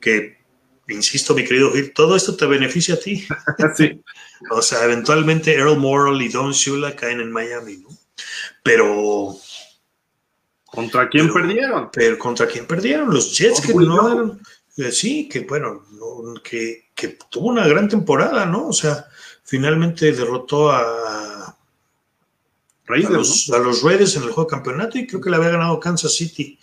[0.00, 0.38] que,
[0.88, 3.26] insisto, mi querido Gil, todo esto te beneficia a ti.
[3.76, 4.02] sí.
[4.50, 7.88] O sea, eventualmente Earl Morrill y Don Shula caen en Miami, ¿no?
[8.62, 9.36] Pero.
[10.64, 11.88] ¿Contra quién perdieron?
[11.92, 13.12] Pero ¿contra quién perdieron?
[13.12, 14.40] Los Jets, que no eran.
[14.76, 15.84] Eh, sí, que bueno,
[16.42, 16.90] que,
[17.30, 18.68] tuvo una gran temporada, ¿no?
[18.68, 19.06] O sea,
[19.44, 21.44] finalmente derrotó a.
[21.46, 25.50] a, los, a los Raiders en el juego de campeonato y creo que le había
[25.50, 26.58] ganado Kansas City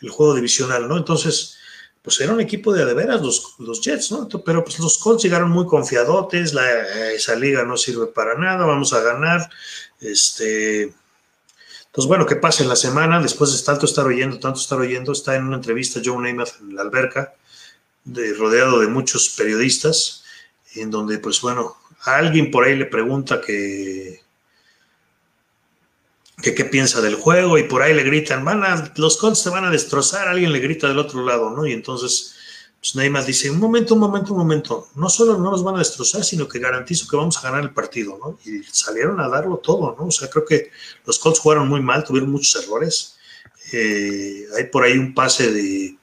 [0.00, 0.96] el juego divisional, ¿no?
[0.96, 1.56] Entonces,
[2.06, 4.28] pues era un equipo de veras los, los Jets, ¿no?
[4.28, 8.92] Pero pues los Colts llegaron muy confiadotes, la, esa liga no sirve para nada, vamos
[8.92, 9.50] a ganar.
[10.00, 13.20] Este, entonces, bueno, ¿qué pasa en la semana?
[13.20, 16.76] Después de tanto estar oyendo, tanto estar oyendo, está en una entrevista Joe Namath en
[16.76, 17.34] la alberca,
[18.04, 20.22] de, rodeado de muchos periodistas,
[20.76, 24.20] en donde, pues bueno, a alguien por ahí le pregunta que,
[26.42, 29.50] que qué piensa del juego y por ahí le gritan, van a, los Colts se
[29.50, 31.66] van a destrozar, alguien le grita del otro lado, ¿no?
[31.66, 32.36] Y entonces
[32.86, 35.78] pues Neymar dice, un momento, un momento, un momento, no solo no nos van a
[35.78, 38.38] destrozar, sino que garantizo que vamos a ganar el partido, ¿no?
[38.44, 40.06] Y salieron a darlo todo, ¿no?
[40.06, 40.70] O sea, creo que
[41.04, 43.16] los Colts jugaron muy mal, tuvieron muchos errores.
[43.72, 45.96] Eh, hay por ahí un pase de,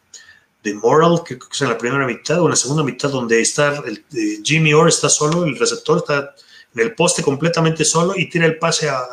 [0.61, 3.81] de Moral, que es en la primera mitad o en la segunda mitad, donde está
[3.85, 4.03] el,
[4.43, 6.35] Jimmy Orr está solo, el receptor está
[6.75, 9.05] en el poste completamente solo y tira el pase a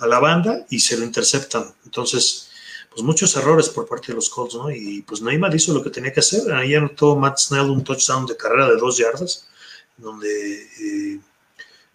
[0.00, 1.74] la banda y se lo interceptan.
[1.84, 2.50] Entonces,
[2.90, 4.70] pues muchos errores por parte de los Colts, ¿no?
[4.70, 6.52] Y pues Neymar hizo lo que tenía que hacer.
[6.52, 9.48] Ahí anotó Matt Snell un touchdown de carrera de dos yardas,
[9.96, 11.20] donde, eh,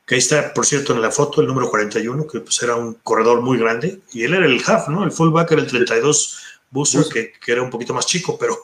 [0.06, 2.96] que ahí está, por cierto, en la foto, el número 41, que pues era un
[2.96, 5.04] corredor muy grande, y él era el half, ¿no?
[5.04, 6.38] El fullback era el 32
[6.70, 8.58] Booster, que, que, era un poquito más chico, pero,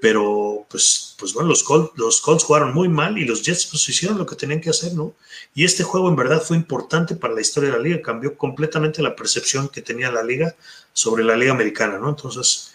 [0.00, 3.88] pero pues, pues bueno, los Colts, los Colts jugaron muy mal y los Jets pues
[3.88, 5.14] hicieron lo que tenían que hacer, ¿no?
[5.54, 9.02] Y este juego en verdad fue importante para la historia de la liga, cambió completamente
[9.02, 10.54] la percepción que tenía la liga
[10.92, 12.10] sobre la liga americana, ¿no?
[12.10, 12.74] Entonces,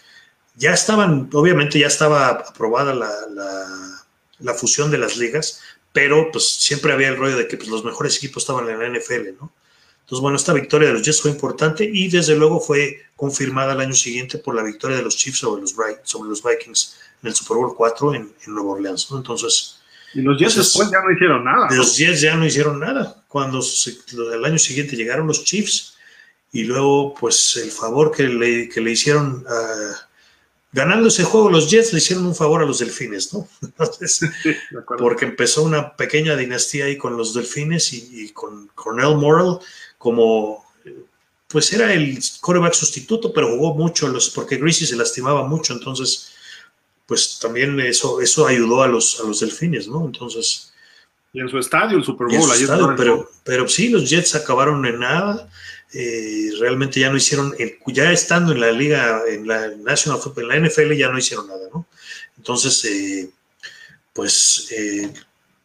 [0.56, 3.10] ya estaban, obviamente ya estaba aprobada la,
[4.38, 5.60] la, fusión de las ligas,
[5.92, 8.98] pero pues siempre había el rollo de que pues, los mejores equipos estaban en la
[8.98, 9.52] NFL, ¿no?
[10.00, 13.80] Entonces, bueno, esta victoria de los Jets fue importante y desde luego fue confirmada el
[13.80, 17.34] año siguiente por la victoria de los Chiefs sobre los, sobre los Vikings en el
[17.34, 19.18] Super Bowl 4 en, en Nueva Orleans, ¿no?
[19.18, 19.78] Entonces...
[20.14, 21.68] Y los Jets después ya no hicieron nada.
[21.70, 21.76] ¿no?
[21.76, 23.24] Los Jets ya no hicieron nada.
[23.28, 23.60] Cuando
[24.34, 25.96] el año siguiente llegaron los Chiefs
[26.52, 29.46] y luego, pues, el favor que le, que le hicieron...
[29.46, 29.94] Uh,
[30.72, 33.46] ganando ese juego, los Jets le hicieron un favor a los Delfines, ¿no?
[33.62, 34.20] Entonces,
[34.98, 39.58] porque empezó una pequeña dinastía ahí con los Delfines y, y con Cornell Morrill
[39.98, 40.64] como,
[41.48, 46.31] pues era el coreback sustituto, pero jugó mucho, los, porque Greasy se lastimaba mucho, entonces,
[47.12, 50.06] pues también eso, eso ayudó a los, a los Delfines, ¿no?
[50.06, 50.72] Entonces...
[51.34, 52.50] Y en su estadio, el Super Bowl.
[52.50, 55.46] Ahí estadio, pero, pero sí, los Jets acabaron en nada.
[55.92, 57.54] Eh, realmente ya no hicieron,
[57.88, 61.48] ya estando en la liga, en la National Football, en la NFL ya no hicieron
[61.48, 61.86] nada, ¿no?
[62.38, 63.30] Entonces, eh,
[64.14, 65.12] pues eh,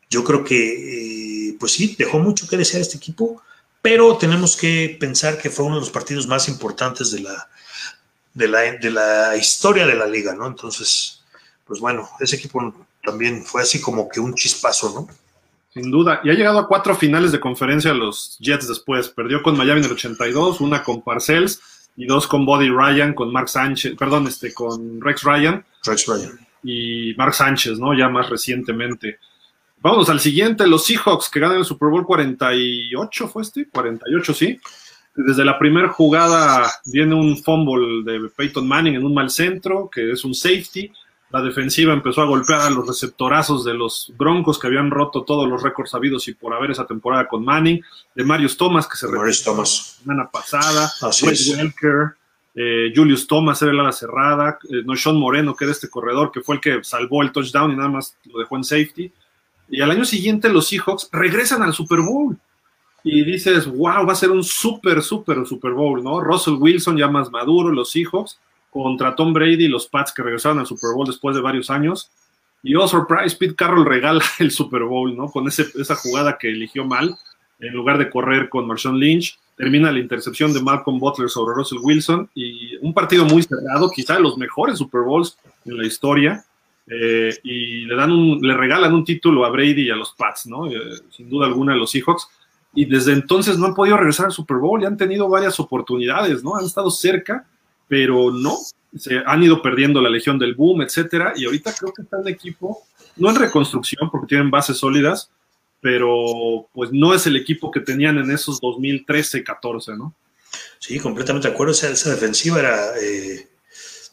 [0.10, 3.42] yo creo que, pues sí, dejó mucho que desear este equipo,
[3.82, 7.50] pero tenemos que pensar que fue uno de los partidos más importantes de la,
[8.34, 10.46] de la, de la historia de la liga, ¿no?
[10.46, 11.17] Entonces,
[11.68, 12.74] pues bueno, ese equipo
[13.04, 15.08] también fue así como que un chispazo, ¿no?
[15.74, 16.22] Sin duda.
[16.24, 19.10] Y ha llegado a cuatro finales de conferencia los Jets después.
[19.10, 21.62] Perdió con Miami en el 82, una con Parcells
[21.96, 25.66] y dos con Body Ryan, con Mark Sánchez, perdón, este, con Rex Ryan.
[25.84, 26.40] Rex Ryan.
[26.64, 27.98] Y Mark Sánchez, ¿no?
[27.98, 29.20] Ya más recientemente.
[29.80, 33.68] Vamos al siguiente, los Seahawks que ganan el Super Bowl 48, ¿fue este?
[33.70, 34.60] 48, sí.
[35.16, 40.12] Desde la primera jugada viene un fumble de Peyton Manning en un mal centro, que
[40.12, 40.92] es un safety
[41.30, 45.48] la defensiva empezó a golpear a los receptorazos de los Broncos que habían roto todos
[45.48, 47.82] los récords sabidos y por haber esa temporada con Manning,
[48.16, 52.16] de Marius Thomas que se retiró la semana pasada, Welker,
[52.56, 56.32] eh, Julius Thomas era el ala cerrada, eh, no Sean Moreno que era este corredor
[56.32, 59.12] que fue el que salvó el touchdown y nada más lo dejó en safety.
[59.70, 62.38] Y al año siguiente los Seahawks regresan al Super Bowl.
[63.04, 66.20] Y dices, wow, va a ser un súper, súper Super Bowl, ¿no?
[66.20, 68.40] Russell Wilson ya más maduro, los Seahawks
[68.70, 72.10] contra Tom Brady y los Pats que regresaron al Super Bowl después de varios años.
[72.64, 75.28] Y oh, surprise, Pete Carroll regala el Super Bowl, ¿no?
[75.28, 77.16] Con ese, esa jugada que eligió mal,
[77.60, 81.80] en lugar de correr con Marshawn Lynch, termina la intercepción de Malcolm Butler sobre Russell
[81.82, 86.44] Wilson y un partido muy cerrado, quizá de los mejores Super Bowls en la historia.
[86.90, 90.46] Eh, y le dan un, le regalan un título a Brady y a los Pats,
[90.46, 90.72] ¿no?
[90.72, 90.80] Eh,
[91.10, 92.30] sin duda alguna a los Seahawks.
[92.74, 96.44] Y desde entonces no han podido regresar al Super Bowl y han tenido varias oportunidades,
[96.44, 96.56] ¿no?
[96.56, 97.46] Han estado cerca,
[97.88, 98.58] pero no,
[98.96, 102.28] se han ido perdiendo la Legión del Boom, etcétera, y ahorita creo que está el
[102.28, 102.84] equipo,
[103.16, 105.32] no en reconstrucción, porque tienen bases sólidas,
[105.82, 110.14] pero pues no es el equipo que tenían en esos 2013, 14, ¿no?
[110.80, 113.48] Sí, completamente de acuerdo, esa, esa defensiva era eh,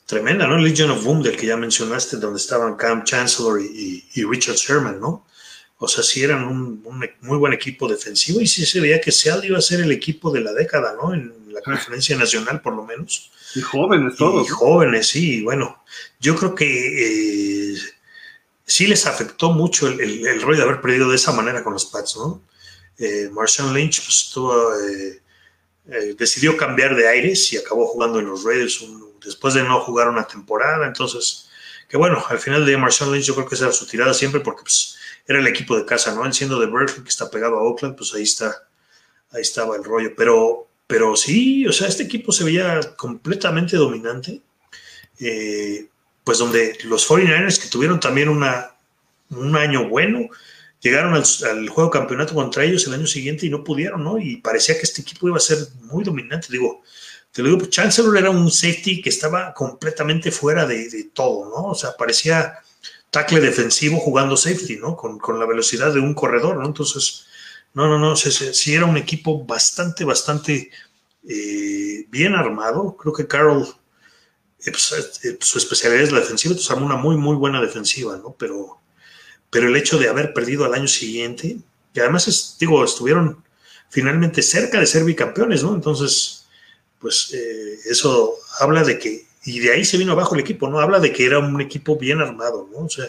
[0.07, 0.59] tremenda, ¿no?
[0.59, 5.27] Legion of Boom, del que ya mencionaste, donde estaban Cam Chancellor y, Richard Sherman, ¿no?
[5.79, 9.13] O sea, sí eran un, un, muy buen equipo defensivo y sí se veía que
[9.13, 11.13] Seattle iba a ser el equipo de la década, ¿no?
[11.13, 13.31] En la conferencia nacional, por lo menos.
[13.55, 14.47] Y jóvenes todos.
[14.47, 15.43] Y jóvenes, sí.
[15.43, 15.83] Bueno,
[16.21, 17.79] yo creo que eh,
[18.67, 21.73] sí les afectó mucho el, el, el, rollo de haber perdido de esa manera con
[21.73, 22.43] los Pats, ¿no?
[22.99, 25.23] Eh, Marshawn Lynch pues, tuvo, eh,
[25.89, 29.81] eh, decidió cambiar de aires y acabó jugando en los Raiders un, después de no
[29.81, 30.87] jugar una temporada.
[30.87, 31.49] Entonces,
[31.89, 34.41] que bueno, al final de Marshawn Lynch yo creo que esa era su tirada siempre
[34.41, 36.25] porque pues, era el equipo de casa, ¿no?
[36.25, 38.69] Él siendo de Berkeley, que está pegado a Oakland, pues ahí está,
[39.33, 40.15] ahí estaba el rollo.
[40.17, 44.43] Pero pero sí, o sea, este equipo se veía completamente dominante.
[45.19, 45.89] Eh,
[46.23, 48.77] pues donde los 49ers, que tuvieron también una,
[49.31, 50.29] un año bueno,
[50.81, 54.21] llegaron al, juego campeonato contra ellos el año siguiente y no pudieron, ¿no?
[54.21, 56.47] Y parecía que este equipo iba a ser muy dominante.
[56.49, 56.85] Digo,
[57.33, 61.51] te lo digo, pues Chancellor era un safety que estaba completamente fuera de, de todo,
[61.51, 61.71] ¿no?
[61.71, 62.61] O sea, parecía
[63.11, 64.97] tackle defensivo jugando safety, ¿no?
[64.97, 66.67] Con, con la velocidad de un corredor, ¿no?
[66.67, 67.27] Entonces,
[67.75, 70.71] no, no, no, sí, era un equipo bastante, bastante
[71.29, 72.97] eh, bien armado.
[72.97, 73.67] Creo que Carroll,
[74.65, 78.17] eh, pues, eh, su especialidad es la defensiva, entonces armó una muy, muy buena defensiva,
[78.17, 78.37] ¿no?
[78.39, 78.81] Pero,
[79.51, 81.59] pero el hecho de haber perdido al año siguiente,
[81.93, 83.43] y además, es, digo, estuvieron
[83.91, 85.75] finalmente cerca de ser bicampeones, ¿no?
[85.75, 86.47] Entonces,
[87.01, 87.33] pues
[87.87, 90.81] eso habla de que, y de ahí se vino abajo el equipo, ¿no?
[90.81, 92.87] Habla de que era un equipo bien armado, ¿no?
[92.87, 93.07] O sea,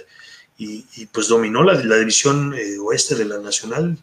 [0.58, 3.98] y, y pues dominó la, división oeste de la Nacional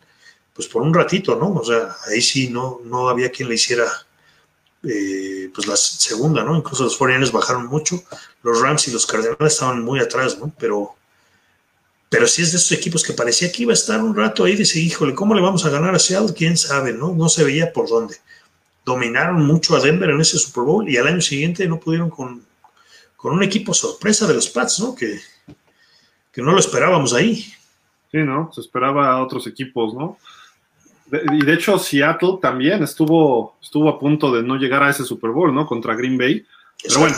[0.55, 1.53] pues por un ratito, ¿no?
[1.55, 3.87] O sea, ahí sí no, no había quien le hiciera
[4.83, 6.57] eh, pues la segunda, ¿no?
[6.57, 8.03] Incluso los 49 bajaron mucho,
[8.43, 10.53] los Rams y los Cardenales estaban muy atrás, ¿no?
[10.59, 10.97] Pero,
[12.09, 14.57] pero sí es de esos equipos que parecía que iba a estar un rato ahí,
[14.57, 16.35] dice, híjole, ¿cómo le vamos a ganar a Seattle?
[16.35, 17.15] ¿Quién sabe, no?
[17.15, 18.17] No se veía por dónde.
[18.85, 22.45] Dominaron mucho a Denver en ese Super Bowl y al año siguiente no pudieron con,
[23.17, 24.97] con un equipo sorpresa de los Pats, ¿no?
[24.97, 25.21] Que,
[26.33, 27.47] que no lo esperábamos ahí.
[28.11, 28.51] Sí, ¿no?
[28.53, 30.19] Se esperaba a otros equipos, ¿no?
[31.33, 35.31] Y de hecho, Seattle también estuvo, estuvo a punto de no llegar a ese Super
[35.31, 35.67] Bowl, ¿no?
[35.67, 36.45] Contra Green Bay.
[36.83, 37.17] Pero bueno,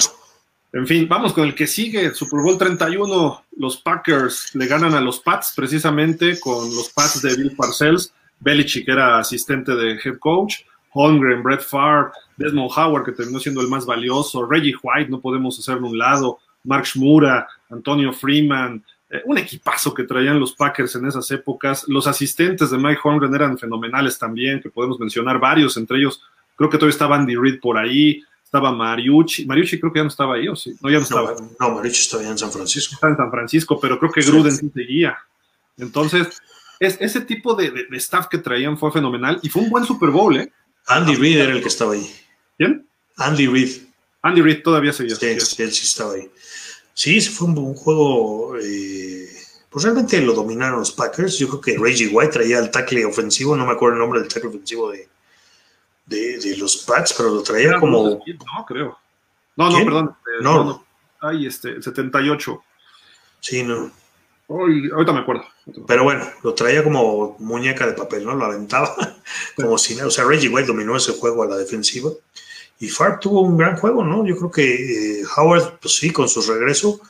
[0.73, 2.13] en fin, vamos con el que sigue.
[2.13, 3.45] Super Bowl 31.
[3.57, 8.13] Los Packers le ganan a los Pats precisamente con los Pats de Bill Parcells.
[8.41, 10.57] Belichick era asistente de head coach.
[10.93, 14.47] Holmgren, Brett Favre, Desmond Howard, que terminó siendo el más valioso.
[14.47, 16.39] Reggie White, no podemos hacerlo un lado.
[16.65, 18.85] Mark Shmura, Antonio Freeman,
[19.15, 21.85] eh, un equipazo que traían los Packers en esas épocas.
[21.87, 26.21] Los asistentes de Mike Holmgren eran fenomenales también, que podemos mencionar varios, entre ellos
[26.57, 29.47] creo que todavía estaba Andy Reid por ahí, estaba Mariucci.
[29.47, 30.75] Mariucci creo que ya no estaba ahí, ¿o sí?
[30.81, 31.35] No, ya no estaba.
[31.61, 32.95] No, Mariucci estaba en San Francisco.
[32.95, 35.17] Estaba en San Francisco, pero creo que Gruden sí seguía.
[35.77, 36.41] Entonces,
[36.81, 40.37] es, ese tipo de, staff que traían fue fenomenal y fue un buen Super Bowl,
[40.37, 40.53] ¿eh?
[40.87, 42.13] Andy Reid era el que estaba ahí.
[42.59, 42.85] ¿Quién?
[43.17, 43.83] Andy Reid.
[44.23, 45.15] Andy Reid todavía seguía.
[45.15, 46.29] Sí, él sí estaba ahí.
[46.95, 48.57] Sí, fue un, juego.
[48.57, 49.29] Eh,
[49.69, 51.39] pues realmente lo dominaron los Packers.
[51.39, 54.29] Yo creo que Reggie White traía el tackle ofensivo, no me acuerdo el nombre del
[54.29, 55.09] tackle ofensivo de,
[56.07, 58.21] de, los Pats, pero lo traía como.
[58.25, 58.99] No, creo.
[59.57, 60.17] No, no, perdón.
[60.27, 60.65] Eh, no.
[60.65, 60.85] no.
[61.21, 62.63] Ay, este, 78.
[63.41, 63.91] Sí, no.
[64.49, 65.45] ahorita me acuerdo.
[65.87, 68.35] Pero bueno, lo traía como muñeca de papel, ¿no?
[68.35, 68.95] Lo aventaba
[69.57, 72.11] como si O sea, Reggie White dominó ese juego a la defensiva.
[72.81, 74.27] Y Farb tuvo un gran juego, ¿no?
[74.27, 77.01] Yo creo que eh, Howard, pues sí, con su regreso,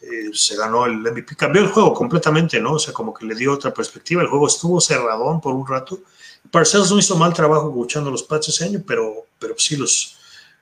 [0.00, 1.36] eh, se ganó el MVP.
[1.36, 2.74] Cambió el juego completamente, ¿no?
[2.74, 4.22] O sea, como que le dio otra perspectiva.
[4.22, 6.00] El juego estuvo cerradón por un rato.
[6.50, 10.16] Parcells no hizo mal trabajo luchando los Pats ese año, pero, pero sí, los,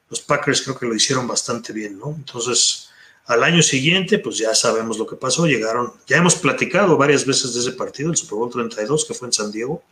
[0.09, 2.15] los Packers creo que lo hicieron bastante bien, ¿no?
[2.17, 2.89] Entonces,
[3.27, 5.47] al año siguiente, pues ya sabemos lo que pasó.
[5.47, 9.29] Llegaron, ya hemos platicado varias veces de ese partido, el Super Bowl 32, que fue
[9.29, 9.83] en San Diego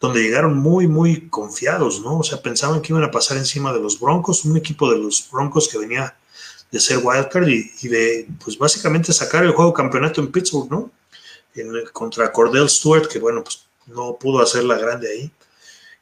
[0.00, 2.18] donde llegaron muy, muy confiados, ¿no?
[2.18, 5.28] O sea, pensaban que iban a pasar encima de los Broncos, un equipo de los
[5.30, 6.16] Broncos que venía
[6.70, 10.90] de ser wildcard y, y de, pues básicamente sacar el juego campeonato en Pittsburgh, ¿no?
[11.54, 15.32] En, contra Cordell Stewart, que bueno, pues no pudo hacer la grande ahí.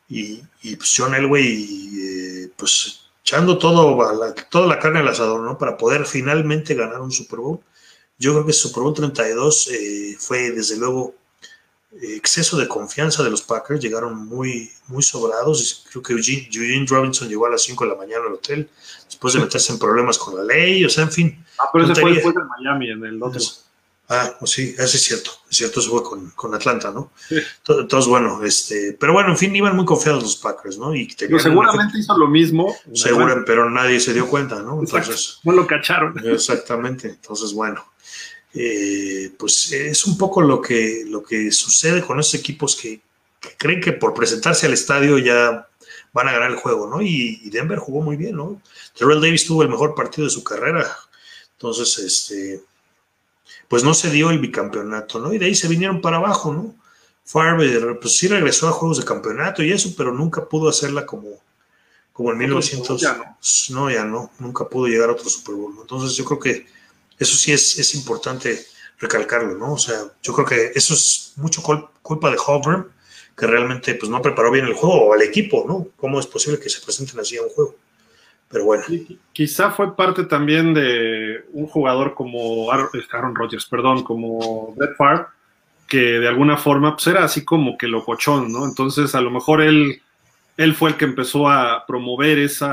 [0.09, 5.41] Y, y pues John Elway, eh, pues echando todo la, toda la carne al asador,
[5.41, 5.59] ¿no?
[5.59, 7.61] Para poder finalmente ganar un Super Bowl.
[8.19, 11.15] Yo creo que Super Bowl 32 eh, fue desde luego
[12.03, 15.85] exceso de confianza de los Packers, llegaron muy, muy sobrados.
[15.91, 18.69] Creo que Eugene, Robinson llegó a las 5 de la mañana al hotel,
[19.07, 21.45] después de meterse en problemas con la ley, o sea, en fin.
[21.59, 23.41] Ah, pero ese fue después de Miami, en el otro.
[24.09, 27.11] Ah, pues sí, ese es cierto, es cierto, eso fue con, Atlanta, ¿no?
[27.67, 30.95] Entonces, bueno, este, pero bueno, en fin, iban muy confiados los Packers, ¿no?
[30.95, 32.73] Y seguramente hizo lo mismo.
[32.95, 34.79] Seguro, pero nadie se dio cuenta, ¿no?
[34.79, 36.15] Entonces, no lo cacharon.
[36.25, 37.85] Exactamente, entonces, bueno.
[38.59, 43.03] Eh, pues es un poco lo que, lo que sucede con esos equipos que,
[43.59, 45.69] creen que por presentarse al estadio ya
[46.13, 47.03] van a ganar el juego, ¿no?
[47.03, 48.61] Y, Denver jugó muy bien, ¿no?
[48.97, 50.97] Terrell Davis tuvo el mejor partido de su carrera.
[51.53, 52.63] Entonces, este,
[53.69, 55.35] pues no se dio el bicampeonato, ¿no?
[55.35, 56.75] Y de ahí se vinieron para abajo, ¿no?
[57.25, 61.29] Farber, pues sí regresó a juegos de campeonato y eso, pero nunca pudo hacerla como,
[62.13, 63.03] como en 1900.
[63.03, 63.37] no.
[63.71, 65.75] no, ya no, nunca pudo llegar a otro Super Bowl.
[65.81, 66.67] Entonces yo creo que
[67.19, 68.67] eso sí es, importante
[68.99, 69.75] recalcarlo, ¿no?
[69.75, 71.63] O sea, yo creo que eso es mucho
[72.03, 72.87] culpa de Holmgren,
[73.37, 75.89] que realmente pues, no preparó bien el juego o al equipo, ¿no?
[75.97, 77.77] ¿Cómo es posible que se presenten así a un juego?
[78.49, 78.85] Pero bueno.
[79.33, 85.27] Quizá fue parte también de un jugador como este, Aaron Rodgers, perdón, como Brett Favre,
[85.89, 88.65] que de alguna forma pues era así como que locochón, ¿no?
[88.65, 90.01] Entonces a lo mejor él,
[90.57, 92.67] él fue el que empezó a promover ese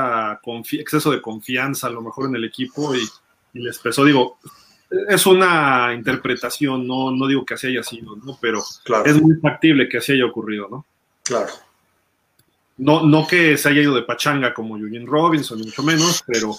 [0.72, 3.00] exceso de confianza a lo mejor en el equipo y
[3.54, 4.04] y les pesó.
[4.04, 4.38] Digo,
[5.08, 8.38] es una interpretación, no, no digo que así haya sido, ¿no?
[8.40, 8.62] Pero
[9.04, 10.84] es muy factible que así haya ocurrido, ¿no?
[11.22, 11.52] Claro.
[12.76, 16.56] No, no que se haya ido de pachanga como Eugene Robinson, ni mucho menos, pero,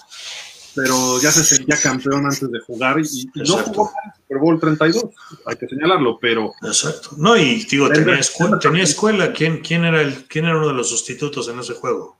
[0.74, 5.06] pero ya se sentía campeón antes de jugar y, no jugó el Super Bowl 32,
[5.46, 6.54] hay que señalarlo, pero...
[6.64, 7.10] Exacto.
[7.18, 9.34] No, y digo, tenía escuela, tenía escuela.
[9.34, 12.18] ¿Quién, quién, era el, ¿quién era uno de los sustitutos en ese juego?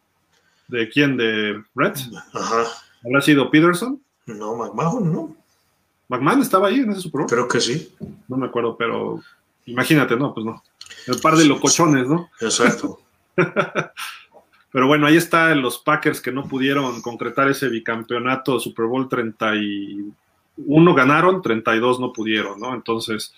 [0.68, 1.16] ¿De quién?
[1.16, 1.98] ¿De Brett?
[2.34, 2.66] Ajá.
[3.06, 4.02] ¿Habrá sido Peterson?
[4.28, 5.36] No, McMahon no.
[6.08, 7.30] McMahon estaba ahí en ese Super Bowl.
[7.30, 7.94] Creo que sí.
[8.28, 9.22] No me acuerdo, pero
[9.66, 10.34] imagínate, ¿no?
[10.34, 10.64] Pues no.
[11.08, 12.30] El par de locochones, ¿no?
[12.42, 13.00] Exacto.
[14.72, 20.94] pero bueno, ahí están los Packers que no pudieron concretar ese bicampeonato Super Bowl 31
[20.94, 22.74] ganaron, 32 no pudieron, ¿no?
[22.74, 23.34] Entonces,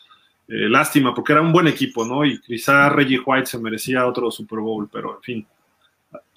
[0.47, 2.26] eh, lástima, porque era un buen equipo, ¿no?
[2.26, 5.47] Y quizá Reggie White se merecía otro Super Bowl, pero en fin,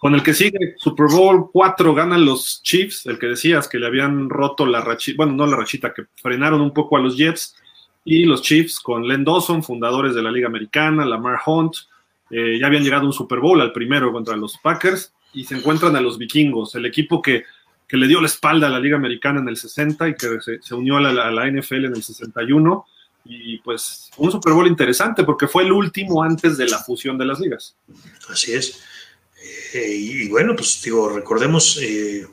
[0.01, 3.87] Con el que sigue, Super Bowl 4 ganan los Chiefs, el que decías que le
[3.87, 7.55] habían roto la rachita, bueno, no la rachita, que frenaron un poco a los Jets,
[8.03, 11.75] y los Chiefs con Len Dawson, fundadores de la Liga Americana, Lamar Hunt,
[12.31, 15.57] eh, ya habían llegado a un Super Bowl al primero contra los Packers, y se
[15.57, 17.45] encuentran a los vikingos, el equipo que,
[17.87, 20.75] que le dio la espalda a la Liga Americana en el 60 y que se,
[20.75, 22.87] unió a la, a la NFL en el 61
[23.27, 27.27] y pues un Super Bowl interesante porque fue el último antes de la fusión de
[27.27, 27.77] las ligas.
[28.31, 28.83] Así es.
[29.75, 32.27] Eh, y bueno, pues digo, recordemos, eh,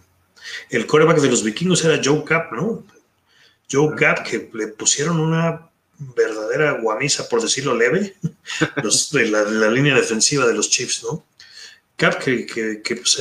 [0.70, 2.84] el coreback de los vikingos era Joe Cap, ¿no?
[3.70, 5.70] Joe Cap, que le pusieron una
[6.00, 8.16] verdadera guamisa, por decirlo leve,
[9.12, 11.26] de, la, línea defensiva de los Chiefs, ¿no?
[11.96, 13.18] Cap, que, que, pues,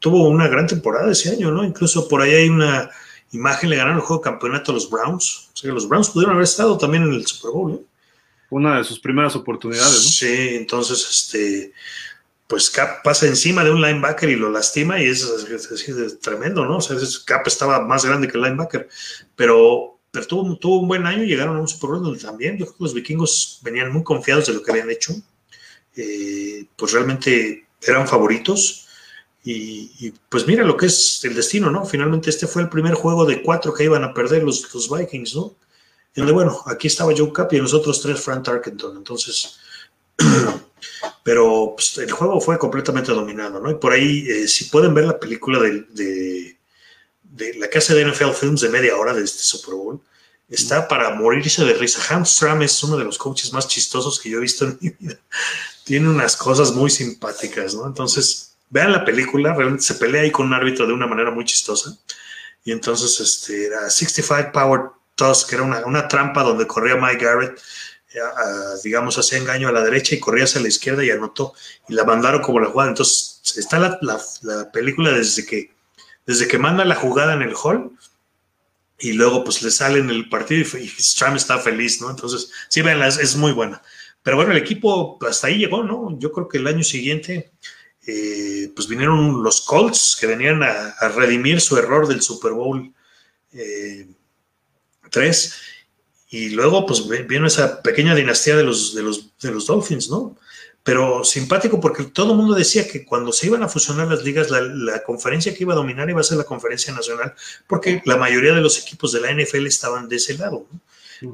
[0.00, 1.64] tuvo una gran temporada ese año, ¿no?
[1.64, 2.90] Incluso por ahí hay una
[3.30, 5.50] imagen, le ganaron el juego de campeonato a los Browns.
[5.52, 7.80] O sea que los Browns pudieron haber estado también en el Super Bowl, ¿no?
[8.50, 10.10] Una de sus primeras oportunidades, ¿no?
[10.10, 11.72] Sí, entonces, este,
[12.48, 15.22] pues Cap pasa encima de un linebacker y lo lastima y es,
[16.20, 16.78] tremendo, ¿no?
[16.78, 16.96] O sea,
[17.26, 18.88] Cap estaba más grande que el linebacker,
[19.36, 22.84] pero, tuvo, un buen año llegaron a un Super Bowl donde también yo creo que
[22.84, 25.14] los vikingos venían muy confiados de lo que habían hecho,
[25.94, 28.86] eh, pues realmente eran favoritos.
[29.44, 31.84] Y, pues mira lo que es el destino, ¿no?
[31.84, 35.36] Finalmente este fue el primer juego de cuatro que iban a perder los, los Vikings,
[35.36, 35.54] ¿no?
[36.14, 38.96] Donde, bueno, aquí estaba Joe Cap y nosotros tres Frank Tarkenton.
[38.96, 39.58] Entonces,
[41.22, 43.70] pero pues, el juego fue completamente dominado, ¿no?
[43.70, 46.56] Y por ahí, eh, si pueden ver la película de,
[47.22, 50.00] de, la casa de NFL Films de media hora de este Super Bowl,
[50.48, 52.02] está para morirse de risa.
[52.08, 55.18] Hamstram es uno de los coaches más chistosos que yo he visto en mi vida.
[55.84, 57.86] Tiene unas cosas muy simpáticas, ¿no?
[57.86, 61.44] Entonces, vean la película, realmente se pelea ahí con un árbitro de una manera muy
[61.44, 61.96] chistosa.
[62.64, 64.80] Y entonces, este, era 65 Power
[65.14, 67.60] Toss, que era una, una trampa donde corría Mike Garrett
[68.82, 71.54] digamos, hacía engaño a la derecha y corría hacia la izquierda y anotó.
[71.88, 72.90] Y la mandaron como la jugada.
[72.90, 73.98] Entonces, está la,
[74.42, 75.72] la, película desde que,
[76.26, 77.92] desde que manda la jugada en el hall
[79.00, 82.10] y luego pues le sale en el partido y, Stram está feliz, ¿no?
[82.10, 83.80] Entonces, sí, ven, es, es, muy buena.
[84.22, 86.18] Pero bueno, el equipo hasta ahí llegó, ¿no?
[86.18, 87.52] Yo creo que el año siguiente,
[88.06, 92.92] eh, pues vinieron los Colts que venían a, redimir su error del Super Bowl
[93.50, 94.08] 3 eh,
[96.30, 100.36] y luego, pues vino esa pequeña dinastía de los, de los, de los Dolphins, ¿no?
[100.82, 104.48] Pero simpático porque todo el mundo decía que cuando se iban a fusionar las ligas,
[104.50, 107.34] la, conferencia que iba a dominar iba a ser la conferencia nacional,
[107.66, 110.66] porque la mayoría de los equipos de la NFL estaban de ese lado.
[110.70, 110.80] ¿no?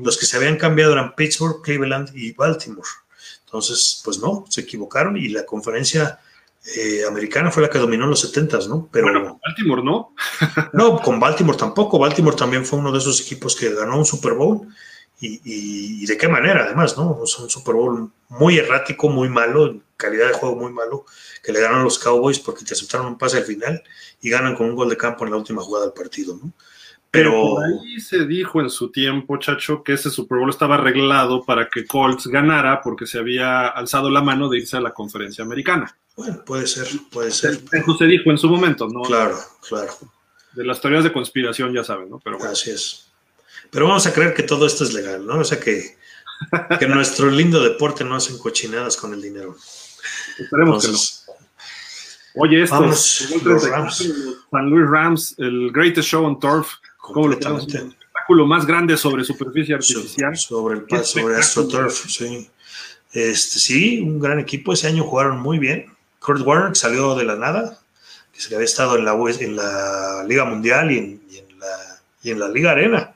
[0.03, 2.89] Los que se habían cambiado eran Pittsburgh, Cleveland y Baltimore.
[3.45, 6.19] Entonces, pues no, se equivocaron y la conferencia
[6.65, 8.89] eh, americana fue la que dominó en los 70, ¿no?
[8.91, 10.15] Pero bueno, Baltimore no.
[10.73, 11.99] no, con Baltimore tampoco.
[11.99, 14.66] Baltimore también fue uno de esos equipos que ganó un Super Bowl.
[15.27, 17.23] Y, de qué manera, además, ¿no?
[17.24, 21.07] Es un Super Bowl muy errático, muy malo, calidad de juego muy malo,
[21.43, 23.82] que le ganaron los Cowboys porque te aceptaron un pase al final
[24.20, 26.53] y ganan con un gol de campo en la última jugada del partido, ¿no?
[27.11, 31.69] Pero, ahí se dijo en su tiempo, Chacho, que ese Super Bowl estaba arreglado para
[31.69, 35.97] que Colts ganara porque se había alzado la mano de irse a la conferencia americana.
[36.16, 37.61] Bueno, puede ser, puede ser.
[37.73, 39.03] Eso se dijo en su momento, ¿no?
[39.03, 39.36] Claro,
[39.69, 39.93] claro.
[40.53, 42.20] De las teorías de conspiración ya saben, ¿no?
[42.20, 43.11] Pero Así es.
[43.70, 45.39] Pero vamos a creer que todo esto es legal, ¿no?
[45.39, 45.97] O sea que,
[46.78, 49.57] que nuestro lindo deporte no hacen cochinadas con el dinero.
[50.39, 50.99] Esperemos que no.
[52.36, 54.12] Oye, esto, Vamos, los Rams.
[54.51, 56.74] San Luis Rams, el greatest show on turf
[57.12, 60.36] ¿Cómo lo El espectáculo más grande sobre superficie artificial.
[60.36, 62.49] Sobre el sobre AstroTurf, sí.
[63.12, 64.73] Este, sí, un gran equipo.
[64.73, 65.94] Ese año jugaron muy bien.
[66.25, 67.79] Kurt Warner salió de la nada,
[68.33, 73.15] que se había estado en la, la Liga Mundial y en, la, Liga Arena.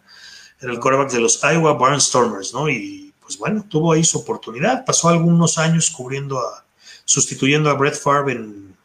[0.61, 2.69] Era el quarterback de los Iowa Barnstormers, ¿no?
[2.69, 4.85] Y pues bueno, tuvo ahí su oportunidad.
[4.85, 6.65] Pasó algunos años cubriendo a,
[7.05, 8.77] sustituyendo a Brett Favre en,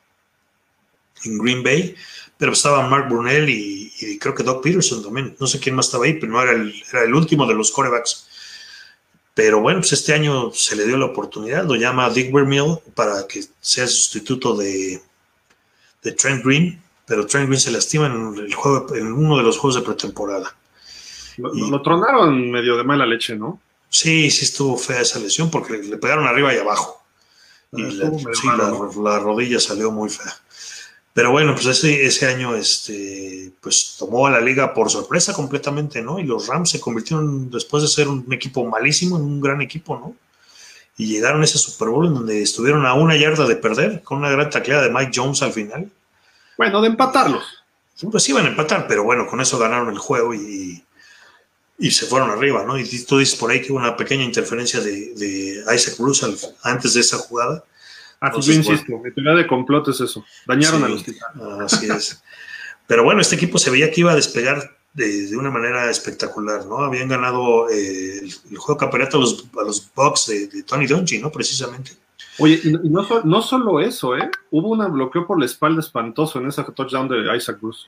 [1.26, 1.96] en Green Bay
[2.44, 5.34] pero estaban Mark Brunel y, creo que Doc Peterson también.
[5.40, 7.72] No sé quién más estaba ahí, pero no era el, era el último de los
[7.72, 8.28] corebacks.
[9.34, 13.28] Pero bueno, pues este año se le dio la oportunidad, lo llama Dick Vermeil para
[13.28, 15.02] que sea sustituto de,
[16.04, 19.58] de Trent Green, pero Trent Green se lastima en, el juego, en uno de los
[19.58, 20.56] juegos de pretemporada.
[21.38, 23.60] Lo, tronaron medio de mala leche, ¿no?
[23.90, 27.04] Sí, sí estuvo fea esa lesión porque le pegaron arriba y abajo.
[27.72, 28.12] Y la,
[29.02, 30.32] la, rodilla salió muy fea.
[31.14, 36.02] Pero bueno, pues ese, ese año este, pues tomó a la liga por sorpresa completamente,
[36.02, 36.18] ¿no?
[36.18, 39.96] Y los Rams se convirtieron, después de ser un equipo malísimo, en un gran equipo,
[39.96, 40.16] ¿no?
[40.98, 44.20] Y llegaron a ese Super Bowl en donde estuvieron a una yarda de perder, con
[44.20, 45.90] una gran tacleada de Mike Jones al final.
[46.58, 47.44] Bueno, de empatarlos.
[48.12, 50.84] Pues iban a empatar, pero bueno, con eso ganaron el juego y,
[51.78, 52.78] y se fueron arriba, ¿no?
[52.78, 56.26] Y tú dices por ahí que hubo una pequeña interferencia de, de Isaac Bruce
[56.64, 57.64] antes de esa jugada
[58.24, 60.24] Así yo insisto, mi teoría de complot es eso.
[60.48, 61.44] Dañaron a los titanes.
[61.60, 62.24] Así es.
[62.88, 66.78] Pero bueno, este equipo se veía que iba a despegar de, una manera espectacular, ¿no?
[66.78, 71.32] Habían ganado eh, el, juego campeonato a los, a los Bucks de, Tony Dungy, ¿no?
[71.32, 71.92] Precisamente.
[72.40, 74.32] Oye, y, no, no, solo eso, ¿eh?
[74.52, 77.88] Hubo un bloqueo por la espalda espantoso en esa touchdown de Isaac Bruce.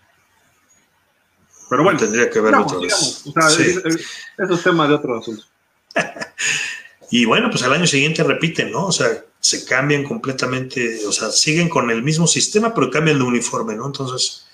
[1.69, 1.97] Pero bueno.
[1.97, 3.23] Tendría que verlo otra vez.
[3.25, 5.43] O sea, eso es tema de otro asunto.
[7.11, 8.87] y bueno, pues al año siguiente repiten, ¿no?
[8.87, 9.07] O sea,
[9.45, 13.85] se cambian completamente, o sea, siguen con el mismo sistema, pero cambian de uniforme, ¿no?
[13.85, 14.47] Entonces,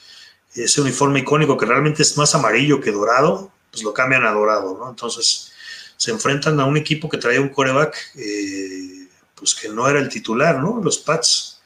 [0.53, 4.77] ese uniforme icónico que realmente es más amarillo que dorado, pues lo cambian a dorado,
[4.77, 4.89] ¿no?
[4.89, 5.53] Entonces,
[5.95, 10.09] se enfrentan a un equipo que traía un coreback, eh, pues que no era el
[10.09, 10.81] titular, ¿no?
[10.84, 11.61] Los Pats,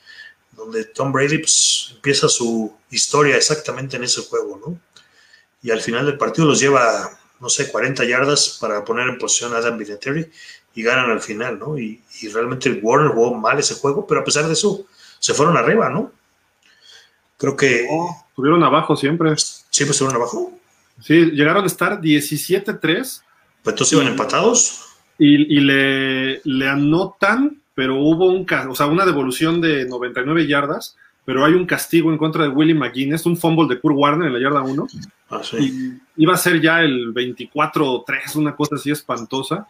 [0.51, 4.79] donde Tom Brady pues, empieza su historia exactamente en ese juego, ¿no?
[5.63, 9.55] Y al final del partido los lleva, no sé, 40 yardas para poner en posición
[9.55, 10.29] a Adam Vinatieri
[10.75, 11.79] y ganan al final, ¿no?
[11.79, 12.01] Y,
[12.33, 14.85] realmente el Warner jugó mal ese juego, pero a pesar de eso,
[15.19, 16.11] se fueron arriba, ¿no?
[17.37, 17.87] Creo que.
[18.29, 19.33] estuvieron abajo siempre.
[19.37, 20.51] ¿Siempre estuvieron abajo?
[21.01, 22.79] Sí, llegaron a estar 17-3.
[22.81, 23.21] Pues
[23.65, 24.81] entonces iban empatados.
[25.17, 31.45] Y, le, le, anotan, pero hubo un, o sea, una devolución de 99 yardas, pero
[31.45, 34.39] hay un castigo en contra de Willie McGuinness, un fumble de Kurt Warner en la
[34.41, 34.87] yarda 1.
[35.29, 35.57] Ah, sí.
[36.17, 39.65] y iba a ser ya el 24-3, una cosa así espantosa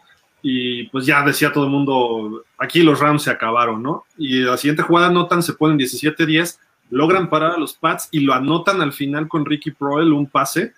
[0.48, 4.04] y pues ya decía todo el mundo, aquí los Rams se acabaron, ¿no?
[4.16, 6.60] Y la siguiente jugada anotan, se ponen 17-10,
[6.90, 10.72] logran parar a los Pats y lo anotan al final con Ricky Proel un pase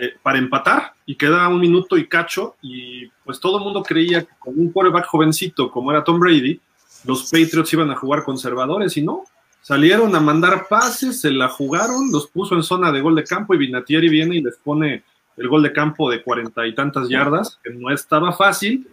[0.00, 4.22] eh, para empatar y queda un minuto y cacho y pues todo el mundo creía
[4.22, 6.60] que con un quarterback jovencito como era Tom Brady,
[7.04, 9.24] los Patriots iban a jugar conservadores y no,
[9.62, 13.52] salieron a mandar pases, se la jugaron, los puso en zona de gol de campo
[13.52, 15.02] y Vinatieri viene y les pone
[15.36, 18.86] el gol de campo de cuarenta y tantas yardas, que no estaba fácil,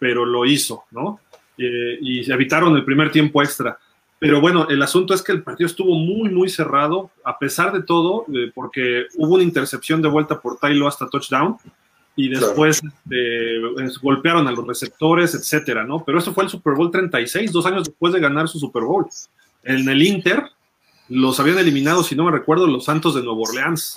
[0.00, 1.20] pero lo hizo, ¿no?
[1.56, 3.78] Eh, y se evitaron el primer tiempo extra.
[4.18, 7.82] Pero bueno, el asunto es que el partido estuvo muy, muy cerrado, a pesar de
[7.82, 11.56] todo, eh, porque hubo una intercepción de vuelta por Tylo hasta touchdown,
[12.16, 13.60] y después este,
[14.02, 16.04] golpearon a los receptores, etcétera, ¿no?
[16.04, 19.06] Pero eso fue el Super Bowl 36, dos años después de ganar su Super Bowl.
[19.62, 20.44] En el Inter
[21.08, 23.94] los habían eliminado, si no me recuerdo, los Santos de Nueva Orleans.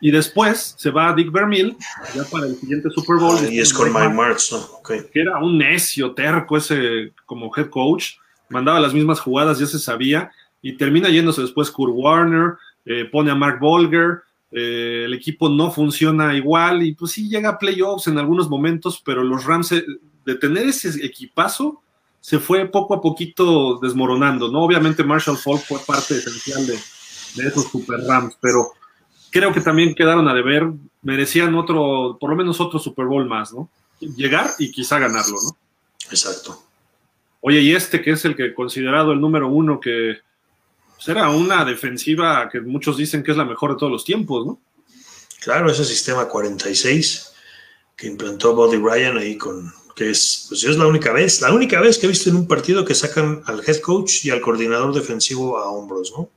[0.00, 1.76] Y después se va a Dick Vermeil,
[2.14, 3.36] ya para el siguiente Super Bowl.
[3.52, 4.80] y es con Mike Martz, ¿no?
[4.84, 8.14] Que era un necio, terco ese como head coach.
[8.48, 10.30] Mandaba las mismas jugadas, ya se sabía.
[10.62, 12.54] Y termina yéndose después Kurt Warner,
[12.84, 14.22] eh, pone a Mark Bolger.
[14.50, 16.82] Eh, el equipo no funciona igual.
[16.82, 19.84] Y pues sí llega a playoffs en algunos momentos, pero los Rams, eh,
[20.24, 21.82] de tener ese equipazo,
[22.20, 24.62] se fue poco a poquito desmoronando, ¿no?
[24.62, 26.78] Obviamente Marshall Falk fue parte esencial de,
[27.36, 28.72] de esos Super Rams, pero
[29.38, 30.66] creo que también quedaron a deber,
[31.02, 33.70] merecían otro, por lo menos otro Super Bowl más, ¿no?
[34.00, 35.56] Llegar y quizá ganarlo, ¿no?
[36.10, 36.60] Exacto.
[37.40, 40.18] Oye, y este que es el que considerado el número uno, que
[40.98, 44.58] será una defensiva que muchos dicen que es la mejor de todos los tiempos, ¿no?
[45.40, 47.32] Claro, ese sistema 46
[47.96, 51.80] que implantó Buddy Ryan ahí con, que es, pues es la única vez, la única
[51.80, 54.92] vez que he visto en un partido que sacan al head coach y al coordinador
[54.92, 56.28] defensivo a hombros, ¿no?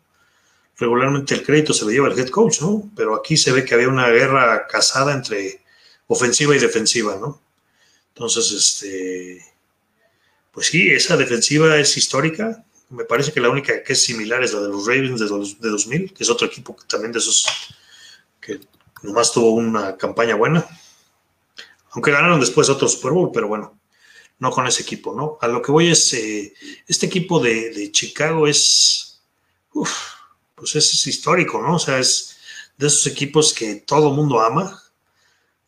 [0.82, 2.90] Regularmente el crédito se lo lleva el head coach, ¿no?
[2.96, 5.62] Pero aquí se ve que había una guerra casada entre
[6.08, 7.40] ofensiva y defensiva, ¿no?
[8.10, 9.46] Entonces, este,
[10.52, 12.66] pues sí, esa defensiva es histórica.
[12.90, 15.70] Me parece que la única que es similar es la de los Ravens de, de
[15.70, 17.46] 2000, que es otro equipo también de esos
[18.42, 18.60] que
[19.04, 20.66] nomás tuvo una campaña buena.
[21.92, 23.80] Aunque ganaron después otro Super Bowl, pero bueno,
[24.40, 25.38] no con ese equipo, ¿no?
[25.42, 26.54] A lo que voy es, eh,
[26.88, 29.22] este equipo de, de Chicago es,
[29.74, 30.21] uf,
[30.62, 31.78] pues es histórico, ¿no?
[31.78, 32.38] O sea, es
[32.78, 34.80] de esos equipos que todo mundo ama.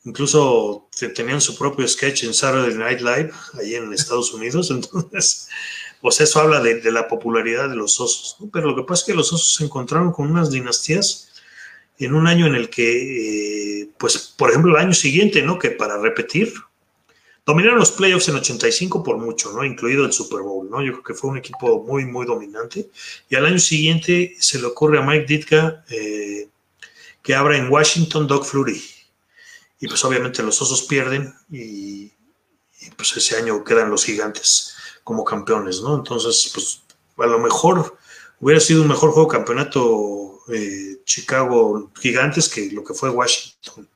[0.06, 4.70] Incluso tenían su propio sketch en Saturday Night Live, ahí en Estados Unidos.
[4.70, 5.50] Entonces,
[6.00, 8.36] pues eso habla de, la popularidad de los osos.
[8.40, 8.52] ¿no?
[8.54, 11.32] Pero lo que pasa es que los osos se encontraron con unas dinastías
[11.98, 15.58] en un año en el que, eh, pues, por ejemplo, el año siguiente, ¿no?
[15.58, 16.54] Que para repetir,
[17.46, 19.66] Dominaron los playoffs en 85 por mucho, ¿no?
[19.66, 20.82] Incluido el Super Bowl, ¿no?
[20.82, 22.90] Yo creo que fue un equipo muy, muy dominante.
[23.30, 26.48] Y al año siguiente se le ocurre a Mike Ditka eh,
[27.22, 28.82] que abra en Washington Doug Flurry.
[29.82, 32.12] Y pues obviamente los osos pierden y,
[32.96, 35.96] pues ese año quedan los gigantes como campeones, ¿no?
[35.96, 36.82] Entonces, pues
[37.18, 37.98] a lo mejor
[38.40, 43.90] hubiera sido un mejor juego campeonato eh, Chicago Gigantes que lo que fue Washington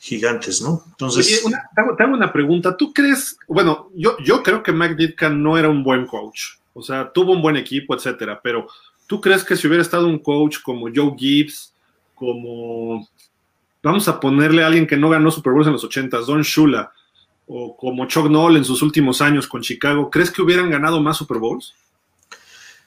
[0.00, 0.82] gigantes, ¿no?
[0.88, 1.44] Entonces.
[1.44, 2.76] te, hago, una pregunta.
[2.76, 3.36] ¿Tú crees?
[3.46, 6.56] Bueno, yo, yo creo que Mike Ditka no era un buen coach.
[6.72, 8.40] O sea, tuvo un buen equipo, etcétera.
[8.42, 8.66] Pero,
[9.06, 11.74] ¿tú crees que si hubiera estado un coach como Joe Gibbs,
[12.14, 13.06] como.
[13.82, 16.92] Vamos a ponerle a alguien que no ganó Super Bowls en los 80, Don Shula,
[17.46, 21.16] o como Chuck Noll en sus últimos años con Chicago, ¿crees que hubieran ganado más
[21.16, 21.74] Super Bowls?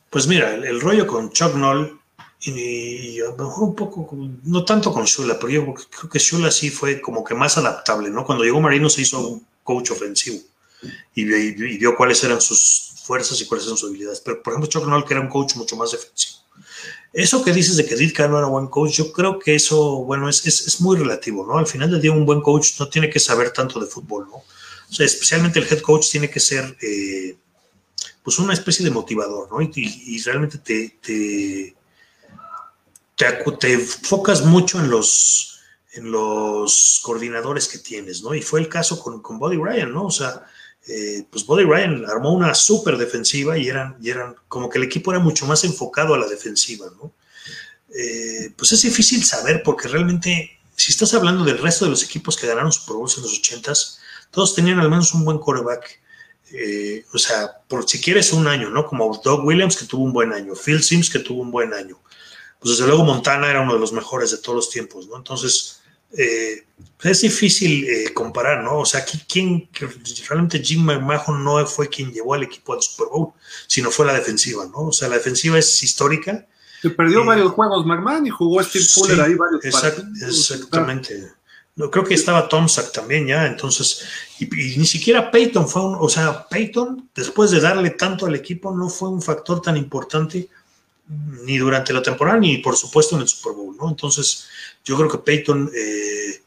[0.10, 2.00] Pues mira, el, rollo con Chuck Noll
[2.46, 4.08] y, a lo mejor un poco,
[4.44, 8.10] no tanto con Shula, pero yo creo que Shula sí fue como que más adaptable,
[8.10, 8.26] ¿no?
[8.26, 10.40] Cuando llegó Marino se hizo un coach ofensivo
[11.16, 11.24] y,
[11.78, 14.20] vio cuáles eran sus fuerzas y cuáles eran sus habilidades.
[14.20, 16.44] Pero, por ejemplo, Chuck que era un coach mucho más defensivo.
[17.14, 20.28] Eso que dices de que Ditka no era buen coach, yo creo que eso, bueno,
[20.28, 21.60] es, es, muy relativo, ¿no?
[21.60, 24.38] Al final del día, un buen coach no tiene que saber tanto de fútbol, ¿no?
[24.38, 27.38] O sea, especialmente el head coach tiene que ser, eh,
[28.24, 29.62] pues, una especie de motivador, ¿no?
[29.62, 31.76] Y, realmente te, te,
[33.16, 35.60] te, enfocas mucho en los,
[35.94, 38.34] en los coordinadores que tienes, ¿no?
[38.34, 40.06] Y fue el caso con, con Buddy Ryan, ¿no?
[40.06, 40.46] O sea,
[40.88, 44.84] eh, pues Buddy Ryan armó una súper defensiva y eran, y eran como que el
[44.84, 47.14] equipo era mucho más enfocado a la defensiva, ¿no?
[47.96, 52.36] Eh, pues es difícil saber porque realmente, si estás hablando del resto de los equipos
[52.36, 54.00] que ganaron Super Bowls en los 80s,
[54.32, 56.02] todos tenían al menos un buen quarterback.
[56.52, 58.86] Eh, o sea, por si quieres un año, ¿no?
[58.86, 62.00] Como Doug Williams, que tuvo un buen año, Phil Sims, que tuvo un buen año.
[62.64, 65.18] Pues desde luego Montana era uno de los mejores de todos los tiempos, ¿no?
[65.18, 65.82] Entonces,
[66.16, 66.66] eh,
[67.02, 68.80] es difícil eh, comparar, ¿no?
[68.80, 69.68] O sea, ¿quién,
[70.30, 73.34] realmente Jim McMahon no fue quien llevó al equipo al Super Bowl,
[73.68, 74.88] sino fue la defensiva, ¿no?
[74.88, 76.48] O sea, la defensiva es histórica.
[76.82, 81.34] Se perdió varios juegos McMahon y jugó Steve Fuller ahí varios Exactamente.
[81.76, 84.06] No, creo que estaba Tom Sack también ya, entonces,
[84.40, 84.46] y,
[84.78, 88.88] ni siquiera Peyton fue un, o sea, Peyton, después de darle tanto al equipo, no
[88.88, 90.48] fue un factor tan importante
[91.08, 93.90] ni durante la temporada, ni por supuesto en el Super Bowl, ¿no?
[93.90, 94.48] Entonces,
[94.84, 96.42] yo creo que Peyton eh,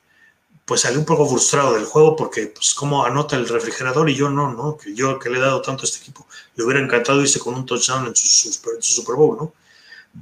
[0.65, 4.29] pues salió un poco frustrado del juego porque pues cómo anota el refrigerador y yo
[4.31, 4.77] no, ¿no?
[4.77, 6.27] Que yo que le he dado tanto a este equipo,
[6.57, 9.55] le hubiera encantado irse con un touchdown en su, Super Bowl, ¿no?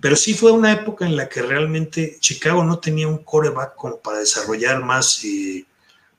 [0.01, 3.99] Pero sí fue una época en la que realmente Chicago no tenía un coreback como
[3.99, 5.65] para desarrollar más eh,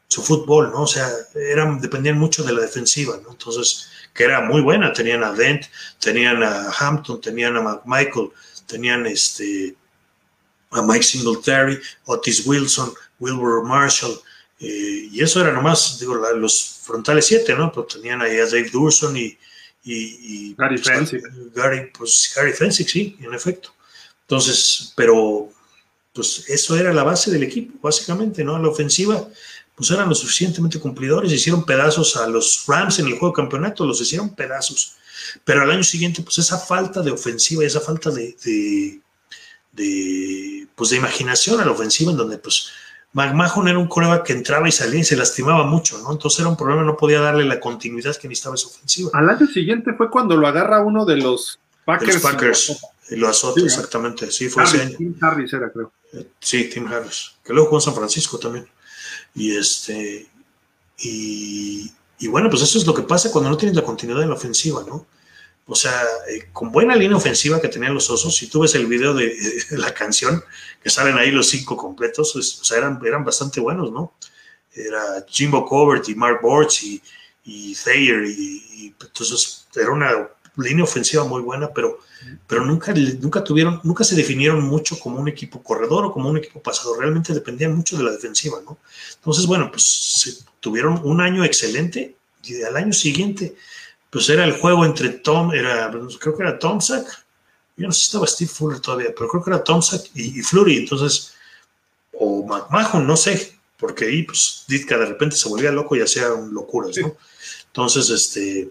[0.07, 0.83] su fútbol, ¿no?
[0.83, 3.31] O sea, eran, dependían mucho de la defensiva, ¿no?
[3.31, 5.65] Entonces, que era muy buena, tenían a Dent,
[5.99, 8.29] tenían a Hampton, tenían a Michael,
[8.65, 9.75] tenían este
[10.71, 14.19] a Mike Singletary, Otis Wilson, Wilbur Marshall,
[14.59, 17.71] eh, y eso era nomás, digo, los frontales siete, ¿no?
[17.71, 19.37] Pero tenían ahí a Dave Durson y,
[20.57, 21.23] Gary pues, Fensick.
[21.53, 23.73] Gary, pues Gary Fensick, sí, en efecto.
[24.21, 25.51] Entonces, pero
[26.13, 28.57] pues eso era la base del equipo, básicamente, ¿no?
[28.57, 29.27] La ofensiva,
[29.75, 33.85] pues eran lo suficientemente cumplidores, hicieron pedazos a los Rams en el juego de campeonato,
[33.85, 34.95] los hicieron pedazos.
[35.43, 38.35] Pero al año siguiente, pues esa falta de ofensiva y esa falta de,
[39.73, 42.69] de, pues de imaginación a la ofensiva, en donde pues
[43.13, 46.11] McMahon era un coreback que entraba y salía y se lastimaba mucho, ¿no?
[46.11, 49.09] Entonces era un problema, no podía darle la continuidad que necesitaba esa ofensiva.
[49.13, 52.21] Al año siguiente fue cuando lo agarra uno de los Packers.
[52.21, 52.77] Packers
[53.09, 54.31] y lo azota, exactamente.
[54.31, 54.97] Sí, fue ese año.
[54.97, 55.91] Tim Harris era, creo.
[56.39, 58.67] Sí, Tim Harris, que luego jugó en San Francisco también.
[59.35, 60.27] Y este,
[60.97, 64.29] y, y bueno, pues eso es lo que pasa cuando no tienes la continuidad en
[64.29, 65.05] la ofensiva, ¿no?
[65.67, 68.85] O sea, eh, con buena línea ofensiva que tenían los osos, si tú ves el
[68.85, 69.35] video de,
[69.71, 70.43] la canción,
[70.81, 74.13] que salen ahí los cinco completos, o sea, eran, eran bastante buenos, ¿no?
[74.73, 77.01] Era Jimbo Covert y Mark Bortz y,
[77.45, 81.99] y Thayer, y, entonces era una línea ofensiva muy buena, pero,
[82.47, 86.37] pero nunca, nunca tuvieron, nunca se definieron mucho como un equipo corredor o como un
[86.37, 88.77] equipo pasador, realmente dependían mucho de la defensiva, ¿no?
[89.15, 93.55] Entonces, bueno, pues tuvieron un año excelente y al año siguiente
[94.09, 97.05] pues era el juego entre Tom, era, creo que era Tom Sack,
[97.75, 100.41] yo no sé si estaba Steve Fuller todavía, pero creo que era Tom Sack y,
[100.41, 101.33] Flurry, entonces,
[102.13, 106.29] o McMahon, no sé, porque ahí pues Ditka de repente se volvía loco y hacía
[106.29, 107.17] locuras, ¿no?
[107.67, 108.69] Entonces, este,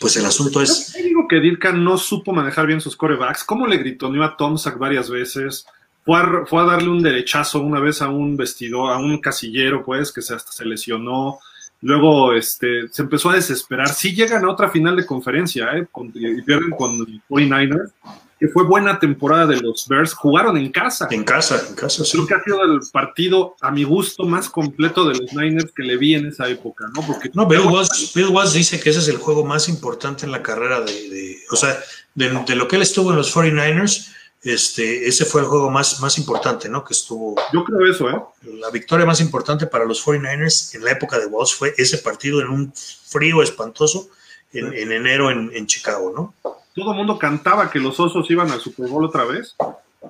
[0.00, 0.94] pues el asunto es...
[0.96, 4.58] Yo digo que Ditka no supo manejar bien sus corebacks, ¿cómo le gritó a Tom
[4.58, 5.66] Sack varias veces?
[6.04, 10.22] Fue a, darle un derechazo una vez a un vestidor, a un casillero, pues, que
[10.22, 11.40] se, hasta se lesionó.
[11.82, 13.88] Luego este, se empezó a desesperar.
[13.88, 15.86] Sí llegan a otra final de conferencia ¿eh?
[16.14, 17.92] y pierden con los 49ers,
[18.38, 20.12] que fue buena temporada de los Bears.
[20.14, 21.08] Jugaron en casa.
[21.10, 22.12] En casa, en casa, sí.
[22.12, 25.82] Creo que ha sido el partido, a mi gusto, más completo de los Niners que
[25.82, 27.02] le vi en esa época, ¿no?
[27.06, 30.80] Porque no, Bill Watts, dice que ese es el juego más importante en la carrera
[30.80, 31.78] de, o sea,
[32.14, 34.12] de, de, lo que él estuvo en los 49ers
[34.46, 36.84] este, ese fue el juego más, más importante, ¿no?
[36.84, 37.34] Que estuvo.
[37.52, 38.22] Yo creo eso, ¿eh?
[38.60, 42.40] La victoria más importante para los 49ers en la época de Walsh fue ese partido
[42.40, 44.08] en un frío espantoso
[44.52, 46.55] en, enero en, Chicago, ¿no?
[46.76, 49.56] Todo el mundo cantaba que los osos iban al Super Bowl otra vez.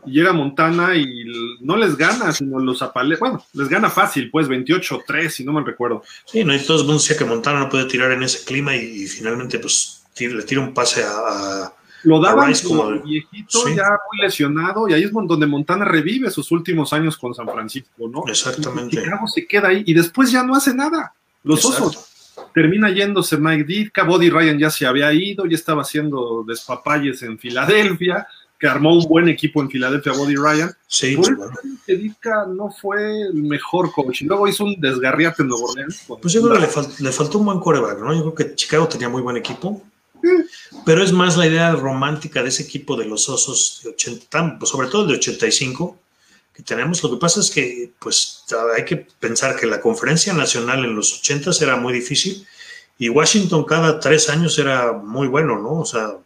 [0.05, 1.24] Y llega Montana y
[1.60, 3.16] no les gana, sino los apale.
[3.16, 6.02] Bueno, les gana fácil, pues 28-3, si no me recuerdo.
[6.26, 8.76] Sí, no, y todo el mundo decía que Montana no puede tirar en ese clima
[8.76, 11.72] y, finalmente, pues, le tira un pase a
[12.06, 16.93] lo daban como viejito, ya muy lesionado, y ahí es donde Montana revive sus últimos
[16.93, 18.22] años con San Francisco, ¿no?
[18.28, 18.97] Exactamente.
[18.97, 21.14] Y Chicago se queda ahí y después ya no hace nada.
[21.43, 22.12] Los Osos
[22.56, 27.38] termina yéndose Mike Ditka, Body Ryan ya se había ido, ya estaba haciendo despapalles en
[27.38, 28.26] Filadelfia,
[28.58, 30.70] que armó un buen equipo en Filadelfia, Body Ryan.
[30.86, 31.50] Sí, Por eso
[31.86, 34.22] que Ditka no fue el mejor coach.
[34.22, 36.06] Luego hizo un desgarriate en Nuevo Orleans.
[36.22, 38.14] Pues yo creo que le, fal- le faltó un buen coreback, ¿no?
[38.14, 39.82] Yo creo que Chicago tenía muy buen equipo.
[40.86, 44.58] Pero es más la idea romántica de ese equipo de los osos de 80, tan-
[44.58, 45.98] pues sobre todo el de 85
[46.62, 47.02] tenemos.
[47.02, 48.44] Lo que pasa es que pues
[48.76, 52.46] hay que pensar que la conferencia nacional en los 80 era muy difícil
[52.98, 55.80] y Washington cada tres años era muy bueno, ¿no?
[55.80, 56.16] O sea,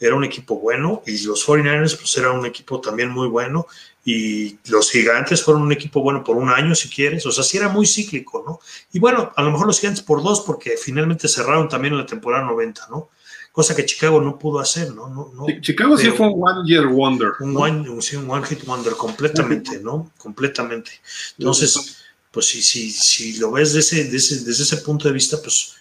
[0.00, 3.66] era un equipo bueno y los 49ers pues era un equipo también muy bueno
[4.04, 7.56] y los gigantes fueron un equipo bueno por un año si quieres, o sea, sí
[7.56, 8.58] era muy cíclico, ¿no?
[8.92, 12.44] Y bueno, a lo mejor los gigantes por dos porque finalmente cerraron también la temporada
[12.44, 13.10] 90, ¿no?
[13.52, 15.08] Cosa que Chicago no pudo hacer, ¿no?
[15.08, 17.32] no, no Chicago sí fue un One Year Wonder.
[17.40, 17.60] un ¿no?
[17.60, 20.10] one, un, sí, un one hit wonder completamente, ¿no?
[20.16, 20.90] Completamente.
[21.38, 25.36] Entonces, pues si, si, si lo ves desde ese, desde, desde ese punto de vista,
[25.42, 25.74] pues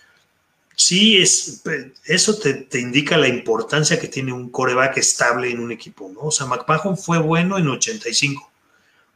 [0.75, 1.63] sí, es,
[2.05, 6.23] eso te, te, indica la importancia que tiene un coreback estable en un equipo, ¿no?
[6.23, 8.51] O sea, McMahon fue bueno en 85,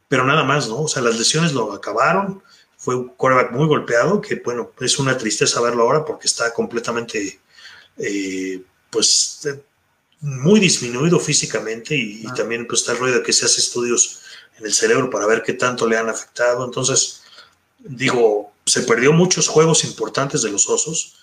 [0.08, 0.80] pero nada más, ¿no?
[0.82, 2.42] O sea, las lesiones lo acabaron,
[2.76, 7.40] fue un coreback muy golpeado, que bueno, es una tristeza verlo ahora porque está completamente,
[7.98, 9.48] eh, pues,
[10.20, 12.30] muy disminuido físicamente y, ah.
[12.30, 14.20] y, también pues está el rollo de que se hace estudios
[14.58, 16.64] en el cerebro para ver qué tanto le han afectado.
[16.64, 17.22] Entonces,
[17.78, 21.16] digo, se perdió muchos juegos importantes de los osos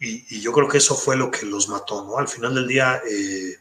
[0.00, 2.18] y, y yo creo que eso fue lo que los mató, ¿no?
[2.18, 3.58] Al final del día, eh,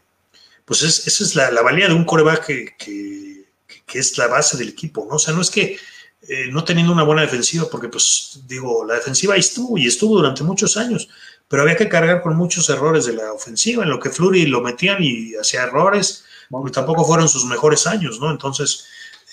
[0.65, 3.45] pues es, esa es la, la, valía de un coreback que, que,
[3.86, 5.18] que, es la base del equipo, ¿no?
[5.18, 5.77] O sea, no es que
[6.27, 10.15] eh, no teniendo una buena defensiva, porque pues digo, la defensiva ahí estuvo y estuvo
[10.15, 11.10] durante muchos años,
[11.49, 14.61] pero había que cargar con muchos errores de la ofensiva, en lo que Flurry lo
[14.61, 18.30] metían y hacía errores, porque tampoco fueron sus mejores años, ¿no?
[18.30, 18.85] Entonces,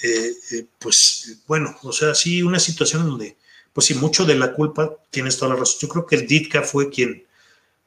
[0.03, 3.37] eh, eh, pues bueno, o sea, sí, una situación en donde,
[3.73, 5.77] pues sí, mucho de la culpa, tienes toda la razón.
[5.81, 7.23] Yo creo que el Ditka fue quien,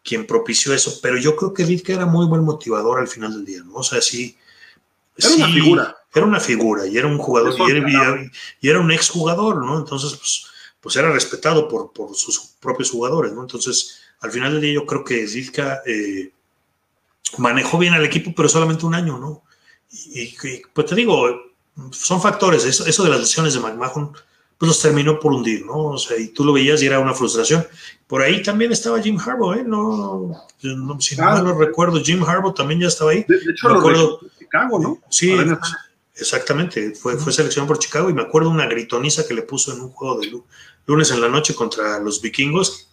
[0.03, 3.45] quien propició eso, pero yo creo que Ditka era muy buen motivador al final del
[3.45, 3.75] día, ¿no?
[3.75, 4.37] O sea, sí.
[5.17, 5.97] Era sí, una figura.
[6.13, 8.31] Era una figura y era un jugador, y era, y,
[8.61, 9.79] y era, un exjugador, ¿no?
[9.79, 10.45] Entonces, pues,
[10.81, 13.41] pues era respetado por, por sus propios jugadores, ¿no?
[13.41, 16.31] Entonces, al final del día yo creo que Zitka eh,
[17.37, 19.43] manejó bien al equipo, pero solamente un año, ¿no?
[19.91, 21.27] Y, y, pues te digo,
[21.91, 24.11] son factores, eso, eso, de las lesiones de McMahon,
[24.57, 25.85] pues los terminó por hundir, ¿no?
[25.85, 27.65] O sea, y tú lo veías y era una frustración.
[28.07, 29.63] Por ahí también estaba Jim Harbaugh, ¿eh?
[29.65, 33.23] No, no si no, no recuerdo, Jim Harbaugh también ya estaba ahí.
[33.27, 34.99] De, de hecho, me lo acuerdo, de Chicago, ¿no?
[35.09, 35.33] Sí,
[36.15, 39.79] exactamente, fue, fue seleccionado por Chicago y me acuerdo una gritoniza que le puso en
[39.79, 40.29] un juego de
[40.85, 42.88] lunes en la noche contra los vikingos.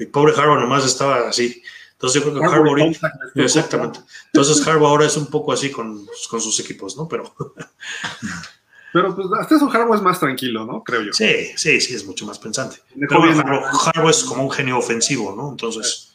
[0.00, 1.62] Mi pobre Harbaugh nomás estaba así.
[1.92, 4.00] Entonces yo creo que Harbaugh ahorita, exactamente.
[4.32, 7.06] Entonces Harbaugh ahora es un poco así con, con sus equipos, ¿no?
[7.06, 7.34] Pero
[8.94, 10.82] pero pues hasta eso Harbaugh es más tranquilo, ¿no?
[10.82, 11.12] Creo yo.
[11.12, 12.78] Sí, sí, sí, es mucho más pensante.
[12.98, 15.50] Pero bueno, Harbaugh, es como un genio ofensivo, ¿no?
[15.50, 16.14] Entonces,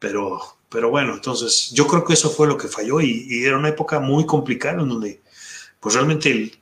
[0.00, 3.56] pero, pero bueno, entonces yo creo que eso fue lo que falló y, y era
[3.56, 5.22] una época muy complicada en donde
[5.78, 6.58] pues realmente el,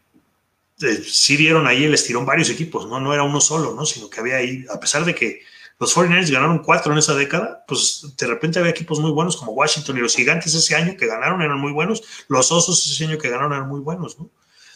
[0.82, 3.00] eh, sí dieron ahí el estirón varios equipos, ¿no?
[3.00, 3.86] No era uno solo, ¿no?
[3.86, 5.40] Sino que había ahí, a pesar de que
[5.80, 9.52] los 49ers ganaron cuatro en esa década, pues de repente había equipos muy buenos como
[9.52, 13.16] Washington y los gigantes ese año que ganaron eran muy buenos, los osos ese año
[13.16, 14.28] que ganaron eran muy buenos, ¿no?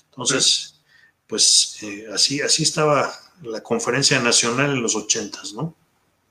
[0.06, 0.82] Entonces,
[1.26, 3.12] pues eh, así, así estaba
[3.42, 5.74] la conferencia nacional en los ochentas, ¿no?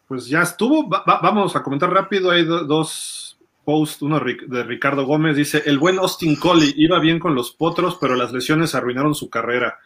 [0.08, 4.64] Pues ya estuvo, va, va, vamos a comentar rápido, hay do, dos posts, uno de
[4.64, 8.74] Ricardo Gómez, dice, el buen Austin Coley iba bien con los potros, pero las lesiones
[8.74, 9.78] arruinaron su carrera.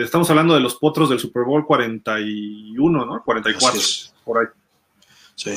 [0.00, 3.22] Estamos hablando de los potros del Super Bowl 41, ¿no?
[3.22, 4.14] 44, es.
[4.24, 4.46] por ahí.
[5.34, 5.50] Sí.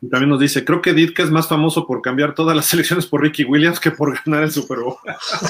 [0.00, 3.06] Y también nos dice, creo que Ditka es más famoso por cambiar todas las selecciones
[3.06, 4.96] por Ricky Williams que por ganar el Super Bowl.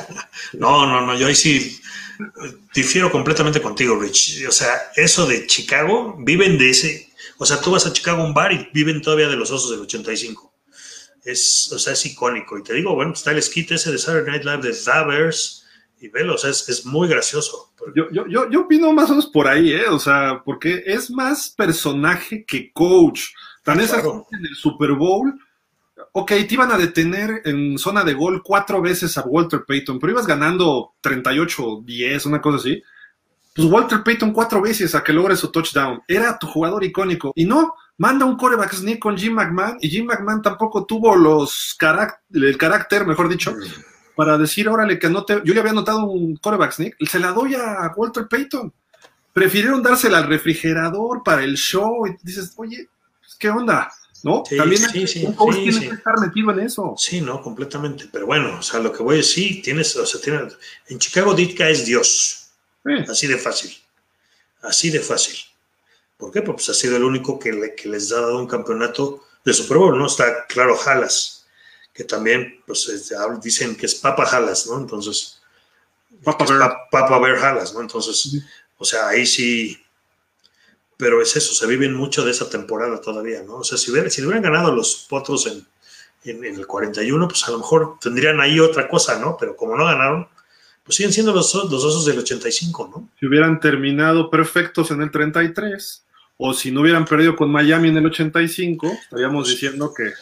[0.55, 1.81] no, no, no, yo ahí sí
[2.75, 4.45] difiero completamente contigo, Rich.
[4.49, 8.27] O sea, eso de Chicago, viven de ese, o sea, tú vas a Chicago a
[8.27, 10.53] un bar y viven todavía de los osos del 85.
[11.25, 12.59] Es, o sea, es icónico.
[12.59, 15.64] Y te digo, bueno, está el skit ese de Saturday Night Live de Davers
[16.01, 17.73] y velo, o sea, es, es muy gracioso.
[17.95, 19.89] Yo, yo, yo, yo opino más o menos por ahí, ¿eh?
[19.89, 23.29] O sea, porque es más personaje que coach.
[23.63, 24.27] Tan es claro.
[24.33, 25.35] en el Super Bowl,
[26.13, 30.13] ok, te iban a detener en zona de gol cuatro veces a Walter Payton, pero
[30.13, 32.83] ibas ganando 38-10, una cosa así.
[33.55, 36.03] Pues Walter Payton cuatro veces a que logre su touchdown.
[36.09, 37.33] Era tu jugador icónico.
[37.37, 41.75] Y no, manda un coreback sneak con Jim McMahon y Jim McMahon tampoco tuvo los
[41.79, 43.55] carac el carácter, mejor dicho,
[44.15, 45.41] para decir, órale, que anote.
[45.45, 48.73] Yo le había anotado un coreback sneak, se la doy a Walter Payton.
[49.33, 52.89] Prefirieron dársela al refrigerador para el show y dices, oye,
[53.39, 53.91] ¿qué onda?
[54.23, 54.43] ¿No?
[54.49, 56.95] Sí, También sí, sí, un coach tiene que estar metido en eso.
[56.97, 58.09] Sí, no, completamente.
[58.11, 60.49] Pero bueno, o sea, lo que voy a decir, tienes, o sea, tiene,
[60.89, 62.51] en Chicago Ditka es Dios.
[62.85, 62.93] Sí.
[63.09, 63.77] Así de fácil.
[64.63, 65.37] Así de fácil.
[66.17, 66.43] ¿Por qué?
[66.43, 67.53] Pues ha sido el único que,
[67.85, 70.07] les ha dado un campeonato de Super Bowl, ¿no?
[70.07, 71.34] Está claro Halas,
[71.95, 73.11] que también pues
[73.41, 74.79] dicen que es Papa Halas, ¿no?
[74.79, 75.41] Entonces,
[76.25, 77.81] Papa Bear, Papa Bear Halas, ¿no?
[77.81, 78.43] Entonces,
[78.77, 79.81] o sea, ahí sí,
[80.97, 83.59] pero es eso, se viven mucho de esa temporada todavía, ¿no?
[83.59, 85.65] O sea, si, hubieran, si hubieran ganado los potros en,
[86.25, 89.37] en, el 41, pues a lo mejor tendrían ahí otra cosa, ¿no?
[89.39, 90.27] Pero como no ganaron,
[90.83, 93.09] pues siguen siendo los, los osos del 85, ¿no?
[93.21, 96.05] Si hubieran terminado perfectos en el 33,
[96.39, 100.13] o si no hubieran perdido con Miami en el 85, estaríamos diciendo que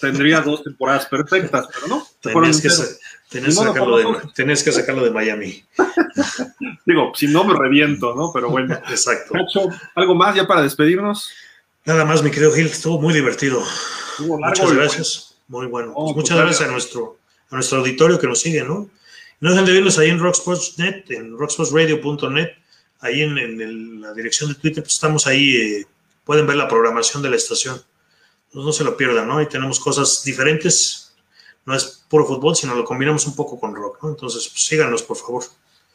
[0.00, 2.06] tendría dos temporadas perfectas, pero no.
[2.20, 4.04] Tenías que, sacarlo de,
[4.36, 5.64] que sacarlo de Miami.
[6.86, 8.30] Digo, si no me reviento, ¿no?
[8.32, 8.74] Pero bueno.
[8.90, 9.34] Exacto.
[9.94, 11.30] ¿algo más ya para despedirnos?
[11.84, 13.62] Nada más, mi querido Gil, estuvo muy divertido.
[14.18, 15.34] muchas gracias.
[15.48, 15.92] Muy bueno.
[15.94, 17.18] Pues pues muchas gracias a nuestro,
[17.50, 18.88] a nuestro auditorio que nos sigue, ¿no?
[19.40, 22.50] No dejen de vernos ahí en Rocksports.net, en rocksportsradio.net,
[23.00, 25.86] ahí en, la dirección de Twitter, pues estamos ahí, eh,
[26.24, 27.82] pueden ver la programación de la estación.
[28.54, 29.38] No, se lo pierdan, ¿no?
[29.38, 31.14] Ahí tenemos cosas diferentes,
[31.64, 34.10] no es puro fútbol, sino lo combinamos un poco con rock, ¿no?
[34.10, 35.44] Entonces, pues, síganos, por favor.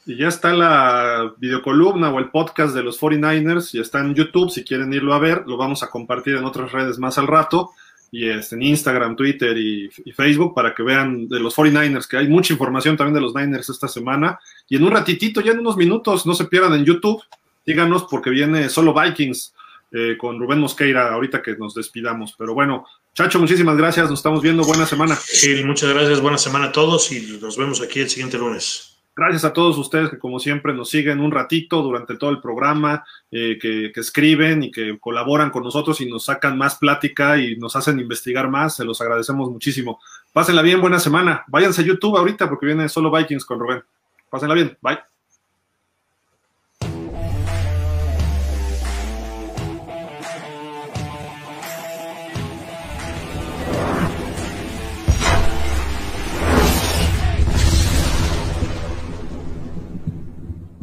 [0.05, 4.49] Y ya está la videocolumna o el podcast de los 49ers, y está en YouTube,
[4.49, 7.71] si quieren irlo a ver, lo vamos a compartir en otras redes más al rato
[8.11, 12.27] y este, en Instagram, Twitter y, Facebook para que vean de los 49ers, que hay
[12.27, 14.39] mucha información también de los Niners esta semana.
[14.67, 17.21] Y en un ratitito, ya en unos minutos, no se pierdan en YouTube,
[17.65, 19.53] díganos porque viene solo Vikings
[19.91, 22.35] eh, con Rubén Mosqueira ahorita que nos despidamos.
[22.37, 22.85] Pero bueno,
[23.17, 25.15] Chacho, muchísimas gracias, nos estamos viendo, buena semana.
[25.15, 28.95] Sí, muchas gracias, buena semana a todos y nos vemos aquí el siguiente lunes.
[29.15, 33.03] Gracias a todos ustedes que como siempre nos siguen un ratito durante todo el programa,
[33.31, 37.75] eh, que, escriben y que colaboran con nosotros y nos sacan más plática y nos
[37.75, 38.75] hacen investigar más.
[38.75, 39.99] Se los agradecemos muchísimo.
[40.31, 41.43] Pásenla bien, buena semana.
[41.47, 43.81] Váyanse a YouTube ahorita porque viene solo Vikings con Rubén.
[44.29, 44.77] Pásenla bien.
[44.79, 45.16] Bye.